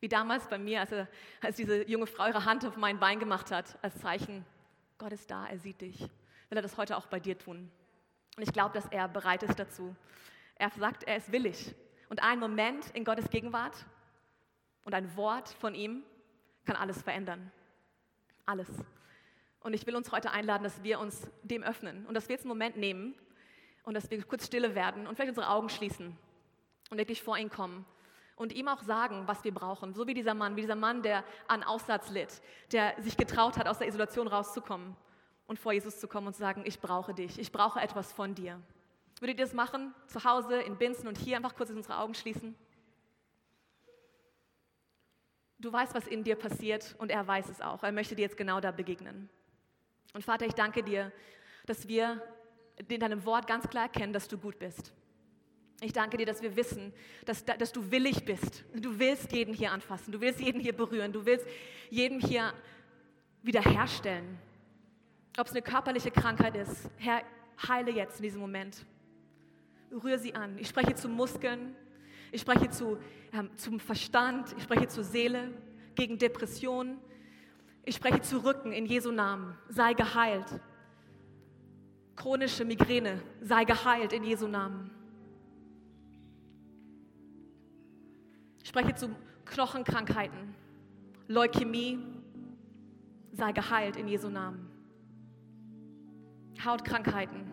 Wie 0.00 0.08
damals 0.08 0.46
bei 0.46 0.58
mir, 0.58 0.80
als, 0.80 0.92
er, 0.92 1.08
als 1.40 1.56
diese 1.56 1.88
junge 1.88 2.06
Frau 2.06 2.26
ihre 2.26 2.44
Hand 2.44 2.66
auf 2.66 2.76
mein 2.76 3.00
Bein 3.00 3.18
gemacht 3.18 3.50
hat, 3.50 3.78
als 3.80 3.98
Zeichen, 3.98 4.44
Gott 4.98 5.12
ist 5.12 5.30
da, 5.30 5.46
er 5.46 5.58
sieht 5.58 5.80
dich. 5.80 6.00
Will 6.00 6.58
er 6.58 6.62
das 6.62 6.76
heute 6.76 6.98
auch 6.98 7.06
bei 7.06 7.18
dir 7.18 7.38
tun? 7.38 7.70
Und 8.36 8.42
ich 8.42 8.52
glaube, 8.52 8.74
dass 8.74 8.86
er 8.86 9.08
bereit 9.08 9.42
ist 9.42 9.58
dazu. 9.58 9.94
Er 10.56 10.70
sagt, 10.70 11.04
er 11.04 11.16
ist 11.16 11.32
willig. 11.32 11.74
Und 12.08 12.22
ein 12.22 12.38
Moment 12.38 12.90
in 12.90 13.04
Gottes 13.04 13.30
Gegenwart 13.30 13.86
und 14.84 14.94
ein 14.94 15.16
Wort 15.16 15.48
von 15.48 15.74
ihm 15.74 16.02
kann 16.64 16.76
alles 16.76 17.02
verändern. 17.02 17.50
Alles. 18.46 18.68
Und 19.60 19.74
ich 19.74 19.86
will 19.86 19.94
uns 19.94 20.10
heute 20.10 20.30
einladen, 20.30 20.64
dass 20.64 20.82
wir 20.82 20.98
uns 21.00 21.28
dem 21.42 21.62
öffnen 21.62 22.06
und 22.06 22.14
dass 22.14 22.28
wir 22.28 22.34
jetzt 22.34 22.42
einen 22.42 22.50
Moment 22.50 22.76
nehmen 22.76 23.14
und 23.84 23.94
dass 23.94 24.10
wir 24.10 24.22
kurz 24.24 24.46
stille 24.46 24.74
werden 24.74 25.06
und 25.06 25.16
vielleicht 25.16 25.30
unsere 25.30 25.48
Augen 25.48 25.68
schließen 25.68 26.16
und 26.90 26.98
wirklich 26.98 27.22
vor 27.22 27.36
ihn 27.36 27.50
kommen 27.50 27.84
und 28.36 28.52
ihm 28.52 28.68
auch 28.68 28.82
sagen, 28.82 29.24
was 29.26 29.44
wir 29.44 29.52
brauchen. 29.52 29.92
So 29.92 30.06
wie 30.06 30.14
dieser 30.14 30.34
Mann, 30.34 30.56
wie 30.56 30.62
dieser 30.62 30.76
Mann, 30.76 31.02
der 31.02 31.24
an 31.46 31.62
Aussatz 31.62 32.10
litt, 32.10 32.40
der 32.72 32.94
sich 33.02 33.16
getraut 33.16 33.58
hat, 33.58 33.68
aus 33.68 33.78
der 33.78 33.88
Isolation 33.88 34.28
rauszukommen 34.28 34.96
und 35.50 35.58
vor 35.58 35.72
Jesus 35.72 35.98
zu 35.98 36.06
kommen 36.06 36.28
und 36.28 36.34
zu 36.34 36.38
sagen, 36.38 36.62
ich 36.64 36.78
brauche 36.78 37.12
dich, 37.12 37.36
ich 37.36 37.50
brauche 37.50 37.80
etwas 37.80 38.12
von 38.12 38.36
dir. 38.36 38.60
Würdet 39.18 39.40
ihr 39.40 39.44
das 39.44 39.52
machen, 39.52 39.92
zu 40.06 40.22
Hause, 40.22 40.60
in 40.60 40.76
Binzen 40.76 41.08
und 41.08 41.18
hier 41.18 41.36
einfach 41.36 41.56
kurz 41.56 41.70
unsere 41.70 41.98
Augen 41.98 42.14
schließen? 42.14 42.54
Du 45.58 45.72
weißt, 45.72 45.92
was 45.92 46.06
in 46.06 46.22
dir 46.22 46.36
passiert 46.36 46.94
und 46.98 47.10
er 47.10 47.26
weiß 47.26 47.48
es 47.48 47.60
auch. 47.60 47.82
Er 47.82 47.90
möchte 47.90 48.14
dir 48.14 48.22
jetzt 48.22 48.36
genau 48.36 48.60
da 48.60 48.70
begegnen. 48.70 49.28
Und 50.14 50.22
Vater, 50.22 50.46
ich 50.46 50.54
danke 50.54 50.84
dir, 50.84 51.10
dass 51.66 51.88
wir 51.88 52.22
in 52.86 53.00
deinem 53.00 53.24
Wort 53.24 53.48
ganz 53.48 53.68
klar 53.68 53.86
erkennen, 53.86 54.12
dass 54.12 54.28
du 54.28 54.38
gut 54.38 54.56
bist. 54.56 54.92
Ich 55.80 55.92
danke 55.92 56.16
dir, 56.16 56.26
dass 56.26 56.42
wir 56.42 56.54
wissen, 56.54 56.92
dass, 57.24 57.44
dass 57.44 57.72
du 57.72 57.90
willig 57.90 58.24
bist. 58.24 58.62
Du 58.72 59.00
willst 59.00 59.32
jeden 59.32 59.52
hier 59.52 59.72
anfassen, 59.72 60.12
du 60.12 60.20
willst 60.20 60.38
jeden 60.38 60.60
hier 60.60 60.76
berühren, 60.76 61.12
du 61.12 61.26
willst 61.26 61.44
jeden 61.90 62.20
hier 62.20 62.52
wiederherstellen. 63.42 64.38
Ob 65.38 65.46
es 65.46 65.52
eine 65.52 65.62
körperliche 65.62 66.10
Krankheit 66.10 66.56
ist, 66.56 66.90
Herr, 66.96 67.22
heile 67.68 67.90
jetzt 67.90 68.18
in 68.18 68.24
diesem 68.24 68.40
Moment. 68.40 68.84
Rühre 69.90 70.18
sie 70.18 70.34
an. 70.34 70.58
Ich 70.58 70.68
spreche 70.68 70.94
zu 70.94 71.08
Muskeln, 71.08 71.74
ich 72.32 72.40
spreche 72.40 72.70
zu, 72.70 72.98
ähm, 73.32 73.50
zum 73.56 73.80
Verstand, 73.80 74.54
ich 74.56 74.62
spreche 74.62 74.88
zur 74.88 75.04
Seele, 75.04 75.50
gegen 75.94 76.18
Depressionen. 76.18 76.98
Ich 77.84 77.96
spreche 77.96 78.20
zu 78.20 78.44
Rücken 78.44 78.72
in 78.72 78.86
Jesu 78.86 79.10
Namen. 79.10 79.56
Sei 79.68 79.94
geheilt 79.94 80.60
chronische 82.20 82.66
Migräne 82.66 83.22
sei 83.40 83.64
geheilt 83.64 84.12
in 84.12 84.24
Jesu 84.24 84.46
Namen. 84.46 84.90
spreche 88.62 88.94
zu 88.94 89.10
Knochenkrankheiten, 89.46 90.54
Leukämie, 91.26 91.98
sei 93.32 93.50
geheilt 93.50 93.96
in 93.96 94.06
Jesu 94.06 94.28
Namen. 94.28 94.69
Hautkrankheiten, 96.64 97.44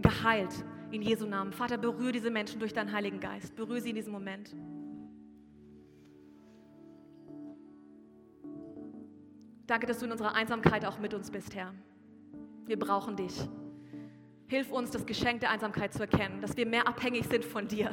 geheilt 0.00 0.64
in 0.90 1.02
Jesu 1.02 1.26
Namen. 1.26 1.52
Vater, 1.52 1.78
berühre 1.78 2.12
diese 2.12 2.30
Menschen 2.30 2.60
durch 2.60 2.72
deinen 2.72 2.92
Heiligen 2.92 3.20
Geist. 3.20 3.54
Berühre 3.56 3.80
sie 3.80 3.90
in 3.90 3.96
diesem 3.96 4.12
Moment. 4.12 4.54
Danke, 9.66 9.86
dass 9.86 9.98
du 9.98 10.06
in 10.06 10.12
unserer 10.12 10.34
Einsamkeit 10.34 10.84
auch 10.84 10.98
mit 10.98 11.12
uns 11.12 11.30
bist, 11.30 11.54
Herr. 11.54 11.74
Wir 12.66 12.78
brauchen 12.78 13.16
dich. 13.16 13.48
Hilf 14.46 14.70
uns, 14.70 14.92
das 14.92 15.06
Geschenk 15.06 15.40
der 15.40 15.50
Einsamkeit 15.50 15.92
zu 15.92 16.00
erkennen, 16.00 16.40
dass 16.40 16.56
wir 16.56 16.66
mehr 16.66 16.86
abhängig 16.86 17.26
sind 17.26 17.44
von 17.44 17.66
dir, 17.66 17.90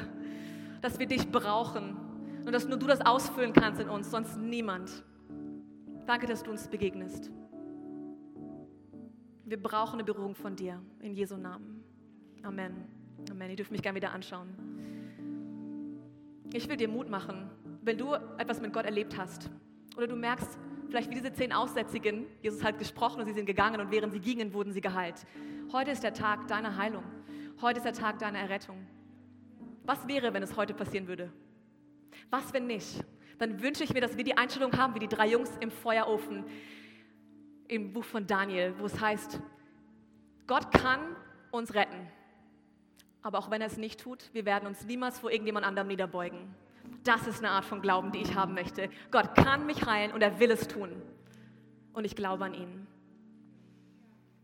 dass 0.81 0.99
wir 0.99 1.07
dich 1.07 1.31
brauchen 1.31 1.97
und 2.45 2.51
dass 2.51 2.67
nur 2.67 2.77
du 2.77 2.85
das 2.85 3.01
ausfüllen 3.01 3.53
kannst 3.53 3.81
in 3.81 3.89
uns, 3.89 4.11
sonst 4.11 4.37
niemand. 4.37 5.03
Danke, 6.05 6.27
dass 6.27 6.43
du 6.43 6.51
uns 6.51 6.67
begegnest. 6.67 7.31
Wir 9.53 9.61
brauchen 9.61 9.93
eine 9.97 10.03
Berührung 10.03 10.33
von 10.33 10.55
dir, 10.55 10.81
in 10.99 11.13
Jesu 11.13 11.37
Namen. 11.37 11.83
Amen. 12.41 12.87
Amen. 13.29 13.51
Ihr 13.51 13.55
dürft 13.55 13.69
mich 13.69 13.83
gerne 13.83 13.97
wieder 13.97 14.11
anschauen. 14.11 14.49
Ich 16.51 16.67
will 16.67 16.75
dir 16.75 16.87
Mut 16.87 17.07
machen, 17.07 17.51
wenn 17.83 17.95
du 17.95 18.15
etwas 18.39 18.59
mit 18.59 18.73
Gott 18.73 18.85
erlebt 18.85 19.15
hast 19.15 19.51
oder 19.95 20.07
du 20.07 20.15
merkst, 20.15 20.57
vielleicht 20.87 21.11
wie 21.11 21.13
diese 21.13 21.31
zehn 21.33 21.53
Aussätzigen, 21.53 22.25
Jesus 22.41 22.63
hat 22.63 22.79
gesprochen 22.79 23.19
und 23.19 23.27
sie 23.27 23.33
sind 23.33 23.45
gegangen 23.45 23.79
und 23.79 23.91
während 23.91 24.11
sie 24.11 24.19
gingen, 24.19 24.55
wurden 24.55 24.73
sie 24.73 24.81
geheilt. 24.81 25.23
Heute 25.71 25.91
ist 25.91 26.01
der 26.01 26.15
Tag 26.15 26.47
deiner 26.47 26.75
Heilung. 26.75 27.03
Heute 27.61 27.77
ist 27.77 27.85
der 27.85 27.93
Tag 27.93 28.17
deiner 28.17 28.39
Errettung. 28.39 28.87
Was 29.83 30.07
wäre, 30.07 30.33
wenn 30.33 30.41
es 30.41 30.57
heute 30.57 30.73
passieren 30.73 31.07
würde? 31.07 31.31
Was, 32.31 32.53
wenn 32.53 32.65
nicht? 32.65 33.05
Dann 33.37 33.61
wünsche 33.61 33.83
ich 33.83 33.93
mir, 33.93 34.01
dass 34.01 34.17
wir 34.17 34.23
die 34.23 34.35
Einstellung 34.35 34.75
haben 34.77 34.95
wie 34.95 34.99
die 34.99 35.07
drei 35.07 35.27
Jungs 35.27 35.51
im 35.59 35.69
Feuerofen 35.69 36.43
im 37.67 37.93
Buch 37.93 38.03
von 38.03 38.27
Daniel, 38.27 38.73
wo 38.77 38.85
es 38.85 38.99
heißt, 38.99 39.39
Gott 40.47 40.71
kann 40.71 40.99
uns 41.51 41.73
retten. 41.73 42.07
Aber 43.21 43.39
auch 43.39 43.49
wenn 43.49 43.61
er 43.61 43.67
es 43.67 43.77
nicht 43.77 44.01
tut, 44.01 44.29
wir 44.33 44.45
werden 44.45 44.67
uns 44.67 44.85
niemals 44.85 45.19
vor 45.19 45.31
irgendjemand 45.31 45.65
anderem 45.65 45.87
niederbeugen. 45.87 46.53
Das 47.03 47.25
ist 47.27 47.39
eine 47.39 47.51
Art 47.51 47.65
von 47.65 47.81
Glauben, 47.81 48.11
die 48.11 48.19
ich 48.19 48.35
haben 48.35 48.53
möchte. 48.53 48.89
Gott 49.11 49.35
kann 49.35 49.65
mich 49.65 49.85
heilen 49.85 50.11
und 50.11 50.21
er 50.21 50.39
will 50.39 50.51
es 50.51 50.67
tun. 50.67 50.89
Und 51.93 52.05
ich 52.05 52.15
glaube 52.15 52.45
an 52.45 52.53
ihn. 52.53 52.87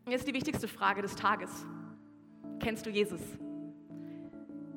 Jetzt 0.08 0.28
die 0.28 0.34
wichtigste 0.34 0.68
Frage 0.68 1.02
des 1.02 1.16
Tages. 1.16 1.66
Kennst 2.60 2.86
du 2.86 2.90
Jesus? 2.90 3.22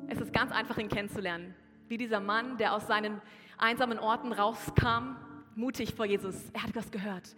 Es 0.08 0.20
ist 0.20 0.32
ganz 0.32 0.52
einfach, 0.52 0.78
ihn 0.78 0.88
kennenzulernen. 0.88 1.54
Wie 1.88 1.96
dieser 1.96 2.20
Mann, 2.20 2.58
der 2.58 2.74
aus 2.74 2.86
seinen 2.86 3.20
einsamen 3.56 3.98
Orten 3.98 4.32
rauskam, 4.32 5.16
mutig 5.54 5.94
vor 5.94 6.06
Jesus. 6.06 6.50
Er 6.52 6.64
hat 6.64 6.74
was 6.74 6.90
gehört. 6.90 7.34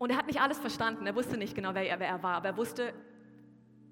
Und 0.00 0.08
er 0.08 0.16
hat 0.16 0.26
nicht 0.26 0.40
alles 0.40 0.58
verstanden. 0.58 1.06
Er 1.06 1.14
wusste 1.14 1.36
nicht 1.36 1.54
genau, 1.54 1.74
wer 1.74 1.86
er, 1.86 2.00
wer 2.00 2.08
er 2.08 2.22
war. 2.22 2.36
Aber 2.36 2.48
er 2.48 2.56
wusste, 2.56 2.94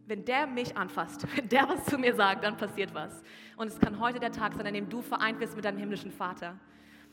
wenn 0.06 0.24
der 0.24 0.46
mich 0.46 0.74
anfasst, 0.74 1.26
wenn 1.36 1.50
der 1.50 1.68
was 1.68 1.84
zu 1.84 1.98
mir 1.98 2.14
sagt, 2.14 2.44
dann 2.44 2.56
passiert 2.56 2.94
was. 2.94 3.22
Und 3.58 3.66
es 3.66 3.78
kann 3.78 4.00
heute 4.00 4.18
der 4.18 4.32
Tag 4.32 4.54
sein, 4.54 4.66
an 4.66 4.72
dem 4.72 4.88
du 4.88 5.02
vereint 5.02 5.38
wirst 5.38 5.54
mit 5.54 5.66
deinem 5.66 5.76
himmlischen 5.76 6.10
Vater. 6.10 6.58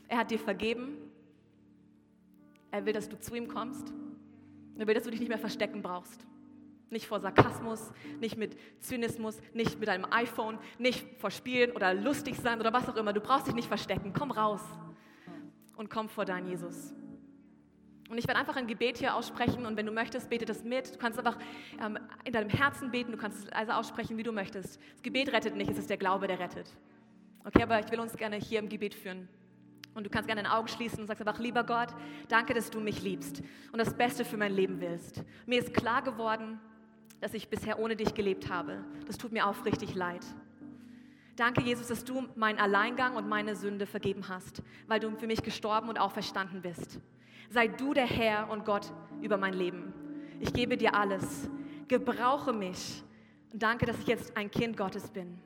Er 0.08 0.16
hat 0.16 0.30
dir 0.30 0.38
vergeben. 0.38 0.96
Er 2.70 2.86
will, 2.86 2.94
dass 2.94 3.06
du 3.06 3.20
zu 3.20 3.34
ihm 3.34 3.48
kommst. 3.48 3.92
Er 4.78 4.86
will, 4.86 4.94
dass 4.94 5.04
du 5.04 5.10
dich 5.10 5.20
nicht 5.20 5.28
mehr 5.28 5.38
verstecken 5.38 5.82
brauchst. 5.82 6.26
Nicht 6.88 7.06
vor 7.06 7.20
Sarkasmus, 7.20 7.92
nicht 8.18 8.38
mit 8.38 8.56
Zynismus, 8.80 9.42
nicht 9.52 9.78
mit 9.78 9.88
deinem 9.88 10.06
iPhone, 10.10 10.58
nicht 10.78 11.20
vor 11.20 11.30
Spielen 11.30 11.72
oder 11.72 11.92
lustig 11.92 12.36
sein 12.36 12.60
oder 12.60 12.72
was 12.72 12.88
auch 12.88 12.96
immer. 12.96 13.12
Du 13.12 13.20
brauchst 13.20 13.46
dich 13.46 13.54
nicht 13.54 13.68
verstecken. 13.68 14.14
Komm 14.16 14.30
raus 14.30 14.62
und 15.76 15.90
komm 15.90 16.08
vor 16.08 16.24
deinen 16.24 16.48
Jesus. 16.48 16.94
Und 18.08 18.18
ich 18.18 18.26
werde 18.28 18.38
einfach 18.38 18.56
ein 18.56 18.66
Gebet 18.66 18.98
hier 18.98 19.14
aussprechen 19.14 19.66
und 19.66 19.76
wenn 19.76 19.86
du 19.86 19.92
möchtest, 19.92 20.30
bete 20.30 20.44
das 20.44 20.62
mit. 20.62 20.94
Du 20.94 20.98
kannst 20.98 21.18
einfach 21.18 21.38
ähm, 21.84 21.98
in 22.24 22.32
deinem 22.32 22.50
Herzen 22.50 22.90
beten, 22.90 23.12
du 23.12 23.18
kannst 23.18 23.44
es 23.44 23.52
also 23.52 23.72
aussprechen, 23.72 24.16
wie 24.16 24.22
du 24.22 24.32
möchtest. 24.32 24.78
Das 24.94 25.02
Gebet 25.02 25.32
rettet 25.32 25.56
nicht, 25.56 25.70
es 25.70 25.78
ist 25.78 25.90
der 25.90 25.96
Glaube, 25.96 26.28
der 26.28 26.38
rettet. 26.38 26.72
Okay, 27.44 27.62
aber 27.62 27.80
ich 27.80 27.90
will 27.90 28.00
uns 28.00 28.16
gerne 28.16 28.36
hier 28.36 28.60
im 28.60 28.68
Gebet 28.68 28.94
führen. 28.94 29.28
Und 29.94 30.04
du 30.04 30.10
kannst 30.10 30.28
gerne 30.28 30.42
deine 30.42 30.54
Augen 30.54 30.68
schließen 30.68 31.00
und 31.00 31.06
sagst 31.06 31.26
einfach, 31.26 31.40
lieber 31.40 31.64
Gott, 31.64 31.88
danke, 32.28 32.52
dass 32.52 32.70
du 32.70 32.80
mich 32.80 33.02
liebst 33.02 33.42
und 33.72 33.78
das 33.78 33.94
Beste 33.94 34.24
für 34.24 34.36
mein 34.36 34.52
Leben 34.52 34.80
willst. 34.80 35.24
Mir 35.46 35.58
ist 35.58 35.72
klar 35.72 36.02
geworden, 36.02 36.60
dass 37.20 37.34
ich 37.34 37.48
bisher 37.48 37.78
ohne 37.78 37.96
dich 37.96 38.14
gelebt 38.14 38.50
habe. 38.50 38.84
Das 39.06 39.16
tut 39.16 39.32
mir 39.32 39.46
aufrichtig 39.46 39.94
leid. 39.94 40.24
Danke, 41.36 41.60
Jesus, 41.60 41.88
dass 41.88 42.02
du 42.02 42.26
meinen 42.34 42.58
Alleingang 42.58 43.14
und 43.14 43.28
meine 43.28 43.56
Sünde 43.56 43.84
vergeben 43.86 44.28
hast, 44.28 44.62
weil 44.86 45.00
du 45.00 45.14
für 45.16 45.26
mich 45.26 45.42
gestorben 45.42 45.90
und 45.90 46.00
auferstanden 46.00 46.62
bist. 46.62 46.98
Sei 47.50 47.68
du 47.68 47.92
der 47.92 48.06
Herr 48.06 48.48
und 48.50 48.64
Gott 48.64 48.90
über 49.20 49.36
mein 49.36 49.52
Leben. 49.52 49.92
Ich 50.40 50.54
gebe 50.54 50.78
dir 50.78 50.94
alles. 50.94 51.50
Gebrauche 51.88 52.54
mich. 52.54 53.02
Und 53.52 53.62
danke, 53.62 53.84
dass 53.84 53.98
ich 54.00 54.06
jetzt 54.06 54.34
ein 54.34 54.50
Kind 54.50 54.78
Gottes 54.78 55.10
bin. 55.10 55.38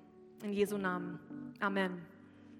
In 0.45 0.53
Jesu 0.53 0.79
Namen. 0.79 1.19
Amen. 1.59 2.01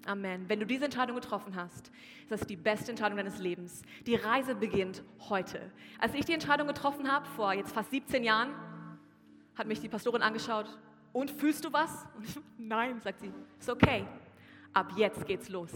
Amen. 0.05 0.49
Wenn 0.49 0.59
du 0.59 0.65
diese 0.65 0.85
Entscheidung 0.85 1.15
getroffen 1.15 1.55
hast, 1.55 1.91
ist 2.23 2.31
das 2.31 2.41
die 2.41 2.57
beste 2.57 2.91
Entscheidung 2.91 3.17
deines 3.17 3.39
Lebens. 3.39 3.81
Die 4.07 4.15
Reise 4.15 4.55
beginnt 4.55 5.03
heute. 5.29 5.71
Als 5.99 6.13
ich 6.15 6.25
die 6.25 6.33
Entscheidung 6.33 6.67
getroffen 6.67 7.09
habe, 7.09 7.25
vor 7.27 7.53
jetzt 7.53 7.71
fast 7.71 7.91
17 7.91 8.23
Jahren, 8.23 8.49
hat 9.55 9.67
mich 9.67 9.79
die 9.79 9.89
Pastorin 9.89 10.21
angeschaut. 10.21 10.77
Und 11.13 11.31
fühlst 11.31 11.65
du 11.65 11.73
was? 11.73 12.05
Nein, 12.57 12.99
sagt 13.01 13.21
sie. 13.21 13.31
Ist 13.59 13.69
okay. 13.69 14.05
Ab 14.73 14.91
jetzt 14.95 15.25
geht's 15.25 15.49
los. 15.49 15.71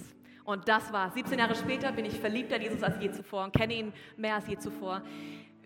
Und 0.46 0.68
das 0.68 0.94
war 0.94 1.10
17 1.10 1.40
Jahre 1.40 1.56
später 1.56 1.92
bin 1.92 2.06
ich 2.06 2.20
verliebter 2.20 2.58
in 2.58 2.62
Jesus 2.62 2.84
als 2.84 3.02
je 3.02 3.12
zuvor 3.12 3.46
und 3.46 3.54
kenne 3.54 3.74
ihn 3.74 3.94
mehr 4.16 4.36
als 4.36 4.48
je 4.48 4.58
zuvor. 4.58 5.02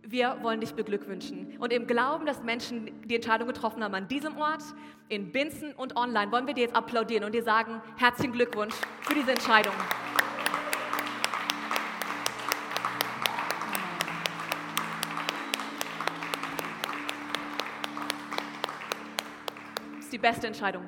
Wir 0.01 0.37
wollen 0.41 0.61
dich 0.61 0.73
beglückwünschen. 0.73 1.57
Und 1.59 1.73
im 1.73 1.85
Glauben, 1.85 2.25
dass 2.25 2.41
Menschen 2.41 2.89
die 3.03 3.15
Entscheidung 3.15 3.47
getroffen 3.47 3.83
haben 3.83 3.93
an 3.93 4.07
diesem 4.07 4.37
Ort, 4.37 4.63
in 5.09 5.31
Binzen 5.31 5.73
und 5.73 5.97
online, 5.97 6.31
wollen 6.31 6.47
wir 6.47 6.53
dir 6.53 6.61
jetzt 6.61 6.75
applaudieren 6.75 7.25
und 7.25 7.33
dir 7.33 7.43
sagen, 7.43 7.81
herzlichen 7.97 8.31
Glückwunsch 8.31 8.75
für 9.01 9.13
diese 9.13 9.31
Entscheidung. 9.31 9.73
Ist 20.09 20.13
die 20.13 20.17
beste 20.17 20.47
Entscheidung 20.47 20.81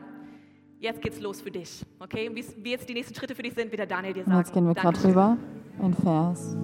jetzt 0.82 1.02
geht's 1.02 1.20
los 1.22 1.42
für 1.42 1.52
dich. 1.52 1.86
Okay? 2.00 2.30
wie 2.34 2.72
jetzt 2.72 2.90
die 2.90 2.94
nächsten 2.94 3.16
Schritte 3.16 3.36
für 3.36 3.44
dich 3.44 3.54
sind, 3.54 3.72
wird 3.72 3.80
der 3.80 3.86
Daniel 3.86 4.14
dir 4.14 4.24
sagen. 4.24 4.36
Und 4.36 4.40
jetzt 4.40 4.54
gehen 4.54 4.66
wir 4.66 4.74
gerade 4.74 5.04
rüber 5.04 5.38
in 5.80 5.94
Vers 5.94 6.58